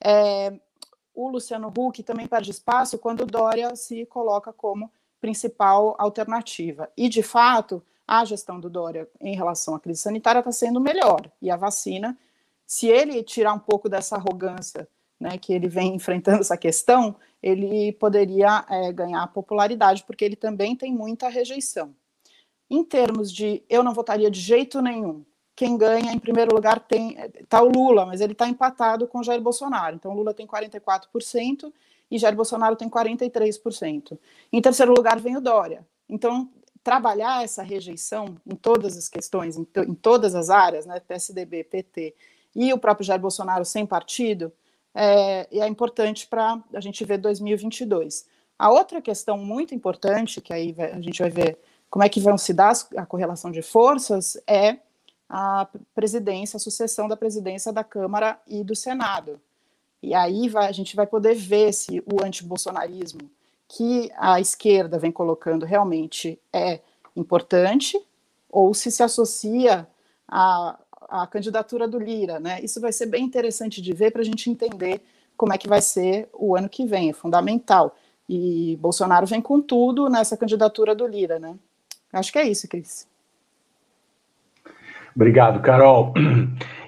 É, 0.00 0.52
o 1.12 1.28
Luciano 1.28 1.72
Huck 1.76 2.04
também 2.04 2.28
perde 2.28 2.52
espaço 2.52 2.96
quando 2.96 3.26
Dória 3.26 3.74
se 3.74 4.06
coloca 4.06 4.52
como 4.52 4.90
principal 5.20 5.94
alternativa. 5.98 6.90
E, 6.96 7.08
de 7.08 7.22
fato, 7.22 7.82
a 8.06 8.24
gestão 8.24 8.58
do 8.58 8.70
Dória 8.70 9.08
em 9.20 9.36
relação 9.36 9.74
à 9.74 9.80
crise 9.80 10.00
sanitária 10.00 10.38
está 10.38 10.52
sendo 10.52 10.80
melhor. 10.80 11.30
E 11.42 11.50
a 11.50 11.56
vacina, 11.56 12.16
se 12.66 12.86
ele 12.86 13.22
tirar 13.22 13.52
um 13.52 13.58
pouco 13.58 13.88
dessa 13.88 14.16
arrogância 14.16 14.88
né, 15.20 15.36
que 15.36 15.52
ele 15.52 15.68
vem 15.68 15.94
enfrentando 15.96 16.40
essa 16.40 16.56
questão, 16.56 17.16
ele 17.42 17.92
poderia 17.92 18.64
é, 18.68 18.92
ganhar 18.92 19.26
popularidade, 19.28 20.04
porque 20.04 20.24
ele 20.24 20.36
também 20.36 20.74
tem 20.74 20.92
muita 20.92 21.28
rejeição. 21.28 21.94
Em 22.70 22.84
termos 22.84 23.32
de 23.32 23.62
eu 23.68 23.82
não 23.82 23.94
votaria 23.94 24.30
de 24.30 24.40
jeito 24.40 24.80
nenhum, 24.82 25.24
quem 25.58 25.76
ganha 25.76 26.12
em 26.12 26.18
primeiro 26.20 26.54
lugar 26.54 26.78
tem 26.78 27.18
está 27.40 27.60
o 27.60 27.68
Lula, 27.68 28.06
mas 28.06 28.20
ele 28.20 28.32
está 28.32 28.48
empatado 28.48 29.08
com 29.08 29.18
o 29.18 29.24
Jair 29.24 29.40
Bolsonaro. 29.40 29.96
Então, 29.96 30.14
Lula 30.14 30.32
tem 30.32 30.46
44% 30.46 31.72
e 32.10 32.18
Jair 32.18 32.34
Bolsonaro 32.34 32.76
tem 32.76 32.88
43%. 32.88 34.18
Em 34.52 34.60
terceiro 34.60 34.92
lugar 34.92 35.20
vem 35.20 35.36
o 35.36 35.40
Dória. 35.40 35.86
Então, 36.08 36.50
trabalhar 36.82 37.44
essa 37.44 37.62
rejeição 37.62 38.36
em 38.46 38.56
todas 38.56 38.96
as 38.96 39.08
questões, 39.08 39.56
em, 39.56 39.64
to 39.64 39.80
em 39.80 39.94
todas 39.94 40.34
as 40.34 40.48
áreas, 40.48 40.86
né, 40.86 41.00
PSDB, 41.00 41.64
PT 41.64 42.14
e 42.54 42.72
o 42.72 42.78
próprio 42.78 43.06
Jair 43.06 43.20
Bolsonaro 43.20 43.64
sem 43.64 43.84
partido, 43.84 44.52
é, 44.94 45.46
é 45.50 45.68
importante 45.68 46.26
para 46.26 46.62
a 46.74 46.80
gente 46.80 47.04
ver 47.04 47.18
2022. 47.18 48.26
A 48.58 48.70
outra 48.70 49.00
questão 49.00 49.38
muito 49.38 49.74
importante, 49.74 50.40
que 50.40 50.52
aí 50.52 50.74
a 50.78 51.00
gente 51.00 51.20
vai 51.20 51.30
ver 51.30 51.58
como 51.90 52.04
é 52.04 52.08
que 52.08 52.20
vão 52.20 52.36
se 52.36 52.52
dar 52.52 52.72
a 52.96 53.06
correlação 53.06 53.50
de 53.50 53.62
forças, 53.62 54.40
é 54.46 54.78
a 55.28 55.68
presidência, 55.94 56.56
a 56.56 56.60
sucessão 56.60 57.06
da 57.06 57.16
presidência 57.16 57.72
da 57.72 57.84
Câmara 57.84 58.40
e 58.46 58.64
do 58.64 58.74
Senado. 58.74 59.40
E 60.02 60.14
aí 60.14 60.48
vai, 60.48 60.68
a 60.68 60.72
gente 60.72 60.94
vai 60.94 61.06
poder 61.06 61.34
ver 61.34 61.72
se 61.72 62.00
o 62.00 62.22
antibolsonarismo 62.24 63.30
que 63.66 64.10
a 64.16 64.40
esquerda 64.40 64.98
vem 64.98 65.12
colocando 65.12 65.66
realmente 65.66 66.38
é 66.52 66.80
importante 67.16 68.00
ou 68.48 68.72
se 68.72 68.90
se 68.90 69.02
associa 69.02 69.86
a, 70.26 70.78
a 71.08 71.26
candidatura 71.26 71.88
do 71.88 71.98
Lira, 71.98 72.38
né? 72.38 72.60
Isso 72.62 72.80
vai 72.80 72.92
ser 72.92 73.06
bem 73.06 73.24
interessante 73.24 73.82
de 73.82 73.92
ver 73.92 74.12
para 74.12 74.22
a 74.22 74.24
gente 74.24 74.48
entender 74.50 75.02
como 75.36 75.52
é 75.52 75.58
que 75.58 75.68
vai 75.68 75.80
ser 75.80 76.28
o 76.32 76.56
ano 76.56 76.68
que 76.68 76.84
vem, 76.84 77.10
é 77.10 77.12
fundamental. 77.12 77.96
E 78.28 78.76
Bolsonaro 78.76 79.26
vem 79.26 79.40
com 79.40 79.60
tudo 79.60 80.08
nessa 80.08 80.36
candidatura 80.36 80.94
do 80.94 81.06
Lira, 81.06 81.38
né? 81.38 81.56
Acho 82.12 82.32
que 82.32 82.38
é 82.38 82.46
isso, 82.46 82.68
Cris. 82.68 83.07
Obrigado, 85.18 85.60
Carol. 85.60 86.14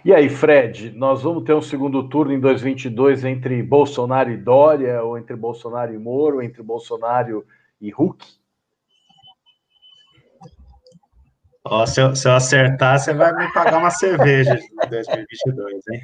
E 0.03 0.14
aí, 0.14 0.31
Fred, 0.31 0.93
nós 0.93 1.22
vamos 1.22 1.45
ter 1.45 1.53
um 1.53 1.61
segundo 1.61 2.09
turno 2.09 2.33
em 2.33 2.41
2022 2.41 3.22
entre 3.26 3.62
Bolsonaro 3.62 4.31
e 4.31 4.37
Dória, 4.39 5.03
ou 5.03 5.18
entre 5.18 5.37
Bolsonaro 5.37 5.93
e 5.93 5.99
Moro, 5.99 6.37
ou 6.37 6.43
entre 6.43 6.62
Bolsonaro 6.62 7.45
e 7.78 7.93
Huck? 7.93 8.26
Ó, 11.62 11.85
se, 11.85 12.01
eu, 12.01 12.16
se 12.16 12.26
eu 12.26 12.33
acertar, 12.33 12.99
você 12.99 13.12
vai 13.12 13.31
me 13.35 13.53
pagar 13.53 13.76
uma 13.76 13.91
cerveja 13.91 14.55
em 14.55 14.89
2022, 14.89 15.83
hein? 15.93 16.01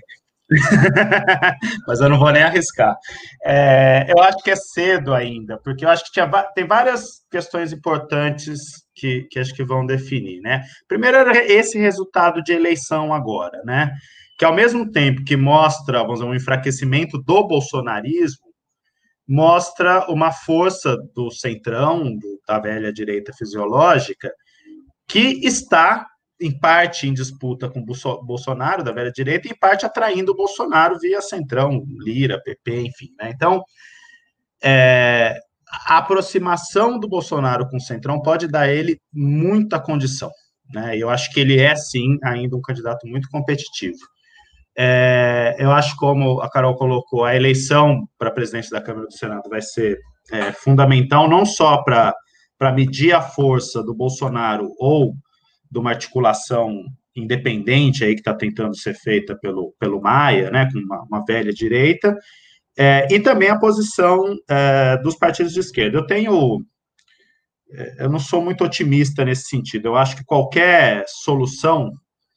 Mas 1.87 2.01
eu 2.01 2.09
não 2.09 2.19
vou 2.19 2.31
nem 2.31 2.43
arriscar. 2.43 2.97
É, 3.45 4.07
eu 4.09 4.23
acho 4.23 4.39
que 4.39 4.51
é 4.51 4.57
cedo 4.57 5.13
ainda, 5.13 5.59
porque 5.59 5.85
eu 5.85 5.89
acho 5.89 6.05
que 6.05 6.13
tinha, 6.13 6.29
tem 6.55 6.67
várias 6.67 7.25
questões 7.31 7.73
importantes 7.73 8.61
que, 8.95 9.27
que 9.31 9.39
acho 9.39 9.55
que 9.55 9.65
vão 9.65 9.85
definir, 9.85 10.41
né? 10.41 10.63
Primeiro 10.87 11.17
era 11.17 11.37
esse 11.37 11.79
resultado 11.79 12.43
de 12.43 12.53
eleição 12.53 13.13
agora, 13.13 13.61
né? 13.65 13.93
Que 14.39 14.45
ao 14.45 14.55
mesmo 14.55 14.91
tempo 14.91 15.25
que 15.25 15.37
mostra, 15.37 16.01
vamos 16.01 16.21
dizer, 16.21 16.31
um 16.31 16.35
enfraquecimento 16.35 17.19
do 17.23 17.47
bolsonarismo, 17.47 18.47
mostra 19.29 20.09
uma 20.09 20.31
força 20.31 20.97
do 21.15 21.31
centrão, 21.31 22.17
do, 22.17 22.41
da 22.47 22.61
velha 22.61 22.93
direita 22.93 23.33
fisiológica, 23.33 24.31
que 25.09 25.41
está, 25.45 26.07
em 26.41 26.59
parte, 26.59 27.09
em 27.09 27.15
disputa 27.15 27.69
com 27.69 27.85
Bolsonaro, 27.85 28.85
da 28.85 28.93
velha 28.93 29.11
direita, 29.11 29.49
e 29.49 29.53
em 29.53 29.59
parte 29.59 29.87
atraindo 29.87 30.33
o 30.33 30.37
Bolsonaro 30.37 30.99
via 30.99 31.21
centrão, 31.21 31.85
Lira, 31.99 32.41
PP, 32.43 32.83
enfim. 32.83 33.09
Né? 33.19 33.31
Então, 33.35 33.63
é, 34.63 35.39
a 35.87 35.99
aproximação 35.99 36.99
do 36.99 37.09
Bolsonaro 37.09 37.69
com 37.69 37.77
o 37.77 37.81
centrão 37.81 38.21
pode 38.21 38.49
dar 38.49 38.63
a 38.63 38.73
ele 38.73 39.01
muita 39.13 39.81
condição. 39.81 40.31
Né? 40.73 40.97
Eu 40.99 41.09
acho 41.09 41.31
que 41.33 41.41
ele 41.41 41.59
é, 41.59 41.75
sim, 41.75 42.19
ainda 42.23 42.57
um 42.57 42.61
candidato 42.61 43.07
muito 43.07 43.29
competitivo. 43.31 43.99
É, 44.79 45.57
eu 45.59 45.73
acho, 45.73 45.97
como 45.97 46.41
a 46.43 46.51
Carol 46.51 46.77
colocou, 46.77 47.25
a 47.25 47.35
eleição 47.35 48.07
para 48.19 48.31
presidente 48.31 48.71
da 48.71 48.81
Câmara 48.81 49.07
do 49.07 49.13
Senado 49.13 49.49
vai 49.49 49.63
ser 49.63 49.99
é, 50.31 50.53
fundamental, 50.53 51.29
não 51.29 51.47
só 51.47 51.83
para 51.83 52.15
medir 52.75 53.15
a 53.15 53.23
força 53.23 53.83
do 53.83 53.95
Bolsonaro 53.95 54.71
ou 54.79 55.15
de 55.71 55.79
uma 55.79 55.91
articulação 55.91 56.85
independente 57.17 58.05
aí 58.05 58.15
que 58.15 58.21
está 58.21 58.35
tentando 58.35 58.77
ser 58.77 58.95
feita 58.95 59.37
pelo, 59.37 59.75
pelo 59.81 60.01
Maia, 60.01 60.51
né, 60.51 60.69
com 60.71 60.79
uma, 60.79 61.03
uma 61.03 61.25
velha 61.25 61.53
direita, 61.53 62.17
é, 62.79 63.09
e 63.11 63.19
também 63.19 63.49
a 63.49 63.59
posição 63.59 64.37
é, 64.49 64.99
dos 64.99 65.17
partidos 65.17 65.55
de 65.55 65.61
esquerda. 65.61 65.97
Eu 65.97 66.07
tenho, 66.07 66.63
é, 67.73 68.05
eu 68.05 68.11
não 68.11 68.19
sou 68.19 68.43
muito 68.43 68.63
otimista 68.63 69.25
nesse 69.25 69.49
sentido. 69.49 69.87
Eu 69.87 69.97
acho 69.97 70.15
que 70.15 70.25
qualquer 70.25 71.05
solução, 71.07 71.91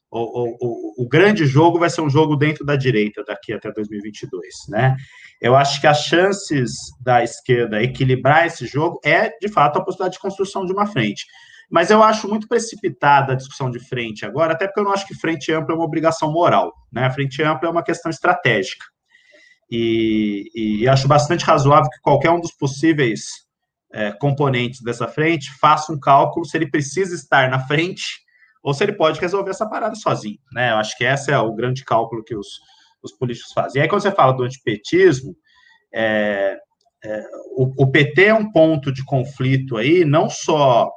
o, 0.09 0.19
o, 0.19 0.57
o, 0.61 1.03
o 1.03 1.09
grande 1.09 1.45
jogo 1.45 1.77
vai 1.77 1.89
ser 1.89 2.01
um 2.01 2.09
jogo 2.09 2.37
dentro 2.37 2.65
da 2.65 2.77
direita 2.77 3.21
daqui 3.25 3.51
até 3.51 3.69
2022, 3.69 4.47
né? 4.69 4.95
Eu 5.41 5.55
acho 5.55 5.79
que 5.79 5.87
as 5.87 6.03
chances 6.05 6.71
da 7.01 7.21
esquerda 7.23 7.83
equilibrar 7.83 8.47
esse 8.47 8.65
jogo 8.65 8.99
é, 9.03 9.29
de 9.39 9.49
fato, 9.49 9.77
a 9.77 9.83
possibilidade 9.83 10.15
de 10.15 10.21
construção 10.21 10.65
de 10.65 10.71
uma 10.71 10.87
frente. 10.87 11.25
Mas 11.69 11.91
eu 11.91 12.01
acho 12.01 12.27
muito 12.27 12.47
precipitada 12.47 13.33
a 13.33 13.35
discussão 13.35 13.69
de 13.69 13.79
frente 13.79 14.25
agora, 14.25 14.53
até 14.53 14.65
porque 14.65 14.79
eu 14.79 14.83
não 14.83 14.91
acho 14.91 15.05
que 15.05 15.13
frente 15.13 15.51
ampla 15.51 15.73
é 15.73 15.77
uma 15.77 15.85
obrigação 15.85 16.31
moral. 16.31 16.73
Né? 16.91 17.05
A 17.05 17.11
frente 17.11 17.43
ampla 17.43 17.69
é 17.69 17.71
uma 17.71 17.83
questão 17.83 18.09
estratégica. 18.09 18.85
E, 19.71 20.49
e 20.55 20.87
acho 20.87 21.07
bastante 21.07 21.45
razoável 21.45 21.89
que 21.91 22.01
qualquer 22.01 22.31
um 22.31 22.41
dos 22.41 22.51
possíveis 22.51 23.21
é, 23.93 24.11
componentes 24.13 24.81
dessa 24.81 25.07
frente 25.07 25.51
faça 25.59 25.91
um 25.91 25.99
cálculo 25.99 26.45
se 26.45 26.57
ele 26.57 26.69
precisa 26.69 27.13
estar 27.13 27.49
na 27.49 27.59
frente 27.59 28.19
ou 28.63 28.73
se 28.73 28.83
ele 28.83 28.93
pode 28.93 29.19
resolver 29.19 29.51
essa 29.51 29.69
parada 29.69 29.95
sozinho. 29.95 30.39
Né? 30.51 30.71
Eu 30.71 30.77
acho 30.77 30.97
que 30.97 31.03
esse 31.03 31.31
é 31.31 31.37
o 31.37 31.53
grande 31.53 31.85
cálculo 31.85 32.23
que 32.23 32.35
os, 32.35 32.47
os 33.03 33.11
políticos 33.11 33.53
fazem. 33.53 33.79
E 33.79 33.83
aí, 33.83 33.89
quando 33.89 34.01
você 34.01 34.11
fala 34.11 34.33
do 34.33 34.43
antipetismo, 34.43 35.35
é, 35.93 36.57
é, 37.03 37.23
o, 37.55 37.83
o, 37.83 37.91
PT 37.91 38.25
é 38.25 38.33
um 38.33 38.51
ponto 38.51 38.91
de 38.91 39.03
conflito 39.05 39.77
aí, 39.77 40.03
não 40.03 40.29
só 40.29 40.91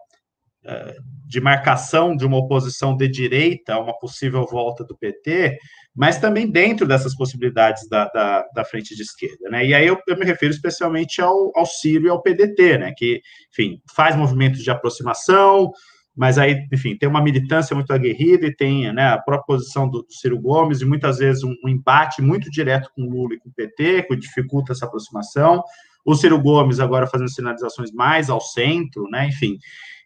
de 1.26 1.40
marcação 1.40 2.14
de 2.14 2.26
uma 2.26 2.36
oposição 2.36 2.96
de 2.96 3.08
direita 3.08 3.74
a 3.74 3.80
uma 3.80 3.98
possível 3.98 4.46
volta 4.46 4.84
do 4.84 4.96
PT, 4.96 5.58
mas 5.94 6.18
também 6.18 6.50
dentro 6.50 6.86
dessas 6.86 7.16
possibilidades 7.16 7.88
da, 7.88 8.04
da, 8.08 8.46
da 8.54 8.64
frente 8.64 8.94
de 8.94 9.02
esquerda, 9.02 9.48
né? 9.50 9.64
E 9.64 9.74
aí 9.74 9.86
eu, 9.86 9.98
eu, 10.06 10.18
me 10.18 10.24
refiro 10.24 10.52
especialmente 10.52 11.20
ao, 11.20 11.50
ao 11.56 11.66
Ciro 11.66 12.06
e 12.06 12.10
ao 12.10 12.20
PDT, 12.22 12.78
né? 12.78 12.92
Que, 12.96 13.20
enfim, 13.50 13.80
faz 13.94 14.14
movimentos 14.14 14.62
de 14.62 14.70
aproximação, 14.70 15.72
mas 16.14 16.36
aí, 16.36 16.66
enfim, 16.70 16.96
tem 16.96 17.08
uma 17.08 17.22
militância 17.22 17.74
muito 17.74 17.92
aguerrida 17.92 18.46
e 18.46 18.54
tem 18.54 18.92
né, 18.92 19.08
a 19.08 19.18
própria 19.18 19.56
posição 19.56 19.88
do, 19.88 20.02
do 20.02 20.12
Ciro 20.12 20.38
Gomes 20.38 20.82
e 20.82 20.84
muitas 20.84 21.18
vezes 21.18 21.42
um, 21.42 21.54
um, 21.64 21.68
embate 21.68 22.20
muito 22.20 22.50
direto 22.50 22.90
com 22.94 23.02
o 23.02 23.10
Lula 23.10 23.34
e 23.34 23.38
com 23.38 23.48
o 23.48 23.52
PT, 23.52 24.02
que 24.02 24.16
dificulta 24.16 24.72
essa 24.72 24.84
aproximação. 24.84 25.62
O 26.04 26.14
Ciro 26.14 26.38
Gomes 26.40 26.80
agora 26.80 27.06
fazendo 27.06 27.30
sinalizações 27.30 27.90
mais 27.92 28.28
ao 28.28 28.40
centro, 28.40 29.08
né? 29.10 29.28
Enfim, 29.28 29.56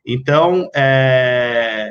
então, 0.07 0.69
é, 0.75 1.91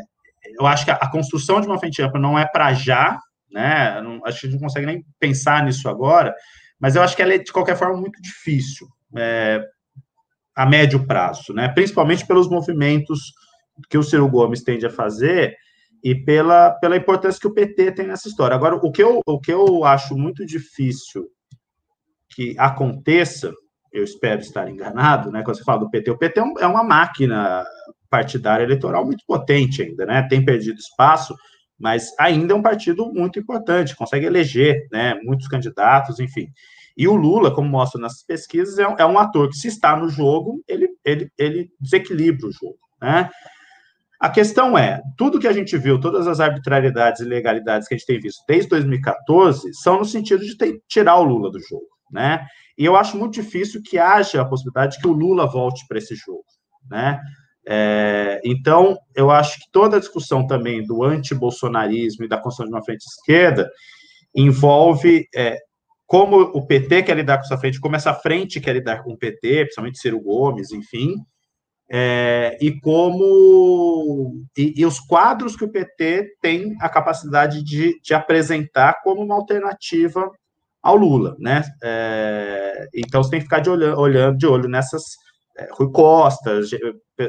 eu 0.57 0.65
acho 0.65 0.85
que 0.85 0.91
a, 0.91 0.95
a, 0.95 1.11
construção 1.11 1.59
de 1.59 1.67
uma 1.67 1.77
frente 1.77 2.01
ampla 2.01 2.19
não 2.19 2.39
é 2.39 2.45
para 2.45 2.73
já, 2.73 3.19
né? 3.51 4.01
Não, 4.01 4.25
acho 4.25 4.39
que 4.39 4.47
a 4.47 4.49
gente 4.49 4.59
não 4.59 4.67
consegue 4.67 4.85
nem 4.85 5.05
pensar 5.19 5.63
nisso 5.63 5.89
agora, 5.89 6.33
mas 6.79 6.95
eu 6.95 7.01
acho 7.01 7.15
que 7.15 7.21
ela 7.21 7.33
é, 7.33 7.37
de 7.37 7.51
qualquer 7.51 7.75
forma, 7.75 7.99
muito 7.99 8.21
difícil 8.21 8.87
é, 9.17 9.61
a 10.55 10.65
médio 10.65 11.05
prazo, 11.05 11.53
né? 11.53 11.67
Principalmente 11.69 12.25
pelos 12.25 12.49
movimentos 12.49 13.33
que 13.89 13.97
o 13.97 14.03
Ciro 14.03 14.29
Gomes 14.29 14.63
tende 14.63 14.85
a 14.85 14.89
fazer 14.89 15.55
e 16.01 16.15
pela, 16.15 16.71
pela 16.71 16.95
importância 16.95 17.39
que 17.39 17.47
o 17.47 17.53
PT 17.53 17.91
tem 17.91 18.07
nessa 18.07 18.27
história. 18.27 18.55
Agora, 18.55 18.75
o 18.75 18.91
que 18.91 19.03
eu, 19.03 19.19
o 19.25 19.39
que 19.39 19.51
eu 19.51 19.83
acho 19.83 20.15
muito 20.15 20.45
difícil 20.45 21.27
que 22.29 22.55
aconteça, 22.57 23.51
eu 23.91 24.03
espero 24.03 24.39
estar 24.39 24.69
enganado, 24.69 25.31
né? 25.31 25.43
Quando 25.43 25.57
você 25.57 25.63
fala 25.63 25.79
do 25.79 25.89
PT, 25.89 26.11
o 26.11 26.17
PT 26.17 26.39
é, 26.39 26.43
é 26.61 26.67
uma 26.67 26.83
máquina 26.83 27.65
partidária 28.15 28.63
eleitoral 28.63 29.05
muito 29.05 29.25
potente 29.27 29.81
ainda, 29.81 30.05
né? 30.05 30.25
Tem 30.29 30.43
perdido 30.43 30.79
espaço, 30.79 31.35
mas 31.77 32.13
ainda 32.17 32.53
é 32.53 32.55
um 32.55 32.61
partido 32.61 33.11
muito 33.13 33.37
importante, 33.37 33.95
consegue 33.95 34.25
eleger, 34.25 34.87
né? 34.89 35.15
Muitos 35.23 35.49
candidatos, 35.49 36.19
enfim. 36.19 36.47
E 36.97 37.09
o 37.09 37.15
Lula, 37.15 37.53
como 37.53 37.67
mostra 37.67 37.99
nas 37.99 38.23
pesquisas, 38.23 38.79
é 38.79 38.87
um, 38.87 38.95
é 38.97 39.05
um 39.05 39.19
ator 39.19 39.49
que, 39.49 39.57
se 39.57 39.67
está 39.67 39.97
no 39.97 40.07
jogo, 40.07 40.63
ele, 40.65 40.87
ele, 41.03 41.29
ele 41.37 41.69
desequilibra 41.77 42.47
o 42.47 42.53
jogo, 42.53 42.79
né? 43.01 43.29
A 44.17 44.29
questão 44.29 44.77
é, 44.77 45.01
tudo 45.17 45.39
que 45.39 45.47
a 45.47 45.51
gente 45.51 45.77
viu, 45.77 45.99
todas 45.99 46.25
as 46.25 46.39
arbitrariedades 46.39 47.19
e 47.19 47.25
ilegalidades 47.25 47.85
que 47.85 47.95
a 47.95 47.97
gente 47.97 48.07
tem 48.07 48.19
visto 48.19 48.41
desde 48.47 48.69
2014, 48.69 49.73
são 49.73 49.99
no 49.99 50.05
sentido 50.05 50.43
de 50.45 50.57
ter, 50.57 50.79
tirar 50.87 51.17
o 51.17 51.23
Lula 51.23 51.51
do 51.51 51.59
jogo, 51.59 51.89
né? 52.09 52.45
E 52.77 52.85
eu 52.85 52.95
acho 52.95 53.17
muito 53.17 53.33
difícil 53.33 53.81
que 53.83 53.97
haja 53.97 54.41
a 54.41 54.45
possibilidade 54.45 54.95
de 54.95 55.01
que 55.01 55.07
o 55.07 55.11
Lula 55.11 55.45
volte 55.45 55.85
para 55.85 55.97
esse 55.97 56.15
jogo, 56.15 56.45
né? 56.89 57.19
É, 57.67 58.39
então, 58.43 58.97
eu 59.15 59.31
acho 59.31 59.57
que 59.59 59.71
toda 59.71 59.97
a 59.97 59.99
discussão 59.99 60.45
também 60.45 60.85
do 60.85 61.03
anti-bolsonarismo 61.03 62.25
e 62.25 62.27
da 62.27 62.37
construção 62.37 62.65
de 62.65 62.71
uma 62.71 62.83
frente 62.83 63.05
esquerda 63.05 63.69
envolve 64.35 65.27
é, 65.35 65.57
como 66.05 66.39
o 66.39 66.65
PT 66.65 67.03
quer 67.03 67.17
lidar 67.17 67.37
com 67.37 67.45
essa 67.45 67.57
frente, 67.57 67.79
como 67.79 67.95
essa 67.95 68.13
frente 68.13 68.61
quer 68.61 68.73
lidar 68.73 69.03
com 69.03 69.13
o 69.13 69.17
PT, 69.17 69.63
principalmente 69.63 69.99
Ciro 69.99 70.21
Gomes, 70.21 70.71
enfim, 70.71 71.15
é, 71.89 72.57
e 72.61 72.79
como 72.79 74.43
e, 74.57 74.73
e, 74.77 74.85
os 74.85 74.99
quadros 74.99 75.55
que 75.55 75.63
o 75.63 75.71
PT 75.71 76.35
tem 76.41 76.75
a 76.81 76.89
capacidade 76.89 77.63
de, 77.63 77.99
de 78.01 78.13
apresentar 78.13 79.01
como 79.03 79.21
uma 79.21 79.35
alternativa 79.35 80.31
ao 80.81 80.95
Lula, 80.95 81.35
né? 81.39 81.63
É, 81.83 82.87
então 82.93 83.23
você 83.23 83.31
tem 83.31 83.39
que 83.39 83.45
ficar 83.45 83.59
de 83.59 83.69
olho, 83.69 83.97
olhando 83.97 84.37
de 84.37 84.47
olho 84.47 84.67
nessas 84.67 85.03
Rui 85.71 85.91
Costa, 85.91 86.59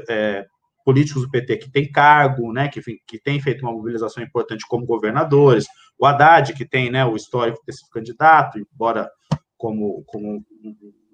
é, 0.08 0.46
políticos 0.84 1.22
do 1.22 1.30
PT 1.30 1.56
que 1.56 1.70
tem 1.70 1.90
cargo, 1.90 2.52
né, 2.52 2.68
que, 2.68 2.80
que 3.06 3.20
tem 3.20 3.40
feito 3.40 3.62
uma 3.62 3.72
mobilização 3.72 4.22
importante 4.22 4.64
como 4.68 4.86
governadores, 4.86 5.66
o 5.98 6.06
Haddad, 6.06 6.52
que 6.52 6.64
tem 6.64 6.90
né, 6.90 7.04
o 7.04 7.16
histórico 7.16 7.60
de 7.66 7.76
ser 7.76 7.86
candidato, 7.92 8.58
embora 8.58 9.10
como, 9.56 10.04
como 10.06 10.44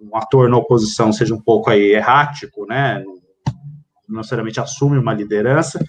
um 0.00 0.16
ator 0.16 0.48
na 0.48 0.58
oposição 0.58 1.12
seja 1.12 1.34
um 1.34 1.40
pouco 1.40 1.70
aí 1.70 1.92
errático, 1.92 2.66
né, 2.66 3.02
não 4.08 4.18
necessariamente 4.18 4.60
assume 4.60 4.98
uma 4.98 5.14
liderança, 5.14 5.82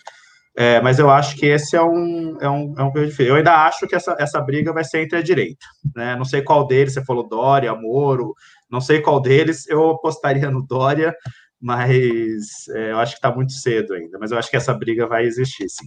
é, 0.56 0.80
mas 0.82 1.00
eu 1.00 1.10
acho 1.10 1.36
que 1.36 1.48
esse 1.48 1.76
é 1.76 1.82
um, 1.82 2.38
é 2.40 2.48
um, 2.48 2.76
é 2.78 2.84
um. 2.84 2.92
Eu 3.20 3.36
ainda 3.36 3.66
acho 3.66 3.88
que 3.88 3.96
essa, 3.96 4.16
essa 4.20 4.40
briga 4.40 4.72
vai 4.72 4.84
ser 4.84 5.02
entre 5.02 5.18
a 5.18 5.22
direita. 5.22 5.66
Né? 5.96 6.16
Não 6.16 6.24
sei 6.24 6.44
qual 6.44 6.68
deles, 6.68 6.94
você 6.94 7.04
falou 7.04 7.28
Dória, 7.28 7.74
Moro, 7.74 8.36
não 8.74 8.82
sei 8.82 9.02
qual 9.02 9.22
deles, 9.22 9.68
eu 9.70 9.92
apostaria 9.92 10.50
no 10.50 10.64
Dória, 10.64 11.16
mas 11.62 12.68
é, 12.70 12.92
eu 12.92 12.98
acho 12.98 13.12
que 13.12 13.20
está 13.20 13.32
muito 13.32 13.54
cedo 13.54 13.94
ainda. 13.94 14.18
Mas 14.18 14.32
eu 14.32 14.38
acho 14.40 14.50
que 14.50 14.58
essa 14.58 14.74
briga 14.74 15.06
vai 15.06 15.26
existir, 15.26 15.70
sim. 15.70 15.86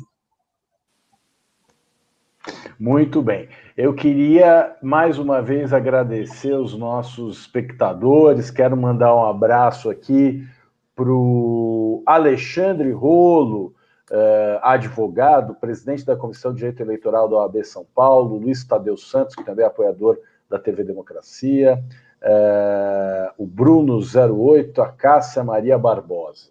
Muito 2.78 3.20
bem. 3.20 3.48
Eu 3.76 3.92
queria 3.92 4.76
mais 4.80 5.18
uma 5.18 5.42
vez 5.42 5.72
agradecer 5.72 6.54
os 6.54 6.78
nossos 6.78 7.40
espectadores. 7.40 8.52
Quero 8.52 8.76
mandar 8.76 9.12
um 9.16 9.26
abraço 9.26 9.90
aqui 9.90 10.46
para 10.94 11.10
o 11.10 12.04
Alexandre 12.06 12.92
Rolo, 12.92 13.74
uh, 14.12 14.60
advogado, 14.62 15.56
presidente 15.56 16.06
da 16.06 16.14
Comissão 16.14 16.52
de 16.52 16.58
Direito 16.58 16.82
Eleitoral 16.82 17.28
da 17.28 17.36
OAB 17.38 17.64
São 17.64 17.84
Paulo, 17.92 18.38
Luiz 18.38 18.64
Tadeu 18.64 18.96
Santos, 18.96 19.34
que 19.34 19.42
também 19.42 19.64
é 19.64 19.68
apoiador 19.68 20.16
da 20.48 20.58
TV 20.58 20.84
Democracia, 20.84 21.82
é, 22.22 23.30
o 23.38 23.46
Bruno 23.46 23.98
08, 23.98 24.82
a 24.82 24.88
Cássia 24.88 25.44
Maria 25.44 25.78
Barbosa. 25.78 26.48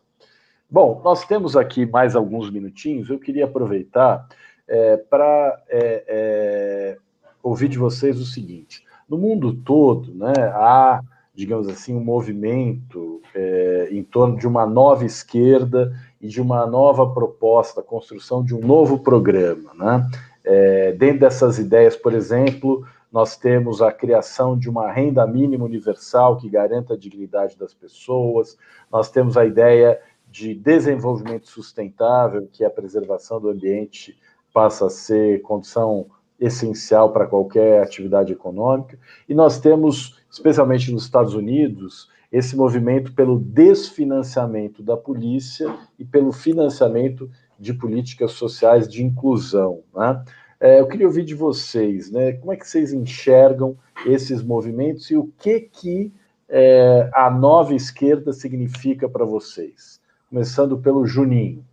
Bom, 0.70 1.02
nós 1.04 1.26
temos 1.26 1.56
aqui 1.56 1.86
mais 1.86 2.16
alguns 2.16 2.50
minutinhos, 2.50 3.10
eu 3.10 3.20
queria 3.20 3.46
aproveitar 3.46 4.28
é, 4.68 4.98
para 4.98 5.62
é, 5.70 6.04
é, 6.08 6.98
ouvir 7.42 7.68
de 7.68 7.78
vocês 7.78 8.20
o 8.20 8.26
seguinte: 8.26 8.84
no 9.08 9.18
mundo 9.18 9.54
todo, 9.54 10.14
né, 10.14 10.34
há, 10.54 11.02
digamos 11.34 11.68
assim, 11.68 11.96
um 11.96 12.04
movimento 12.04 13.22
é, 13.34 13.90
em 13.92 14.04
torno 14.04 14.38
de 14.38 14.48
uma 14.48 14.66
nova 14.66 15.06
esquerda 15.06 15.94
e 16.20 16.28
de 16.28 16.42
uma 16.42 16.66
nova 16.66 17.14
proposta, 17.14 17.82
a 17.82 17.84
construção 17.84 18.44
de 18.44 18.56
um 18.56 18.62
novo 18.62 19.00
programa. 19.00 19.72
Né? 19.76 20.10
É, 20.44 20.92
dentro 20.94 21.20
dessas 21.20 21.60
ideias, 21.60 21.96
por 21.96 22.14
exemplo, 22.14 22.86
nós 23.16 23.38
temos 23.38 23.82
a 23.82 23.94
criação 23.94 24.60
de 24.60 24.70
uma 24.70 24.92
renda 24.92 25.26
mínima 25.26 25.64
universal 25.64 26.36
que 26.36 26.50
garanta 26.50 26.96
a 26.96 26.98
dignidade 26.98 27.58
das 27.58 27.74
pessoas, 27.74 28.58
nós 28.92 29.10
temos 29.10 29.38
a 29.38 29.46
ideia 29.46 30.02
de 30.30 30.54
desenvolvimento 30.54 31.48
sustentável, 31.48 32.46
que 32.52 32.66
a 32.66 32.70
preservação 32.70 33.40
do 33.40 33.48
ambiente 33.48 34.20
passa 34.54 34.88
a 34.88 34.90
ser 34.90 35.42
condição 35.44 36.08
essencial 36.38 37.14
para 37.14 37.26
qualquer 37.26 37.82
atividade 37.82 38.34
econômica, 38.34 39.00
e 39.30 39.34
nós 39.34 39.62
temos, 39.62 40.22
especialmente 40.30 40.92
nos 40.92 41.04
Estados 41.04 41.36
Unidos, 41.36 42.10
esse 42.30 42.54
movimento 42.58 43.14
pelo 43.14 43.40
desfinanciamento 43.40 44.84
da 44.84 44.98
polícia 44.98 45.74
e 45.98 46.04
pelo 46.04 46.34
financiamento 46.34 47.32
de 47.58 47.74
políticas 47.74 48.34
sociais 48.34 48.90
de 48.90 49.02
inclusão. 49.02 49.84
Né? 49.96 50.22
É, 50.60 50.80
eu 50.80 50.88
queria 50.88 51.08
ouvir 51.08 51.24
de 51.24 51.36
vocês, 51.36 52.10
né? 52.10 52.34
Como 52.34 52.54
é 52.54 52.56
que 52.56 52.68
vocês 52.68 52.94
enxergam 52.94 53.78
esses 54.06 54.42
movimentos 54.42 55.10
e 55.12 55.16
o 55.16 55.32
que 55.38 55.60
que 55.60 56.14
é, 56.48 57.10
a 57.14 57.30
nova 57.30 57.74
esquerda 57.74 58.32
significa 58.32 59.10
para 59.10 59.26
vocês? 59.26 60.00
começando 60.36 60.78
pelo 60.78 61.08
Juninho. 61.08 61.66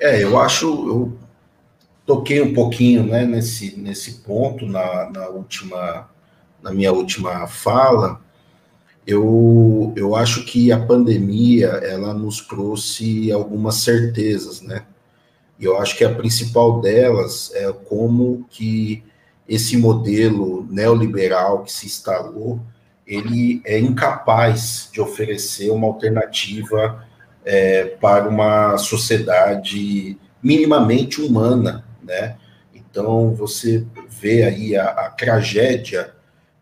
É, 0.00 0.22
eu 0.22 0.38
acho, 0.38 0.66
eu 0.66 1.18
toquei 2.06 2.40
um 2.40 2.54
pouquinho 2.54 3.04
né, 3.04 3.26
nesse, 3.26 3.78
nesse 3.78 4.22
ponto 4.22 4.64
na, 4.66 5.10
na 5.10 5.28
última, 5.28 6.08
na 6.62 6.72
minha 6.72 6.92
última 6.94 7.46
fala. 7.46 8.23
Eu, 9.06 9.92
eu 9.96 10.16
acho 10.16 10.44
que 10.44 10.72
a 10.72 10.80
pandemia 10.80 11.66
ela 11.66 12.14
nos 12.14 12.40
trouxe 12.40 13.30
algumas 13.30 13.76
certezas, 13.76 14.62
né? 14.62 14.86
E 15.58 15.64
eu 15.64 15.78
acho 15.78 15.96
que 15.96 16.04
a 16.04 16.14
principal 16.14 16.80
delas 16.80 17.52
é 17.54 17.70
como 17.70 18.46
que 18.50 19.04
esse 19.46 19.76
modelo 19.76 20.66
neoliberal 20.70 21.62
que 21.62 21.72
se 21.72 21.86
instalou, 21.86 22.60
ele 23.06 23.60
é 23.66 23.78
incapaz 23.78 24.88
de 24.90 25.00
oferecer 25.02 25.70
uma 25.70 25.86
alternativa 25.86 27.06
é, 27.44 27.84
para 27.84 28.26
uma 28.26 28.78
sociedade 28.78 30.18
minimamente 30.42 31.20
humana, 31.20 31.84
né? 32.02 32.36
Então 32.74 33.34
você 33.34 33.86
vê 34.08 34.44
aí 34.44 34.76
a, 34.76 34.86
a 34.86 35.10
tragédia 35.10 36.14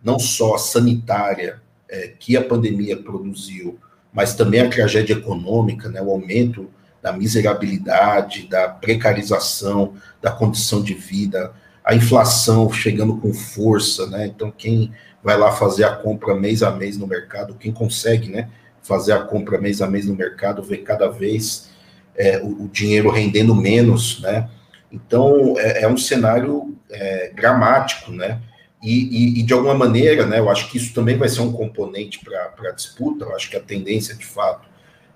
não 0.03 0.19
só 0.19 0.59
sanitária 0.59 1.62
é, 1.93 2.09
que 2.19 2.39
a 2.39 2.43
pandemia 2.43 2.97
produziu, 2.97 3.79
mas 4.13 4.35
também 4.35 4.61
a 4.61 4.69
tragédia 4.69 5.13
econômica, 5.13 5.91
né? 5.91 6.01
O 6.01 6.11
aumento 6.11 6.71
da 7.03 7.13
miserabilidade, 7.13 8.49
da 8.49 8.69
precarização 8.69 9.95
da 10.23 10.31
condição 10.31 10.83
de 10.83 10.95
vida, 10.95 11.53
a 11.85 11.95
inflação 11.95 12.73
chegando 12.73 13.19
com 13.19 13.35
força, 13.35 14.07
né? 14.07 14.27
Então, 14.27 14.51
quem 14.51 14.93
vai 15.23 15.37
lá 15.37 15.53
fazer 15.53 15.85
a 15.85 15.95
compra 15.95 16.35
mês 16.35 16.63
a 16.63 16.71
mês 16.71 16.97
no 16.97 17.07
mercado, 17.07 17.55
quem 17.55 17.73
consegue, 17.73 18.31
né? 18.31 18.49
Fazer 18.83 19.13
a 19.13 19.21
compra 19.21 19.61
mês 19.61 19.83
a 19.83 19.87
mês 19.87 20.07
no 20.07 20.17
mercado, 20.17 20.63
vê 20.63 20.79
cada 20.79 21.09
vez 21.09 21.71
é, 22.17 22.39
o, 22.39 22.65
o, 22.65 22.69
dinheiro 22.69 23.11
rendendo 23.11 23.55
menos, 23.55 24.21
né? 24.23 24.49
Então, 24.91 25.55
é, 25.59 25.83
é 25.83 25.89
um 25.89 25.97
cenário 25.97 26.75
é, 26.91 27.33
dramático, 27.35 28.11
né? 28.11 28.41
E, 28.83 29.37
e, 29.37 29.41
e, 29.41 29.43
de 29.43 29.53
alguma 29.53 29.75
maneira, 29.75 30.27
né? 30.27 30.41
Eu 30.41 30.51
acho 30.51 30.69
que 30.71 30.77
isso 30.77 30.93
também 30.93 31.17
vai 31.17 31.29
ser 31.29 31.41
um 31.41 31.53
componente 31.53 32.19
para 32.19 32.71
a 32.71 32.73
disputa. 32.73 33.25
Eu 33.25 33.37
acho 33.37 33.49
que 33.49 33.57
a 33.57 33.61
tendência, 33.61 34.15
de 34.15 34.27
fato, 34.27 34.69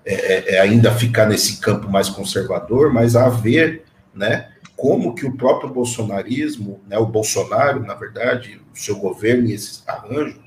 é, 0.05 0.13
é, 0.13 0.55
é 0.55 0.59
ainda 0.61 0.91
ficar 0.93 1.25
nesse 1.25 1.59
campo 1.59 1.89
mais 1.89 2.09
conservador, 2.09 2.93
mas 2.93 3.15
a 3.15 3.27
ver, 3.27 3.83
né? 4.15 4.49
como 4.77 5.15
que 5.15 5.25
o 5.25 5.35
próprio 5.35 5.73
bolsonarismo, 5.73 6.79
né, 6.87 6.99
o 6.99 7.05
Bolsonaro, 7.07 7.83
na 7.83 7.95
verdade, 7.95 8.61
o 8.71 8.77
seu 8.77 8.95
governo 8.97 9.49
e 9.49 9.53
esse 9.53 9.81
arranjo, 9.87 10.39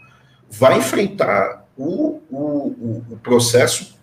vai 0.48 0.78
enfrentar 0.78 1.66
o, 1.76 2.20
o, 2.30 3.04
o 3.10 3.18
processo 3.20 3.98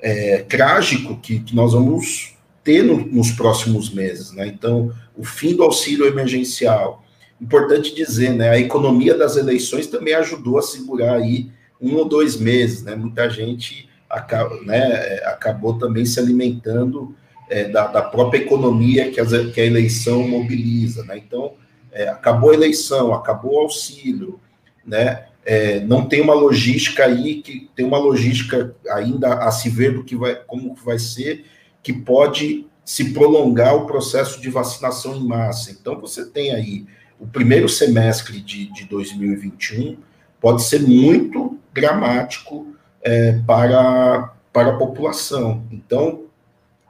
é, 0.00 0.38
trágico 0.48 1.16
que, 1.18 1.40
que, 1.40 1.54
nós 1.54 1.72
vamos 1.72 2.36
ter 2.62 2.84
no, 2.84 2.96
nos 3.06 3.32
próximos 3.32 3.92
meses. 3.92 4.30
Né? 4.30 4.46
Então, 4.46 4.92
o 5.16 5.24
fim 5.24 5.56
do 5.56 5.64
auxílio 5.64 6.06
emergencial. 6.06 7.02
Importante 7.40 7.94
dizer, 7.94 8.32
né, 8.32 8.50
a 8.50 8.58
economia 8.58 9.16
das 9.16 9.36
eleições 9.36 9.86
também 9.86 10.14
ajudou 10.14 10.58
a 10.58 10.62
segurar 10.62 11.14
aí 11.14 11.50
um 11.80 11.94
ou 11.96 12.04
dois 12.04 12.36
meses. 12.36 12.82
Né? 12.82 12.94
Muita 12.94 13.28
gente 13.28 13.88
acaba, 14.08 14.60
né, 14.62 15.20
acabou 15.24 15.78
também 15.78 16.04
se 16.06 16.18
alimentando 16.18 17.14
é, 17.48 17.64
da, 17.64 17.86
da, 17.86 18.02
própria 18.02 18.38
economia 18.38 19.10
que, 19.10 19.20
as, 19.20 19.30
que, 19.52 19.60
a 19.60 19.64
eleição 19.64 20.26
mobiliza, 20.26 21.04
né? 21.04 21.16
Então, 21.18 21.54
é, 21.92 22.08
acabou 22.08 22.50
a 22.50 22.54
eleição, 22.54 23.14
acabou 23.14 23.54
o 23.54 23.60
auxílio, 23.60 24.40
né? 24.84 25.26
É, 25.44 25.78
não 25.80 26.06
tem 26.06 26.20
uma 26.20 26.34
logística 26.34 27.04
aí 27.04 27.40
que 27.40 27.70
tem 27.76 27.86
uma 27.86 27.98
logística 27.98 28.74
ainda 28.90 29.34
a 29.34 29.50
se 29.52 29.68
ver 29.68 29.94
do 29.94 30.02
que 30.02 30.16
vai, 30.16 30.34
como 30.34 30.74
vai 30.74 30.98
ser, 30.98 31.44
que 31.84 31.92
pode 31.92 32.66
se 32.84 33.12
prolongar 33.12 33.76
o 33.76 33.86
processo 33.86 34.40
de 34.40 34.50
vacinação 34.50 35.16
em 35.16 35.24
massa. 35.24 35.70
Então, 35.70 36.00
você 36.00 36.26
tem 36.26 36.52
aí 36.52 36.84
o 37.18 37.26
primeiro 37.26 37.68
semestre 37.68 38.40
de, 38.40 38.72
de 38.72 38.84
2021 38.84 39.98
pode 40.40 40.62
ser 40.62 40.80
muito 40.82 41.58
dramático 41.72 42.74
é, 43.02 43.40
para, 43.46 44.34
para 44.52 44.70
a 44.70 44.76
população. 44.76 45.64
Então, 45.70 46.24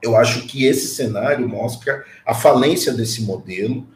eu 0.03 0.17
acho 0.17 0.47
que 0.47 0.65
esse 0.65 0.89
cenário 0.89 1.49
mostra 1.49 2.05
a 2.25 2.35
falência 2.35 2.93
desse 2.93 3.23
modelo 3.23 3.87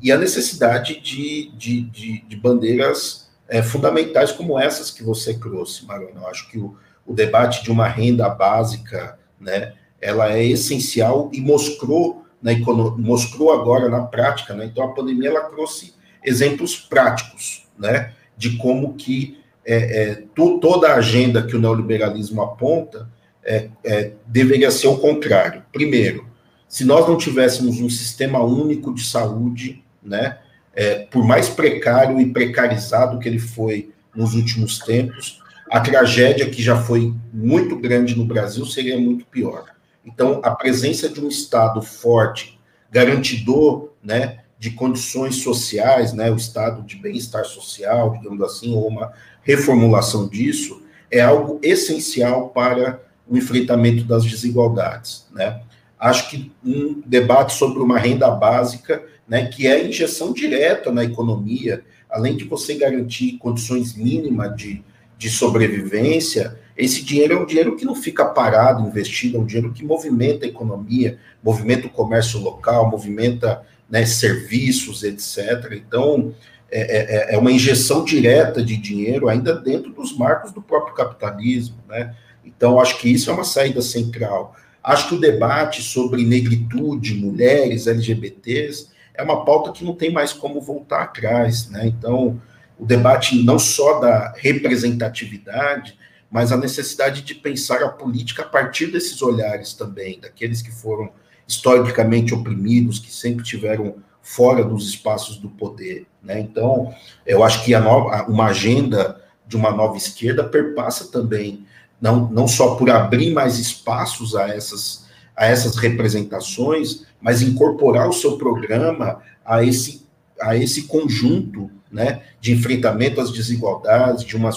e 0.00 0.10
a 0.10 0.18
necessidade 0.18 1.00
de, 1.00 1.50
de, 1.56 1.82
de, 1.82 2.22
de 2.22 2.36
bandeiras 2.36 3.30
é, 3.48 3.62
fundamentais 3.62 4.32
como 4.32 4.58
essas 4.58 4.90
que 4.90 5.02
você 5.02 5.34
trouxe, 5.34 5.84
Marona. 5.86 6.20
Eu 6.20 6.28
acho 6.28 6.50
que 6.50 6.58
o, 6.58 6.76
o 7.06 7.12
debate 7.12 7.62
de 7.62 7.70
uma 7.70 7.86
renda 7.86 8.28
básica, 8.28 9.18
né, 9.40 9.74
ela 10.00 10.32
é 10.32 10.44
essencial 10.44 11.30
e 11.32 11.40
mostrou, 11.40 12.23
na 12.44 12.52
mostrou 12.98 13.52
agora 13.52 13.88
na 13.88 14.02
prática, 14.02 14.54
né, 14.54 14.66
então 14.66 14.84
a 14.84 14.92
pandemia 14.92 15.30
ela 15.30 15.48
trouxe 15.48 15.94
exemplos 16.22 16.76
práticos, 16.76 17.66
né, 17.78 18.12
de 18.36 18.56
como 18.58 18.94
que 18.94 19.38
é, 19.64 19.76
é, 19.76 20.22
tu, 20.34 20.58
toda 20.58 20.88
a 20.88 20.96
agenda 20.96 21.42
que 21.42 21.56
o 21.56 21.58
neoliberalismo 21.58 22.42
aponta, 22.42 23.08
é, 23.42 23.68
é, 23.82 24.12
deveria 24.26 24.70
ser 24.70 24.88
o 24.88 24.98
contrário. 24.98 25.62
Primeiro, 25.72 26.26
se 26.68 26.84
nós 26.84 27.08
não 27.08 27.16
tivéssemos 27.16 27.80
um 27.80 27.88
sistema 27.88 28.42
único 28.42 28.92
de 28.92 29.04
saúde, 29.04 29.82
né, 30.02 30.38
é, 30.74 31.06
por 31.10 31.24
mais 31.24 31.48
precário 31.48 32.20
e 32.20 32.30
precarizado 32.30 33.18
que 33.18 33.28
ele 33.28 33.38
foi 33.38 33.90
nos 34.14 34.34
últimos 34.34 34.78
tempos, 34.80 35.40
a 35.70 35.80
tragédia 35.80 36.48
que 36.48 36.62
já 36.62 36.76
foi 36.76 37.14
muito 37.32 37.76
grande 37.76 38.14
no 38.14 38.24
Brasil 38.24 38.66
seria 38.66 38.98
muito 38.98 39.24
pior. 39.26 39.73
Então, 40.04 40.40
a 40.42 40.50
presença 40.50 41.08
de 41.08 41.20
um 41.20 41.28
Estado 41.28 41.80
forte, 41.80 42.58
garantidor, 42.90 43.90
né, 44.02 44.40
de 44.58 44.70
condições 44.70 45.36
sociais, 45.36 46.12
né, 46.12 46.30
o 46.30 46.36
estado 46.36 46.82
de 46.82 46.96
bem-estar 46.96 47.44
social, 47.44 48.12
digamos 48.12 48.40
assim, 48.42 48.74
ou 48.74 48.88
uma 48.88 49.12
reformulação 49.42 50.28
disso, 50.28 50.82
é 51.10 51.20
algo 51.20 51.58
essencial 51.62 52.48
para 52.50 53.02
o 53.28 53.36
enfrentamento 53.36 54.04
das 54.04 54.24
desigualdades, 54.24 55.26
né? 55.32 55.60
Acho 55.98 56.30
que 56.30 56.52
um 56.64 57.02
debate 57.06 57.54
sobre 57.54 57.82
uma 57.82 57.98
renda 57.98 58.30
básica, 58.30 59.02
né, 59.26 59.46
que 59.46 59.66
é 59.66 59.86
injeção 59.86 60.32
direta 60.32 60.92
na 60.92 61.04
economia, 61.04 61.82
além 62.10 62.36
de 62.36 62.44
você 62.44 62.74
garantir 62.74 63.38
condições 63.38 63.94
mínimas 63.94 64.54
de, 64.56 64.84
de 65.16 65.30
sobrevivência, 65.30 66.58
esse 66.76 67.04
dinheiro 67.04 67.34
é 67.34 67.38
um 67.38 67.46
dinheiro 67.46 67.76
que 67.76 67.84
não 67.84 67.94
fica 67.94 68.24
parado, 68.24 68.86
investido, 68.86 69.36
é 69.36 69.40
um 69.40 69.46
dinheiro 69.46 69.72
que 69.72 69.84
movimenta 69.84 70.44
a 70.44 70.48
economia, 70.48 71.18
movimenta 71.42 71.86
o 71.86 71.90
comércio 71.90 72.40
local, 72.40 72.90
movimenta 72.90 73.62
né, 73.88 74.04
serviços, 74.04 75.04
etc. 75.04 75.72
Então, 75.72 76.34
é, 76.70 77.30
é, 77.30 77.34
é 77.34 77.38
uma 77.38 77.52
injeção 77.52 78.04
direta 78.04 78.62
de 78.62 78.76
dinheiro, 78.76 79.28
ainda 79.28 79.54
dentro 79.54 79.92
dos 79.92 80.16
marcos 80.16 80.50
do 80.50 80.60
próprio 80.60 80.94
capitalismo, 80.94 81.76
né? 81.88 82.14
Então, 82.44 82.80
acho 82.80 82.98
que 82.98 83.08
isso 83.08 83.30
é 83.30 83.32
uma 83.32 83.44
saída 83.44 83.80
central. 83.80 84.56
Acho 84.82 85.08
que 85.08 85.14
o 85.14 85.20
debate 85.20 85.82
sobre 85.82 86.24
negritude, 86.24 87.14
mulheres, 87.14 87.86
LGBTs, 87.86 88.88
é 89.14 89.22
uma 89.22 89.44
pauta 89.44 89.72
que 89.72 89.84
não 89.84 89.94
tem 89.94 90.12
mais 90.12 90.32
como 90.32 90.60
voltar 90.60 91.02
atrás, 91.02 91.70
né? 91.70 91.86
Então, 91.86 92.40
o 92.78 92.84
debate 92.84 93.40
não 93.42 93.58
só 93.58 94.00
da 94.00 94.34
representatividade, 94.36 95.96
mas 96.30 96.52
a 96.52 96.56
necessidade 96.56 97.22
de 97.22 97.34
pensar 97.34 97.82
a 97.82 97.88
política 97.88 98.42
a 98.42 98.46
partir 98.46 98.86
desses 98.86 99.22
olhares 99.22 99.72
também, 99.72 100.20
daqueles 100.20 100.62
que 100.62 100.72
foram 100.72 101.10
historicamente 101.46 102.34
oprimidos, 102.34 102.98
que 102.98 103.12
sempre 103.12 103.44
tiveram 103.44 103.96
fora 104.22 104.64
dos 104.64 104.88
espaços 104.88 105.36
do 105.36 105.50
poder, 105.50 106.06
né? 106.22 106.40
Então, 106.40 106.92
eu 107.26 107.44
acho 107.44 107.62
que 107.62 107.74
a 107.74 107.80
nova, 107.80 108.24
uma 108.24 108.46
agenda 108.46 109.22
de 109.46 109.56
uma 109.56 109.70
nova 109.70 109.96
esquerda 109.98 110.42
perpassa 110.42 111.12
também 111.12 111.66
não, 112.00 112.28
não 112.30 112.48
só 112.48 112.74
por 112.74 112.90
abrir 112.90 113.32
mais 113.32 113.58
espaços 113.58 114.34
a 114.34 114.48
essas, 114.48 115.06
a 115.36 115.46
essas 115.46 115.76
representações, 115.76 117.06
mas 117.20 117.42
incorporar 117.42 118.08
o 118.08 118.12
seu 118.12 118.36
programa 118.36 119.22
a 119.44 119.62
esse, 119.62 120.06
a 120.40 120.56
esse 120.56 120.84
conjunto 120.84 121.70
né, 121.90 122.22
de 122.40 122.52
enfrentamento 122.52 123.20
às 123.20 123.32
desigualdades, 123.32 124.24
de 124.24 124.36
uma, 124.36 124.50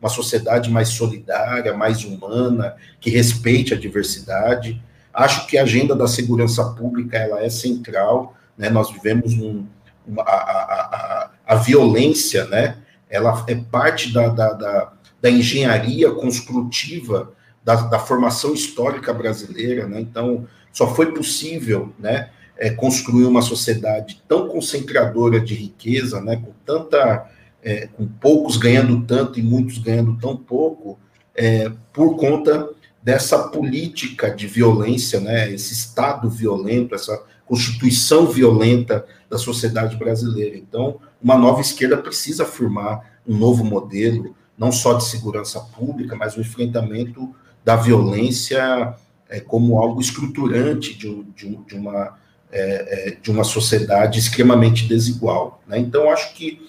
uma 0.00 0.08
sociedade 0.08 0.70
mais 0.70 0.88
solidária, 0.88 1.76
mais 1.76 2.04
humana, 2.04 2.74
que 3.00 3.10
respeite 3.10 3.74
a 3.74 3.78
diversidade. 3.78 4.82
Acho 5.12 5.46
que 5.46 5.58
a 5.58 5.62
agenda 5.62 5.94
da 5.94 6.06
segurança 6.06 6.64
pública 6.72 7.16
ela 7.16 7.42
é 7.44 7.50
central. 7.50 8.34
Né, 8.56 8.70
nós 8.70 8.90
vivemos 8.90 9.34
um, 9.34 9.64
uma, 10.06 10.22
a, 10.22 10.26
a, 10.26 11.30
a, 11.46 11.54
a 11.54 11.54
violência, 11.56 12.44
né, 12.46 12.78
ela 13.08 13.44
é 13.46 13.54
parte 13.54 14.12
da, 14.12 14.28
da, 14.28 14.52
da 14.52 14.92
da 15.20 15.30
engenharia 15.30 16.10
construtiva 16.10 17.32
da, 17.64 17.74
da 17.74 17.98
formação 17.98 18.54
histórica 18.54 19.12
brasileira, 19.12 19.86
né? 19.86 20.00
Então, 20.00 20.46
só 20.72 20.94
foi 20.94 21.12
possível, 21.12 21.92
né, 21.98 22.30
é, 22.56 22.70
construir 22.70 23.24
uma 23.24 23.42
sociedade 23.42 24.22
tão 24.26 24.48
concentradora 24.48 25.40
de 25.40 25.54
riqueza, 25.54 26.20
né, 26.20 26.36
com 26.36 26.52
tanta, 26.64 27.28
é, 27.62 27.86
com 27.88 28.06
poucos 28.06 28.56
ganhando 28.56 29.02
tanto 29.04 29.38
e 29.38 29.42
muitos 29.42 29.78
ganhando 29.78 30.16
tão 30.18 30.36
pouco, 30.36 30.98
é, 31.34 31.70
por 31.92 32.16
conta 32.16 32.70
dessa 33.02 33.48
política 33.48 34.30
de 34.30 34.46
violência, 34.46 35.20
né, 35.20 35.50
esse 35.52 35.72
Estado 35.72 36.28
violento, 36.28 36.94
essa 36.94 37.22
constituição 37.46 38.26
violenta 38.26 39.04
da 39.28 39.38
sociedade 39.38 39.96
brasileira. 39.96 40.56
Então, 40.56 41.00
uma 41.22 41.36
nova 41.36 41.60
esquerda 41.60 41.96
precisa 41.96 42.44
afirmar 42.44 43.18
um 43.26 43.36
novo 43.36 43.64
modelo, 43.64 44.34
não 44.56 44.70
só 44.70 44.94
de 44.94 45.04
segurança 45.04 45.60
pública, 45.60 46.14
mas 46.14 46.36
o 46.36 46.40
enfrentamento 46.40 47.34
da 47.64 47.76
violência 47.76 48.94
é, 49.28 49.40
como 49.40 49.78
algo 49.78 50.00
estruturante 50.00 50.94
de, 50.94 51.24
de, 51.36 51.56
de 51.56 51.74
uma, 51.76 52.18
é, 52.50 53.08
é, 53.08 53.16
de 53.20 53.30
uma 53.30 53.44
sociedade 53.44 54.18
extremamente 54.18 54.86
desigual. 54.86 55.62
Né? 55.66 55.78
Então, 55.78 56.10
acho 56.10 56.34
que, 56.34 56.60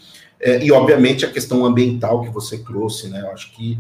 é, 0.42 0.64
e 0.64 0.72
obviamente 0.72 1.24
a 1.24 1.32
questão 1.32 1.64
ambiental 1.64 2.22
que 2.22 2.30
você 2.30 2.58
trouxe, 2.58 3.08
né? 3.10 3.22
eu 3.22 3.32
acho 3.32 3.52
que 3.54 3.80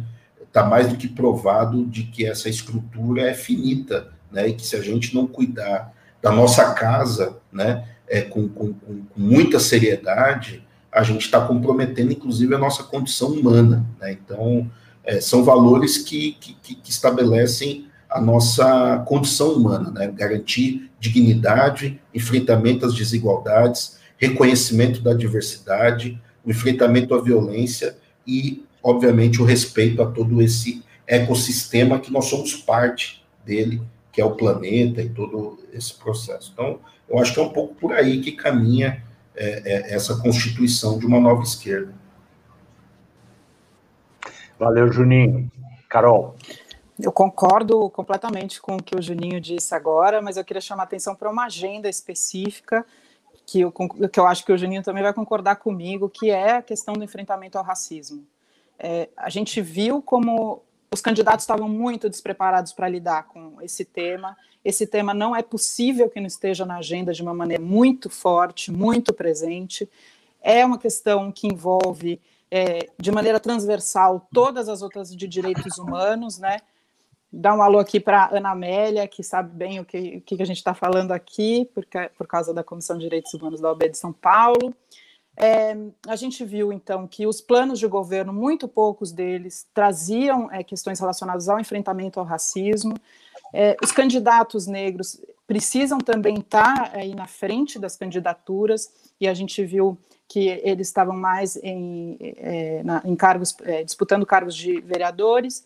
está 0.51 0.63
mais 0.63 0.87
do 0.87 0.95
que 0.95 1.07
provado 1.07 1.85
de 1.85 2.03
que 2.03 2.25
essa 2.25 2.49
estrutura 2.49 3.23
é 3.23 3.33
finita, 3.33 4.09
né? 4.29 4.49
E 4.49 4.53
que 4.53 4.65
se 4.67 4.75
a 4.75 4.81
gente 4.81 5.15
não 5.15 5.25
cuidar 5.25 5.93
da 6.21 6.31
nossa 6.31 6.73
casa, 6.73 7.37
né, 7.51 7.87
é, 8.07 8.21
com, 8.21 8.47
com, 8.49 8.73
com 8.73 9.01
muita 9.15 9.59
seriedade, 9.59 10.63
a 10.91 11.03
gente 11.03 11.21
está 11.21 11.39
comprometendo, 11.39 12.11
inclusive, 12.11 12.53
a 12.53 12.57
nossa 12.57 12.83
condição 12.83 13.29
humana. 13.29 13.85
Né? 13.99 14.11
Então, 14.11 14.69
é, 15.03 15.21
são 15.21 15.43
valores 15.43 15.97
que, 15.97 16.33
que, 16.33 16.53
que, 16.75 16.91
estabelecem 16.91 17.87
a 18.09 18.19
nossa 18.19 19.01
condição 19.07 19.53
humana, 19.53 19.89
né? 19.89 20.11
garantir 20.13 20.91
dignidade, 20.99 21.99
enfrentamento 22.13 22.85
às 22.85 22.93
desigualdades, 22.93 23.97
reconhecimento 24.17 25.01
da 25.01 25.13
diversidade, 25.13 26.21
o 26.45 26.49
enfrentamento 26.49 27.13
à 27.13 27.21
violência 27.21 27.97
e 28.25 28.65
obviamente, 28.83 29.41
o 29.41 29.45
respeito 29.45 30.01
a 30.01 30.09
todo 30.09 30.41
esse 30.41 30.83
ecossistema 31.05 31.99
que 31.99 32.11
nós 32.11 32.25
somos 32.25 32.55
parte 32.55 33.23
dele, 33.45 33.81
que 34.11 34.21
é 34.21 34.25
o 34.25 34.35
planeta 34.35 35.01
e 35.01 35.09
todo 35.09 35.59
esse 35.73 35.93
processo. 35.93 36.51
Então, 36.53 36.79
eu 37.07 37.19
acho 37.19 37.33
que 37.33 37.39
é 37.39 37.43
um 37.43 37.49
pouco 37.49 37.75
por 37.75 37.93
aí 37.93 38.21
que 38.21 38.31
caminha 38.31 39.03
é, 39.35 39.91
é, 39.91 39.93
essa 39.93 40.17
constituição 40.17 40.97
de 40.97 41.05
uma 41.05 41.19
nova 41.19 41.43
esquerda. 41.43 41.93
Valeu, 44.57 44.91
Juninho. 44.91 45.51
Carol. 45.89 46.35
Eu 46.99 47.11
concordo 47.11 47.89
completamente 47.89 48.61
com 48.61 48.75
o 48.75 48.83
que 48.83 48.95
o 48.95 49.01
Juninho 49.01 49.41
disse 49.41 49.73
agora, 49.73 50.21
mas 50.21 50.37
eu 50.37 50.45
queria 50.45 50.61
chamar 50.61 50.83
a 50.83 50.85
atenção 50.85 51.15
para 51.15 51.29
uma 51.29 51.45
agenda 51.45 51.89
específica 51.89 52.85
que 53.51 53.59
eu, 53.59 53.71
que 53.71 54.17
eu 54.19 54.25
acho 54.25 54.45
que 54.45 54.51
o 54.53 54.57
Juninho 54.57 54.81
também 54.81 55.03
vai 55.03 55.13
concordar 55.13 55.57
comigo, 55.57 56.09
que 56.09 56.29
é 56.29 56.53
a 56.53 56.61
questão 56.61 56.93
do 56.93 57.03
enfrentamento 57.03 57.57
ao 57.57 57.63
racismo. 57.65 58.25
É, 58.79 59.09
a 59.17 59.29
gente 59.29 59.61
viu 59.61 60.01
como 60.01 60.63
os 60.89 61.01
candidatos 61.01 61.43
estavam 61.43 61.67
muito 61.67 62.09
despreparados 62.09 62.71
para 62.71 62.87
lidar 62.87 63.23
com 63.27 63.61
esse 63.61 63.83
tema. 63.83 64.37
Esse 64.63 64.87
tema 64.87 65.13
não 65.13 65.35
é 65.35 65.41
possível 65.41 66.09
que 66.09 66.21
não 66.21 66.27
esteja 66.27 66.65
na 66.65 66.77
agenda 66.77 67.11
de 67.11 67.21
uma 67.21 67.33
maneira 67.33 67.61
muito 67.61 68.09
forte, 68.09 68.71
muito 68.71 69.13
presente. 69.13 69.89
É 70.41 70.65
uma 70.65 70.77
questão 70.77 71.29
que 71.29 71.47
envolve, 71.47 72.21
é, 72.49 72.87
de 72.97 73.11
maneira 73.11 73.39
transversal, 73.39 74.27
todas 74.33 74.69
as 74.69 74.81
outras 74.81 75.13
de 75.13 75.27
direitos 75.27 75.77
humanos, 75.77 76.39
né? 76.39 76.61
Dá 77.33 77.55
um 77.55 77.61
alô 77.61 77.79
aqui 77.79 77.99
para 77.99 78.29
Ana 78.31 78.51
Amélia, 78.51 79.07
que 79.07 79.23
sabe 79.23 79.55
bem 79.55 79.79
o 79.79 79.85
que, 79.85 80.17
o 80.17 80.21
que 80.21 80.41
a 80.41 80.45
gente 80.45 80.57
está 80.57 80.73
falando 80.73 81.13
aqui, 81.13 81.69
porque, 81.73 82.09
por 82.17 82.27
causa 82.27 82.53
da 82.53 82.63
Comissão 82.63 82.97
de 82.97 83.03
Direitos 83.03 83.33
Humanos 83.33 83.61
da 83.61 83.69
OAB 83.69 83.89
de 83.89 83.97
São 83.97 84.11
Paulo. 84.11 84.75
É, 85.37 85.77
a 86.07 86.15
gente 86.17 86.43
viu, 86.43 86.73
então, 86.73 87.07
que 87.07 87.25
os 87.25 87.39
planos 87.39 87.79
de 87.79 87.87
governo, 87.87 88.33
muito 88.33 88.67
poucos 88.67 89.13
deles, 89.13 89.65
traziam 89.73 90.51
é, 90.51 90.61
questões 90.61 90.99
relacionadas 90.99 91.47
ao 91.47 91.57
enfrentamento 91.57 92.19
ao 92.19 92.25
racismo. 92.25 92.95
É, 93.53 93.77
os 93.81 93.93
candidatos 93.93 94.67
negros 94.67 95.21
precisam 95.47 95.99
também 95.99 96.39
estar 96.39 96.91
aí 96.93 97.15
na 97.15 97.27
frente 97.27 97.79
das 97.79 97.95
candidaturas, 97.95 98.91
e 99.21 99.27
a 99.27 99.33
gente 99.33 99.63
viu 99.63 99.97
que 100.27 100.47
eles 100.63 100.87
estavam 100.87 101.15
mais 101.15 101.55
em, 101.57 102.17
é, 102.19 102.83
na, 102.83 103.01
em 103.05 103.15
cargos, 103.15 103.55
é, 103.63 103.83
disputando 103.83 104.25
cargos 104.25 104.55
de 104.55 104.81
vereadores. 104.81 105.65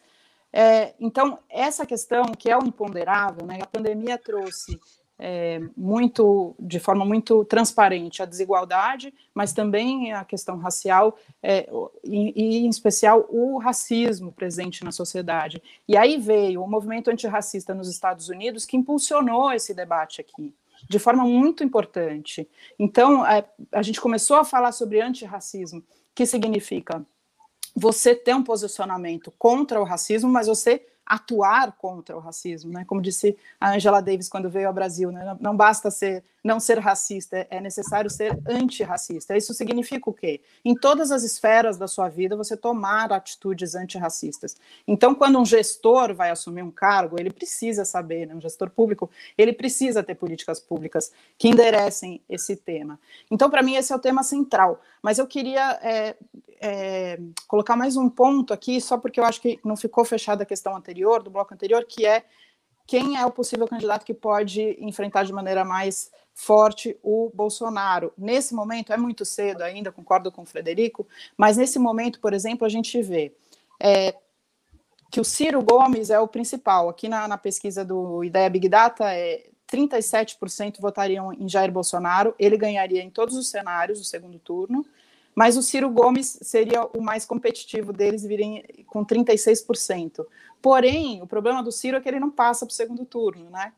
É, 0.57 0.93
então, 1.01 1.37
essa 1.49 1.85
questão, 1.85 2.23
que 2.31 2.49
é 2.49 2.57
o 2.57 2.65
imponderável, 2.65 3.45
né, 3.45 3.59
a 3.61 3.67
pandemia 3.67 4.17
trouxe 4.17 4.79
é, 5.19 5.59
muito, 5.75 6.55
de 6.57 6.79
forma 6.79 7.03
muito 7.03 7.43
transparente 7.43 8.23
a 8.23 8.25
desigualdade, 8.25 9.13
mas 9.33 9.51
também 9.51 10.13
a 10.13 10.23
questão 10.23 10.57
racial 10.57 11.17
é, 11.43 11.69
e, 12.05 12.31
e, 12.41 12.57
em 12.65 12.69
especial, 12.69 13.25
o 13.29 13.57
racismo 13.57 14.31
presente 14.31 14.81
na 14.85 14.93
sociedade. 14.93 15.61
E 15.85 15.97
aí 15.97 16.17
veio 16.17 16.63
o 16.63 16.69
movimento 16.69 17.11
antirracista 17.11 17.75
nos 17.75 17.89
Estados 17.89 18.29
Unidos 18.29 18.65
que 18.65 18.77
impulsionou 18.77 19.51
esse 19.51 19.73
debate 19.73 20.21
aqui, 20.21 20.55
de 20.87 20.99
forma 20.99 21.25
muito 21.25 21.65
importante. 21.65 22.47
Então, 22.79 23.27
é, 23.27 23.43
a 23.73 23.81
gente 23.81 23.99
começou 23.99 24.37
a 24.37 24.45
falar 24.45 24.71
sobre 24.71 25.01
antirracismo, 25.01 25.83
que 26.13 26.25
significa 26.25 27.05
você 27.75 28.15
ter 28.15 28.33
um 28.33 28.43
posicionamento 28.43 29.33
contra 29.37 29.81
o 29.81 29.83
racismo, 29.83 30.29
mas 30.29 30.47
você 30.47 30.85
atuar 31.05 31.73
contra 31.73 32.15
o 32.15 32.19
racismo, 32.19 32.71
né? 32.71 32.83
Como 32.85 33.01
disse 33.01 33.37
a 33.59 33.71
Angela 33.71 34.01
Davis 34.01 34.29
quando 34.29 34.49
veio 34.49 34.67
ao 34.67 34.73
Brasil, 34.73 35.11
né? 35.11 35.37
Não 35.39 35.55
basta 35.55 35.91
ser 35.91 36.23
não 36.45 36.59
ser 36.59 36.77
racista, 36.77 37.47
é 37.49 37.59
necessário 37.59 38.07
ser 38.07 38.39
antirracista. 38.47 39.35
Isso 39.35 39.51
significa 39.51 40.07
o 40.07 40.13
quê? 40.13 40.41
Em 40.63 40.75
todas 40.75 41.09
as 41.09 41.23
esferas 41.23 41.75
da 41.75 41.87
sua 41.87 42.07
vida 42.07 42.37
você 42.37 42.55
tomar 42.55 43.11
atitudes 43.11 43.73
antirracistas. 43.73 44.55
Então, 44.87 45.15
quando 45.15 45.39
um 45.39 45.45
gestor 45.45 46.13
vai 46.13 46.29
assumir 46.29 46.61
um 46.61 46.69
cargo, 46.69 47.19
ele 47.19 47.31
precisa 47.31 47.83
saber, 47.83 48.27
né? 48.27 48.35
um 48.35 48.39
gestor 48.39 48.69
público, 48.69 49.09
ele 49.35 49.53
precisa 49.53 50.03
ter 50.03 50.13
políticas 50.13 50.59
públicas 50.59 51.11
que 51.35 51.47
enderecem 51.47 52.21
esse 52.29 52.55
tema. 52.55 52.99
Então, 53.31 53.49
para 53.49 53.63
mim 53.63 53.73
esse 53.73 53.91
é 53.91 53.95
o 53.95 53.99
tema 53.99 54.21
central. 54.21 54.79
Mas 55.01 55.17
eu 55.17 55.25
queria 55.25 55.79
é, 55.81 56.15
é, 56.61 57.19
colocar 57.47 57.75
mais 57.75 57.97
um 57.97 58.07
ponto 58.07 58.53
aqui, 58.53 58.79
só 58.79 58.99
porque 58.99 59.19
eu 59.19 59.25
acho 59.25 59.41
que 59.41 59.59
não 59.65 59.75
ficou 59.75 60.05
fechada 60.05 60.43
a 60.43 60.45
questão 60.45 60.75
anterior, 60.75 61.23
do 61.23 61.31
bloco 61.31 61.55
anterior, 61.55 61.83
que 61.85 62.05
é 62.05 62.23
quem 62.85 63.17
é 63.17 63.25
o 63.25 63.31
possível 63.31 63.67
candidato 63.67 64.05
que 64.05 64.13
pode 64.13 64.77
enfrentar 64.79 65.23
de 65.23 65.33
maneira 65.33 65.65
mais 65.65 66.11
forte 66.35 66.99
o 67.01 67.31
Bolsonaro. 67.33 68.13
Nesse 68.17 68.53
momento, 68.53 68.91
é 68.91 68.97
muito 68.97 69.23
cedo 69.23 69.61
ainda, 69.61 69.91
concordo 69.91 70.29
com 70.29 70.43
o 70.43 70.45
Frederico, 70.45 71.07
mas 71.37 71.55
nesse 71.55 71.79
momento, 71.79 72.19
por 72.19 72.33
exemplo, 72.33 72.65
a 72.65 72.69
gente 72.69 73.01
vê 73.01 73.33
é, 73.79 74.13
que 75.09 75.21
o 75.21 75.23
Ciro 75.23 75.63
Gomes 75.63 76.09
é 76.09 76.19
o 76.19 76.27
principal. 76.27 76.89
Aqui 76.89 77.07
na, 77.07 77.25
na 77.25 77.37
pesquisa 77.37 77.85
do 77.85 78.21
Ideia 78.21 78.49
Big 78.49 78.67
Data, 78.67 79.13
é, 79.13 79.47
37% 79.71 80.79
votariam 80.79 81.31
em 81.33 81.47
Jair 81.47 81.71
Bolsonaro, 81.71 82.35
ele 82.37 82.57
ganharia 82.57 83.01
em 83.01 83.09
todos 83.09 83.35
os 83.35 83.49
cenários 83.49 83.99
do 83.99 84.05
segundo 84.05 84.37
turno, 84.37 84.85
mas 85.33 85.57
o 85.57 85.63
Ciro 85.63 85.89
Gomes 85.89 86.37
seria 86.41 86.85
o 86.85 87.01
mais 87.01 87.25
competitivo 87.25 87.93
deles, 87.93 88.23
virem 88.23 88.63
com 88.87 89.05
36%. 89.05 90.25
Porém, 90.61 91.21
o 91.21 91.27
problema 91.27 91.63
do 91.63 91.71
Ciro 91.71 91.97
é 91.97 92.01
que 92.01 92.09
ele 92.09 92.19
não 92.19 92.29
passa 92.29 92.65
para 92.65 92.73
o 92.73 92.75
segundo 92.75 93.05
turno, 93.05 93.49
né? 93.49 93.71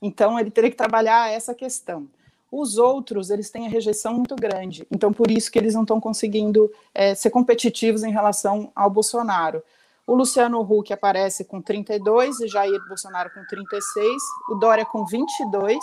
Então, 0.00 0.38
ele 0.38 0.50
teria 0.50 0.70
que 0.70 0.76
trabalhar 0.76 1.30
essa 1.30 1.54
questão. 1.54 2.08
Os 2.50 2.78
outros, 2.78 3.30
eles 3.30 3.50
têm 3.50 3.66
a 3.66 3.70
rejeição 3.70 4.14
muito 4.14 4.36
grande, 4.36 4.86
então 4.90 5.12
por 5.12 5.30
isso 5.30 5.50
que 5.50 5.58
eles 5.58 5.74
não 5.74 5.82
estão 5.82 6.00
conseguindo 6.00 6.72
é, 6.94 7.14
ser 7.14 7.30
competitivos 7.30 8.04
em 8.04 8.12
relação 8.12 8.70
ao 8.74 8.88
Bolsonaro. 8.88 9.62
O 10.06 10.14
Luciano 10.14 10.60
Huck 10.60 10.92
aparece 10.92 11.44
com 11.44 11.60
32, 11.60 12.40
e 12.40 12.48
Jair 12.48 12.80
Bolsonaro 12.86 13.30
com 13.34 13.44
36, 13.44 14.22
o 14.48 14.54
Dória 14.54 14.86
com 14.86 15.04
22, 15.04 15.76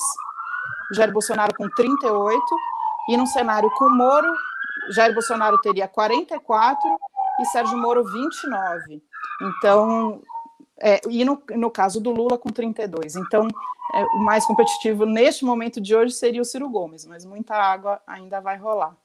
Jair 0.94 1.12
Bolsonaro 1.12 1.54
com 1.54 1.70
38, 1.70 2.42
e 3.10 3.18
num 3.18 3.26
cenário 3.26 3.70
com 3.72 3.90
Moro, 3.90 4.34
Jair 4.92 5.14
Bolsonaro 5.14 5.60
teria 5.60 5.90
44 5.90 6.80
e 7.42 7.46
Sérgio 7.48 7.78
Moro 7.78 8.06
29. 8.06 9.04
Então, 9.42 10.22
é, 10.82 11.00
e 11.10 11.24
no, 11.24 11.42
no 11.52 11.70
caso 11.70 12.02
do 12.02 12.12
Lula 12.12 12.38
com 12.38 12.50
32. 12.50 13.16
Então, 13.16 13.48
é, 13.94 14.04
o 14.04 14.20
mais 14.20 14.46
competitivo 14.46 15.06
neste 15.06 15.46
momento 15.46 15.80
de 15.80 15.96
hoje 15.96 16.14
seria 16.14 16.42
o 16.42 16.46
Ciro 16.46 16.70
Gomes, 16.70 17.06
mas 17.06 17.26
muita 17.26 17.56
água 17.56 18.02
ainda 18.08 18.40
vai 18.40 18.58
rolar. 18.58 18.96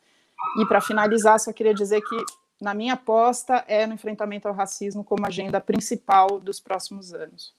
E 0.60 0.66
para 0.66 0.80
finalizar, 0.80 1.38
só 1.38 1.52
queria 1.52 1.74
dizer 1.74 2.00
que 2.00 2.16
na 2.60 2.74
minha 2.74 2.94
aposta 2.94 3.64
é 3.68 3.86
no 3.86 3.94
enfrentamento 3.94 4.48
ao 4.48 4.54
racismo 4.54 5.04
como 5.04 5.26
agenda 5.26 5.60
principal 5.60 6.40
dos 6.40 6.58
próximos 6.58 7.12
anos. 7.12 7.54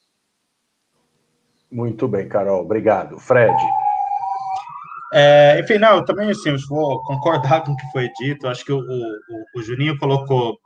Muito 1.71 2.07
bem, 2.07 2.27
Carol, 2.27 2.61
obrigado. 2.61 3.19
Fred. 3.19 3.55
É, 5.13 5.59
enfim, 5.59 5.77
não, 5.77 5.97
eu 5.97 6.05
também 6.05 6.29
assim, 6.29 6.49
eu 6.49 6.57
vou 6.67 7.03
concordar 7.03 7.63
com 7.65 7.73
o 7.73 7.77
que 7.77 7.91
foi 7.91 8.09
dito. 8.19 8.47
Acho 8.47 8.65
que 8.65 8.71
o, 8.71 8.79
o, 8.79 9.45
o 9.55 9.61
Juninho 9.61 9.97
colocou 9.97 10.59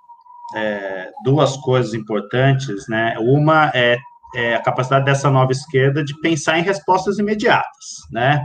é, 0.56 1.12
duas 1.24 1.58
coisas 1.58 1.94
importantes, 1.94 2.88
né? 2.88 3.16
Uma 3.20 3.72
é, 3.74 3.98
é, 4.36 4.56
a 4.56 4.62
capacidade 4.62 5.06
dessa 5.06 5.30
nova 5.30 5.52
esquerda 5.52 6.04
de 6.04 6.20
pensar 6.22 6.60
em 6.60 6.64
respostas 6.64 7.20
imediatas, 7.20 7.86
né? 8.12 8.44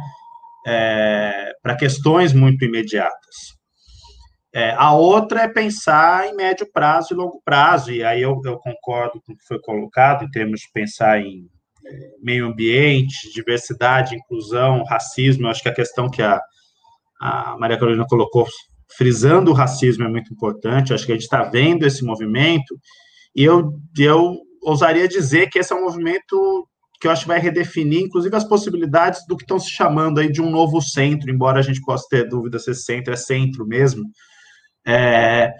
É, 0.66 1.52
para 1.62 1.76
questões 1.76 2.32
muito 2.32 2.64
imediatas. 2.64 3.58
É, 4.52 4.72
a 4.72 4.92
outra 4.92 5.42
é 5.42 5.48
pensar 5.48 6.26
em 6.26 6.34
médio 6.34 6.66
prazo 6.72 7.12
e 7.12 7.16
longo 7.16 7.40
prazo, 7.44 7.92
e 7.92 8.02
aí 8.02 8.22
eu, 8.22 8.40
eu 8.44 8.58
concordo 8.58 9.20
com 9.24 9.32
o 9.32 9.36
que 9.36 9.44
foi 9.46 9.60
colocado, 9.60 10.24
em 10.24 10.30
termos 10.30 10.60
de 10.60 10.66
pensar 10.72 11.20
em 11.20 11.46
é, 11.86 12.10
meio 12.22 12.46
ambiente, 12.46 13.32
diversidade, 13.32 14.16
inclusão, 14.16 14.84
racismo. 14.84 15.46
Eu 15.46 15.50
acho 15.50 15.62
que 15.62 15.68
a 15.68 15.74
questão 15.74 16.10
que 16.10 16.22
a, 16.22 16.40
a 17.20 17.56
Maria 17.58 17.78
Carolina 17.78 18.06
colocou, 18.08 18.46
frisando 18.98 19.52
o 19.52 19.54
racismo, 19.54 20.02
é 20.02 20.08
muito 20.08 20.34
importante. 20.34 20.92
Acho 20.92 21.06
que 21.06 21.12
a 21.12 21.14
gente 21.14 21.22
está 21.22 21.44
vendo 21.44 21.86
esse 21.86 22.04
movimento, 22.04 22.76
e 23.34 23.44
eu, 23.44 23.72
eu 23.96 24.36
ousaria 24.60 25.06
dizer 25.06 25.48
que 25.48 25.60
esse 25.60 25.72
é 25.72 25.76
um 25.76 25.84
movimento 25.84 26.66
que 27.00 27.06
eu 27.06 27.12
acho 27.12 27.22
que 27.22 27.28
vai 27.28 27.38
redefinir, 27.38 28.02
inclusive, 28.02 28.34
as 28.34 28.42
possibilidades 28.42 29.20
do 29.28 29.36
que 29.36 29.44
estão 29.44 29.60
se 29.60 29.70
chamando 29.70 30.18
aí 30.18 30.32
de 30.32 30.42
um 30.42 30.50
novo 30.50 30.82
centro, 30.82 31.30
embora 31.30 31.60
a 31.60 31.62
gente 31.62 31.80
possa 31.80 32.04
ter 32.10 32.28
dúvida 32.28 32.58
se 32.58 32.72
esse 32.72 32.82
centro 32.82 33.14
é 33.14 33.16
centro 33.16 33.64
mesmo, 33.64 34.02
é, 34.84 35.52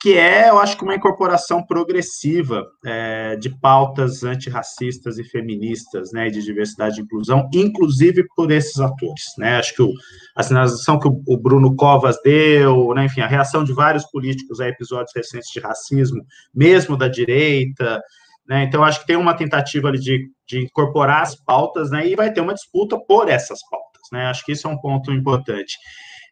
que 0.00 0.16
é, 0.16 0.48
eu 0.48 0.58
acho 0.58 0.78
que 0.78 0.82
uma 0.82 0.94
incorporação 0.94 1.62
progressiva 1.62 2.66
é, 2.84 3.36
de 3.36 3.50
pautas 3.60 4.24
antirracistas 4.24 5.18
e 5.18 5.24
feministas, 5.24 6.10
né, 6.10 6.30
de 6.30 6.42
diversidade 6.42 6.98
e 6.98 7.04
inclusão, 7.04 7.46
inclusive 7.52 8.26
por 8.34 8.50
esses 8.50 8.80
atores, 8.80 9.24
né, 9.36 9.58
acho 9.58 9.74
que 9.74 9.82
o, 9.82 9.92
a 10.34 10.42
sinalização 10.42 10.98
que 10.98 11.06
o, 11.06 11.36
Bruno 11.36 11.76
Covas 11.76 12.16
deu, 12.24 12.94
né, 12.94 13.04
enfim, 13.04 13.20
a 13.20 13.26
reação 13.26 13.62
de 13.62 13.74
vários 13.74 14.06
políticos 14.06 14.58
a 14.58 14.68
episódios 14.68 15.12
recentes 15.14 15.50
de 15.52 15.60
racismo, 15.60 16.22
mesmo 16.54 16.96
da 16.96 17.06
direita, 17.06 18.00
né? 18.48 18.64
Então, 18.64 18.82
acho 18.82 19.00
que 19.00 19.06
tem 19.06 19.16
uma 19.16 19.34
tentativa 19.34 19.92
de, 19.92 20.28
de 20.48 20.58
incorporar 20.58 21.22
as 21.22 21.36
pautas, 21.36 21.88
né? 21.92 22.08
E 22.08 22.16
vai 22.16 22.32
ter 22.32 22.40
uma 22.40 22.52
disputa 22.52 22.98
por 22.98 23.28
essas 23.28 23.60
pautas, 23.70 24.02
né? 24.10 24.26
Acho 24.26 24.44
que 24.44 24.50
isso 24.50 24.66
é 24.66 24.70
um 24.70 24.76
ponto 24.76 25.12
importante. 25.12 25.76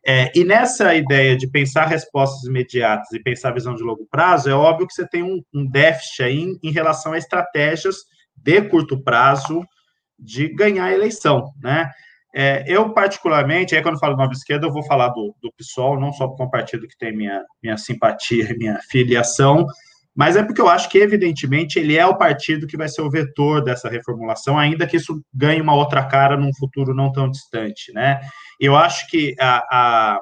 É, 0.06 0.30
e 0.34 0.44
nessa 0.44 0.94
ideia 0.94 1.36
de 1.36 1.46
pensar 1.48 1.86
respostas 1.86 2.44
imediatas 2.44 3.10
e 3.12 3.22
pensar 3.22 3.52
visão 3.52 3.74
de 3.74 3.82
longo 3.82 4.06
prazo, 4.10 4.48
é 4.48 4.54
óbvio 4.54 4.86
que 4.86 4.94
você 4.94 5.06
tem 5.06 5.22
um, 5.22 5.42
um 5.54 5.66
déficit 5.66 6.22
aí 6.22 6.38
em, 6.40 6.58
em, 6.62 6.70
relação 6.72 7.12
a 7.12 7.18
estratégias 7.18 7.96
de 8.36 8.62
curto 8.62 9.02
prazo 9.02 9.62
de 10.18 10.48
ganhar 10.48 10.86
a 10.86 10.92
eleição, 10.92 11.52
né? 11.62 11.90
É, 12.34 12.62
eu, 12.66 12.92
particularmente, 12.92 13.74
aí 13.74 13.82
quando 13.82 13.94
eu 13.94 14.00
falo 14.00 14.16
nova 14.16 14.32
esquerda, 14.32 14.66
eu 14.66 14.72
vou 14.72 14.84
falar 14.84 15.08
do, 15.08 15.34
do 15.42 15.52
PSOL, 15.52 15.98
não 15.98 16.12
só 16.12 16.28
porque 16.28 16.42
é 16.42 16.46
partido 16.46 16.86
que 16.86 16.96
tem 16.96 17.16
minha, 17.16 17.42
minha 17.62 17.76
simpatia, 17.76 18.54
minha 18.56 18.78
filiação, 18.90 19.66
mas 20.18 20.34
é 20.34 20.42
porque 20.42 20.60
eu 20.60 20.68
acho 20.68 20.88
que, 20.88 20.98
evidentemente, 20.98 21.78
ele 21.78 21.96
é 21.96 22.04
o 22.04 22.18
partido 22.18 22.66
que 22.66 22.76
vai 22.76 22.88
ser 22.88 23.02
o 23.02 23.10
vetor 23.10 23.62
dessa 23.62 23.88
reformulação, 23.88 24.58
ainda 24.58 24.84
que 24.84 24.96
isso 24.96 25.22
ganhe 25.32 25.60
uma 25.60 25.76
outra 25.76 26.04
cara 26.04 26.36
num 26.36 26.52
futuro 26.58 26.92
não 26.92 27.12
tão 27.12 27.30
distante, 27.30 27.92
né? 27.92 28.18
Eu 28.58 28.74
acho 28.74 29.08
que 29.08 29.36
a, 29.38 29.58
a, 29.70 30.20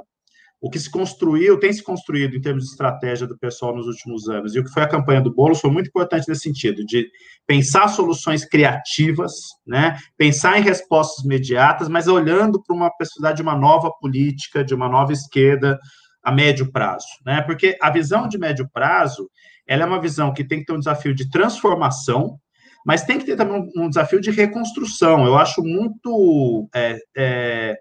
o 0.61 0.68
que 0.68 0.78
se 0.78 0.90
construiu, 0.90 1.59
tem 1.59 1.72
se 1.72 1.82
construído 1.82 2.36
em 2.36 2.42
termos 2.42 2.64
de 2.64 2.70
estratégia 2.72 3.26
do 3.26 3.38
pessoal 3.38 3.74
nos 3.74 3.86
últimos 3.86 4.28
anos, 4.28 4.55
e 4.55 4.59
o 4.59 4.64
que 4.64 4.70
foi 4.70 4.82
a 4.82 4.88
campanha 4.88 5.22
do 5.22 5.34
Boulos 5.34 5.61
foi 5.61 5.70
muito 5.70 5.88
importante 5.88 6.28
nesse 6.28 6.42
sentido, 6.42 6.84
de 6.84 7.09
pensar 7.47 7.88
soluções 7.88 8.44
criativas, 8.44 9.32
né? 9.66 9.97
Pensar 10.18 10.59
em 10.59 10.62
respostas 10.62 11.24
imediatas, 11.24 11.88
mas 11.88 12.07
olhando 12.07 12.62
para 12.62 12.76
uma 12.76 12.90
possibilidade 12.90 13.36
de 13.36 13.42
uma 13.42 13.57
nova 13.57 13.90
política, 13.99 14.62
de 14.62 14.74
uma 14.74 14.90
nova 14.90 15.14
esquerda 15.14 15.78
a 16.22 16.30
médio 16.30 16.70
prazo, 16.70 17.07
né? 17.24 17.40
Porque 17.40 17.78
a 17.80 17.88
visão 17.88 18.28
de 18.28 18.36
médio 18.36 18.68
prazo 18.74 19.26
ela 19.67 19.83
é 19.83 19.87
uma 19.87 20.01
visão 20.01 20.33
que 20.33 20.45
tem 20.45 20.61
que 20.61 20.67
ter 20.67 20.73
um 20.73 20.79
desafio 20.79 21.14
de 21.14 21.31
transformação, 21.31 22.39
mas 22.85 23.05
tem 23.05 23.19
que 23.19 23.25
ter 23.25 23.37
também 23.37 23.69
um, 23.77 23.89
desafio 23.89 24.21
de 24.21 24.31
reconstrução. 24.31 25.27
Eu 25.27 25.37
acho 25.37 25.62
muito. 25.62 26.69
É, 26.75 26.99
é, 27.17 27.77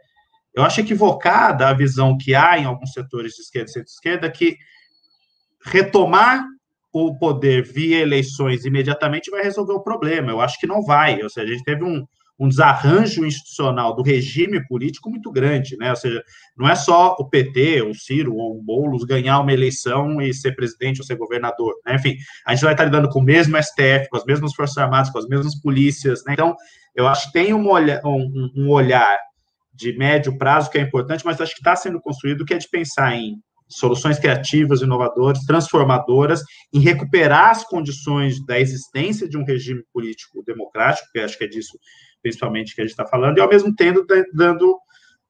eu 0.55 0.63
acho 0.63 0.81
equivocada 0.81 1.67
a 1.67 1.73
visão 1.73 2.17
que 2.17 2.33
há 2.33 2.57
em 2.57 2.65
alguns 2.65 2.91
setores 2.91 3.33
de 3.33 3.41
esquerda 3.41 3.69
e 3.69 3.73
centro-esquerda 3.73 4.31
que 4.31 4.57
retomar 5.63 6.43
o 6.91 7.17
poder 7.19 7.61
via 7.61 7.99
eleições 7.99 8.65
imediatamente 8.65 9.29
vai 9.29 9.43
resolver 9.43 9.73
o 9.73 9.83
problema. 9.83 10.31
Eu 10.31 10.41
acho 10.41 10.59
que 10.59 10.65
não 10.65 10.81
vai. 10.81 11.21
Ou 11.21 11.29
seja, 11.29 11.51
a 11.51 11.55
gente 11.55 11.65
teve 11.65 11.83
um, 11.83 12.05
um 12.37 12.49
desarranjo 12.49 13.25
institucional 13.25 13.95
do 13.95 14.03
regime 14.03 14.65
político 14.67 15.09
muito 15.09 15.31
grande, 15.31 15.77
né? 15.77 15.89
Ou 15.89 15.95
seja, 15.95 16.23
não 16.57 16.67
é 16.67 16.75
só 16.75 17.15
o 17.17 17.29
PT, 17.29 17.81
o 17.81 17.93
Ciro 17.93 18.35
ou 18.35 18.57
o 18.57 18.61
Boulos 18.61 19.05
ganhar 19.05 19.39
uma 19.39 19.53
eleição 19.53 20.21
e 20.21 20.33
ser 20.33 20.53
presidente 20.53 20.99
ou 20.99 21.05
ser 21.05 21.15
governador, 21.15 21.73
né? 21.85 21.95
Enfim, 21.95 22.15
a 22.45 22.53
gente 22.53 22.63
vai 22.63 22.73
estar 22.73 22.85
lidando 22.85 23.09
com 23.09 23.19
o 23.19 23.23
mesmo 23.23 23.57
STF, 23.61 24.09
com 24.09 24.17
as 24.17 24.25
mesmas 24.25 24.53
Forças 24.53 24.77
Armadas, 24.77 25.09
com 25.09 25.19
as 25.19 25.27
mesmas 25.27 25.59
polícias, 25.59 26.23
né? 26.25 26.33
Então, 26.33 26.55
eu 26.93 27.07
acho 27.07 27.27
que 27.27 27.33
tem 27.33 27.53
um, 27.53 27.67
olha, 27.67 28.01
um, 28.03 28.51
um 28.55 28.69
olhar 28.69 29.17
de 29.73 29.97
médio 29.97 30.37
prazo 30.37 30.69
que 30.69 30.77
é 30.77 30.81
importante, 30.81 31.25
mas 31.25 31.39
acho 31.39 31.53
que 31.53 31.59
está 31.59 31.75
sendo 31.75 32.01
construído 32.01 32.45
que 32.45 32.53
é 32.53 32.57
de 32.57 32.69
pensar 32.69 33.13
em 33.13 33.35
soluções 33.67 34.19
criativas, 34.19 34.81
inovadoras, 34.81 35.43
transformadoras, 35.45 36.43
em 36.73 36.79
recuperar 36.79 37.49
as 37.49 37.63
condições 37.63 38.43
da 38.45 38.59
existência 38.59 39.27
de 39.27 39.37
um 39.37 39.43
regime 39.43 39.83
político 39.91 40.43
democrático, 40.45 41.07
que 41.11 41.19
acho 41.19 41.37
que 41.37 41.45
é 41.45 41.47
disso 41.47 41.77
principalmente, 42.25 42.73
que 42.73 42.81
a 42.81 42.83
gente 42.83 42.91
está 42.91 43.05
falando, 43.05 43.37
e 43.37 43.41
ao 43.41 43.47
mesmo 43.47 43.73
tempo 43.75 44.03
dando 44.33 44.79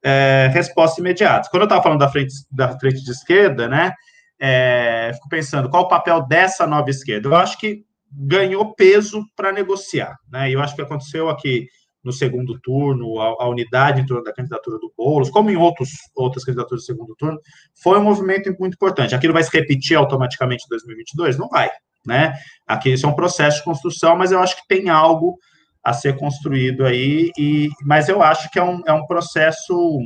é, 0.02 0.50
respostas 0.54 0.98
imediatas. 1.00 1.50
Quando 1.50 1.64
eu 1.64 1.66
estava 1.66 1.84
falando 1.84 2.00
da 2.00 2.08
frente, 2.08 2.34
da 2.50 2.80
frente 2.80 3.04
de 3.04 3.12
esquerda, 3.12 3.68
né, 3.68 3.92
é, 4.40 5.12
fico 5.14 5.28
pensando 5.28 5.70
qual 5.70 5.84
o 5.84 5.88
papel 5.90 6.26
dessa 6.26 6.66
nova 6.66 6.90
esquerda. 6.90 7.28
Eu 7.28 7.36
acho 7.36 7.58
que 7.58 7.84
ganhou 8.10 8.74
peso 8.76 9.26
para 9.36 9.52
negociar, 9.52 10.16
né, 10.32 10.50
eu 10.50 10.62
acho 10.62 10.74
que 10.74 10.82
aconteceu 10.82 11.28
aqui 11.28 11.68
no 12.02 12.14
segundo 12.14 12.58
turno, 12.62 13.20
a, 13.20 13.44
a, 13.44 13.50
unidade 13.50 14.00
em 14.00 14.06
torno 14.06 14.24
da 14.24 14.32
candidatura 14.32 14.78
do 14.78 14.94
Boulos, 14.96 15.30
como 15.30 15.50
em 15.50 15.58
outros, 15.58 15.90
outras 16.16 16.46
candidaturas 16.46 16.84
do 16.84 16.86
segundo 16.86 17.14
turno, 17.16 17.38
foi 17.82 18.00
um 18.00 18.04
movimento 18.04 18.56
muito 18.58 18.76
importante. 18.76 19.16
Aquilo 19.16 19.34
vai 19.34 19.44
se 19.44 19.52
repetir 19.52 19.98
automaticamente 19.98 20.64
em 20.66 20.70
2022? 20.70 21.38
Não 21.38 21.50
vai, 21.50 21.70
né? 22.06 22.36
Aqui 22.66 22.94
isso 22.94 23.08
é 23.08 23.10
um 23.10 23.16
processo 23.16 23.58
de 23.58 23.64
construção, 23.64 24.16
mas 24.16 24.32
eu 24.32 24.40
acho 24.40 24.56
que 24.56 24.68
tem 24.68 24.88
algo 24.88 25.40
a 25.86 25.94
ser 25.94 26.18
construído 26.18 26.84
aí, 26.84 27.30
e, 27.38 27.70
mas 27.84 28.10
eu 28.10 28.24
acho 28.24 28.50
que 28.50 28.58
é 28.58 28.64
um, 28.64 28.82
é 28.88 28.92
um 28.92 29.06
processo 29.06 30.00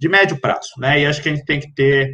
de 0.00 0.08
médio 0.08 0.40
prazo, 0.40 0.70
né? 0.78 1.00
E 1.00 1.06
acho 1.06 1.22
que 1.22 1.28
a 1.28 1.34
gente 1.34 1.44
tem 1.44 1.60
que 1.60 1.72
ter 1.72 2.10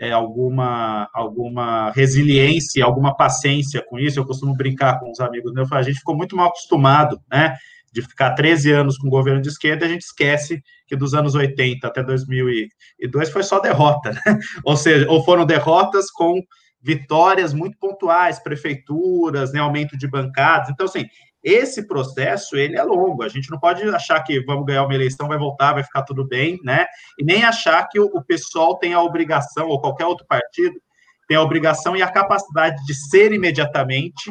é, 0.00 0.12
alguma, 0.12 1.08
alguma 1.12 1.90
resiliência, 1.90 2.84
alguma 2.84 3.16
paciência 3.16 3.84
com 3.86 3.98
isso. 3.98 4.20
Eu 4.20 4.24
costumo 4.24 4.56
brincar 4.56 5.00
com 5.00 5.10
os 5.10 5.18
amigos 5.18 5.52
meus, 5.52 5.70
a 5.72 5.82
gente 5.82 5.98
ficou 5.98 6.16
muito 6.16 6.36
mal 6.36 6.48
acostumado, 6.48 7.20
né? 7.30 7.56
De 7.92 8.00
ficar 8.00 8.34
13 8.34 8.70
anos 8.70 8.96
com 8.96 9.08
o 9.08 9.10
governo 9.10 9.42
de 9.42 9.48
esquerda, 9.48 9.84
a 9.84 9.88
gente 9.88 10.02
esquece 10.02 10.62
que 10.86 10.94
dos 10.94 11.14
anos 11.14 11.34
80 11.34 11.84
até 11.84 12.00
2002 12.04 13.30
foi 13.30 13.42
só 13.42 13.58
derrota, 13.58 14.12
né? 14.12 14.20
Ou 14.64 14.76
seja, 14.76 15.10
ou 15.10 15.24
foram 15.24 15.44
derrotas 15.44 16.12
com 16.12 16.40
vitórias 16.82 17.52
muito 17.52 17.76
pontuais, 17.78 18.42
prefeituras, 18.42 19.52
né, 19.52 19.60
aumento 19.60 19.98
de 19.98 20.08
bancadas. 20.08 20.70
Então, 20.70 20.86
assim, 20.86 21.04
esse 21.42 21.86
processo, 21.86 22.56
ele 22.56 22.76
é 22.76 22.82
longo, 22.82 23.22
a 23.22 23.28
gente 23.28 23.50
não 23.50 23.58
pode 23.58 23.82
achar 23.88 24.22
que 24.22 24.40
vamos 24.44 24.66
ganhar 24.66 24.84
uma 24.84 24.94
eleição, 24.94 25.28
vai 25.28 25.38
voltar, 25.38 25.72
vai 25.72 25.82
ficar 25.82 26.02
tudo 26.02 26.26
bem, 26.26 26.58
né? 26.62 26.86
E 27.18 27.24
nem 27.24 27.44
achar 27.44 27.88
que 27.88 27.98
o, 27.98 28.22
pessoal 28.22 28.78
tem 28.78 28.92
a 28.92 29.02
obrigação, 29.02 29.68
ou 29.68 29.80
qualquer 29.80 30.04
outro 30.04 30.26
partido, 30.26 30.78
tem 31.26 31.36
a 31.36 31.42
obrigação 31.42 31.96
e 31.96 32.02
a 32.02 32.10
capacidade 32.10 32.84
de 32.84 32.94
ser 32.94 33.32
imediatamente 33.32 34.30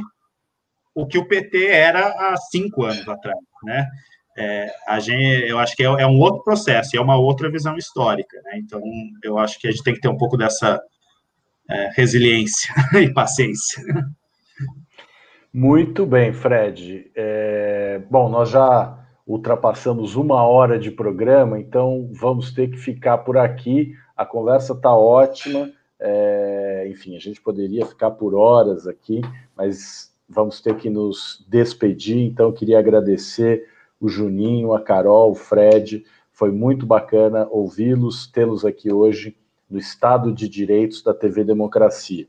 o 0.94 1.08
que 1.08 1.18
o 1.18 1.28
PT 1.28 1.68
era 1.68 2.10
há 2.10 2.38
cinco 2.38 2.84
anos 2.84 3.08
atrás, 3.08 3.40
né? 3.64 3.88
É, 4.38 4.74
a 4.88 5.00
gente, 5.00 5.50
eu 5.50 5.60
acho 5.60 5.76
que 5.76 5.84
é, 5.84 5.88
é, 5.88 6.08
um 6.08 6.20
outro 6.20 6.44
processo, 6.44 6.96
é 6.96 7.02
uma 7.02 7.18
outra 7.18 7.52
visão 7.52 7.76
histórica, 7.76 8.40
né? 8.44 8.58
Então, 8.58 8.82
eu 9.24 9.38
acho 9.38 9.60
que 9.60 9.68
a 9.68 9.72
gente 9.72 9.84
tem 9.84 9.94
que 9.94 10.00
ter 10.00 10.08
um 10.08 10.18
pouco 10.18 10.38
dessa 10.38 10.80
é, 11.70 11.90
resiliência 11.96 12.74
e 13.02 13.12
paciência. 13.12 13.84
Muito 15.52 16.06
bem, 16.06 16.32
Fred. 16.32 17.12
É, 17.16 18.02
bom, 18.10 18.30
nós 18.30 18.50
já 18.50 19.00
ultrapassamos 19.26 20.16
uma 20.16 20.44
hora 20.44 20.78
de 20.78 20.92
programa, 20.92 21.60
então 21.60 22.08
vamos 22.12 22.52
ter 22.52 22.70
que 22.70 22.78
ficar 22.78 23.20
por 23.20 23.38
aqui. 23.38 23.96
A 24.16 24.26
conversa 24.26 24.74
está 24.74 24.96
ótima. 24.96 25.72
É, 26.00 26.88
enfim, 26.90 27.16
a 27.16 27.20
gente 27.20 27.42
poderia 27.42 27.86
ficar 27.86 28.12
por 28.12 28.36
horas 28.36 28.88
aqui, 28.88 29.22
mas 29.58 30.14
vamos 30.28 30.62
ter 30.62 30.76
que 30.78 30.90
nos 30.90 31.44
despedir. 31.50 32.20
Então, 32.20 32.52
queria 32.52 32.78
agradecer 32.78 33.68
o 34.00 34.08
Juninho, 34.08 34.74
a 34.74 34.80
Carol, 34.80 35.32
o 35.32 35.36
Fred. 35.36 36.06
Foi 36.32 36.52
muito 36.52 36.86
bacana 36.86 37.48
ouvi-los, 37.50 38.28
tê-los 38.28 38.64
aqui 38.64 38.94
hoje 38.94 39.36
no 39.70 39.80
Estado 39.80 40.32
de 40.32 40.48
Direitos 40.48 41.02
da 41.02 41.14
TV 41.14 41.44
Democracia. 41.44 42.28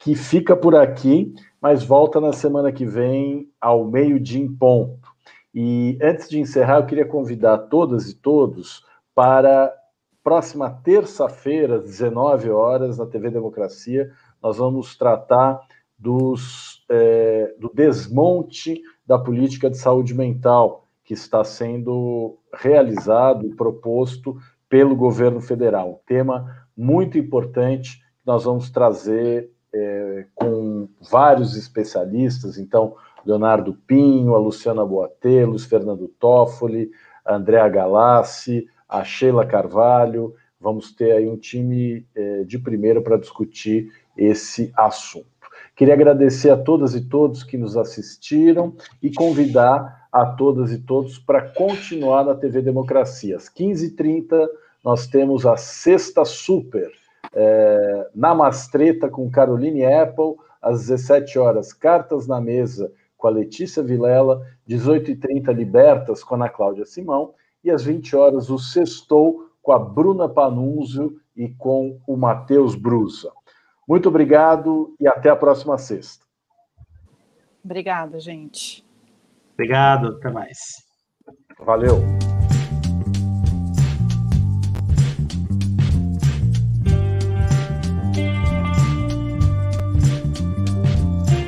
Que 0.00 0.16
fica 0.16 0.56
por 0.56 0.74
aqui 0.74 1.32
mas 1.60 1.84
volta 1.84 2.20
na 2.20 2.32
semana 2.32 2.72
que 2.72 2.86
vem 2.86 3.50
ao 3.60 3.84
meio-dia 3.84 4.40
em 4.40 4.50
ponto. 4.50 5.10
E 5.54 5.98
antes 6.00 6.28
de 6.28 6.40
encerrar, 6.40 6.78
eu 6.78 6.86
queria 6.86 7.04
convidar 7.04 7.58
todas 7.58 8.08
e 8.08 8.14
todos 8.14 8.84
para 9.14 9.72
próxima 10.22 10.70
terça-feira, 10.70 11.76
às 11.76 11.84
19 11.84 12.50
horas, 12.50 12.98
na 12.98 13.06
TV 13.06 13.30
Democracia, 13.30 14.10
nós 14.42 14.56
vamos 14.56 14.96
tratar 14.96 15.60
dos, 15.98 16.84
é, 16.88 17.54
do 17.58 17.70
desmonte 17.74 18.80
da 19.06 19.18
política 19.18 19.68
de 19.68 19.76
saúde 19.76 20.14
mental 20.14 20.86
que 21.04 21.12
está 21.12 21.44
sendo 21.44 22.38
realizado 22.54 23.46
e 23.46 23.54
proposto 23.54 24.36
pelo 24.68 24.94
governo 24.94 25.40
federal. 25.40 26.00
Tema 26.06 26.66
muito 26.76 27.18
importante 27.18 27.98
que 27.98 28.26
nós 28.26 28.44
vamos 28.44 28.70
trazer 28.70 29.50
é, 29.74 30.26
com 30.34 30.88
vários 31.10 31.56
especialistas, 31.56 32.58
então, 32.58 32.94
Leonardo 33.24 33.74
Pinho, 33.86 34.34
a 34.34 34.38
Luciana 34.38 34.82
Luiz 34.82 35.64
Fernando 35.64 36.08
Toffoli, 36.18 36.90
Andréa 37.26 37.68
Galassi, 37.68 38.66
a 38.88 39.04
Sheila 39.04 39.46
Carvalho, 39.46 40.34
vamos 40.60 40.92
ter 40.92 41.12
aí 41.12 41.28
um 41.28 41.36
time 41.36 42.06
é, 42.14 42.44
de 42.44 42.58
primeira 42.58 43.00
para 43.00 43.16
discutir 43.16 43.92
esse 44.16 44.72
assunto. 44.76 45.26
Queria 45.76 45.94
agradecer 45.94 46.50
a 46.50 46.56
todas 46.56 46.94
e 46.94 47.00
todos 47.08 47.42
que 47.42 47.56
nos 47.56 47.76
assistiram 47.76 48.74
e 49.02 49.12
convidar 49.12 50.08
a 50.12 50.26
todas 50.26 50.72
e 50.72 50.78
todos 50.78 51.18
para 51.18 51.40
continuar 51.40 52.24
na 52.24 52.34
TV 52.34 52.60
Democracia. 52.60 53.36
Às 53.36 53.48
15h30, 53.48 54.48
nós 54.84 55.06
temos 55.06 55.46
a 55.46 55.56
Sexta 55.56 56.24
Super, 56.24 56.90
é, 57.34 58.10
na 58.14 58.34
Mastreta 58.34 59.08
com 59.08 59.30
Caroline 59.30 59.84
Apple, 59.84 60.36
às 60.60 60.86
17 60.86 61.38
horas, 61.38 61.72
Cartas 61.72 62.26
na 62.26 62.40
Mesa 62.40 62.92
com 63.16 63.26
a 63.26 63.30
Letícia 63.30 63.82
Vilela, 63.82 64.46
18h30, 64.68 65.52
Libertas 65.52 66.24
com 66.24 66.34
a 66.34 66.38
Ana 66.38 66.48
Cláudia 66.48 66.86
Simão, 66.86 67.34
e 67.62 67.70
às 67.70 67.84
20 67.84 68.16
horas, 68.16 68.48
o 68.48 68.58
Sextou 68.58 69.50
com 69.62 69.72
a 69.72 69.78
Bruna 69.78 70.28
Panunzio 70.28 71.20
e 71.36 71.48
com 71.48 72.00
o 72.06 72.16
Matheus 72.16 72.74
Brusa. 72.74 73.30
Muito 73.86 74.08
obrigado 74.08 74.94
e 74.98 75.06
até 75.06 75.28
a 75.28 75.36
próxima 75.36 75.76
sexta. 75.76 76.24
Obrigada, 77.62 78.18
gente. 78.18 78.84
Obrigado, 79.54 80.16
até 80.16 80.30
mais. 80.30 80.58
Valeu. 81.58 82.29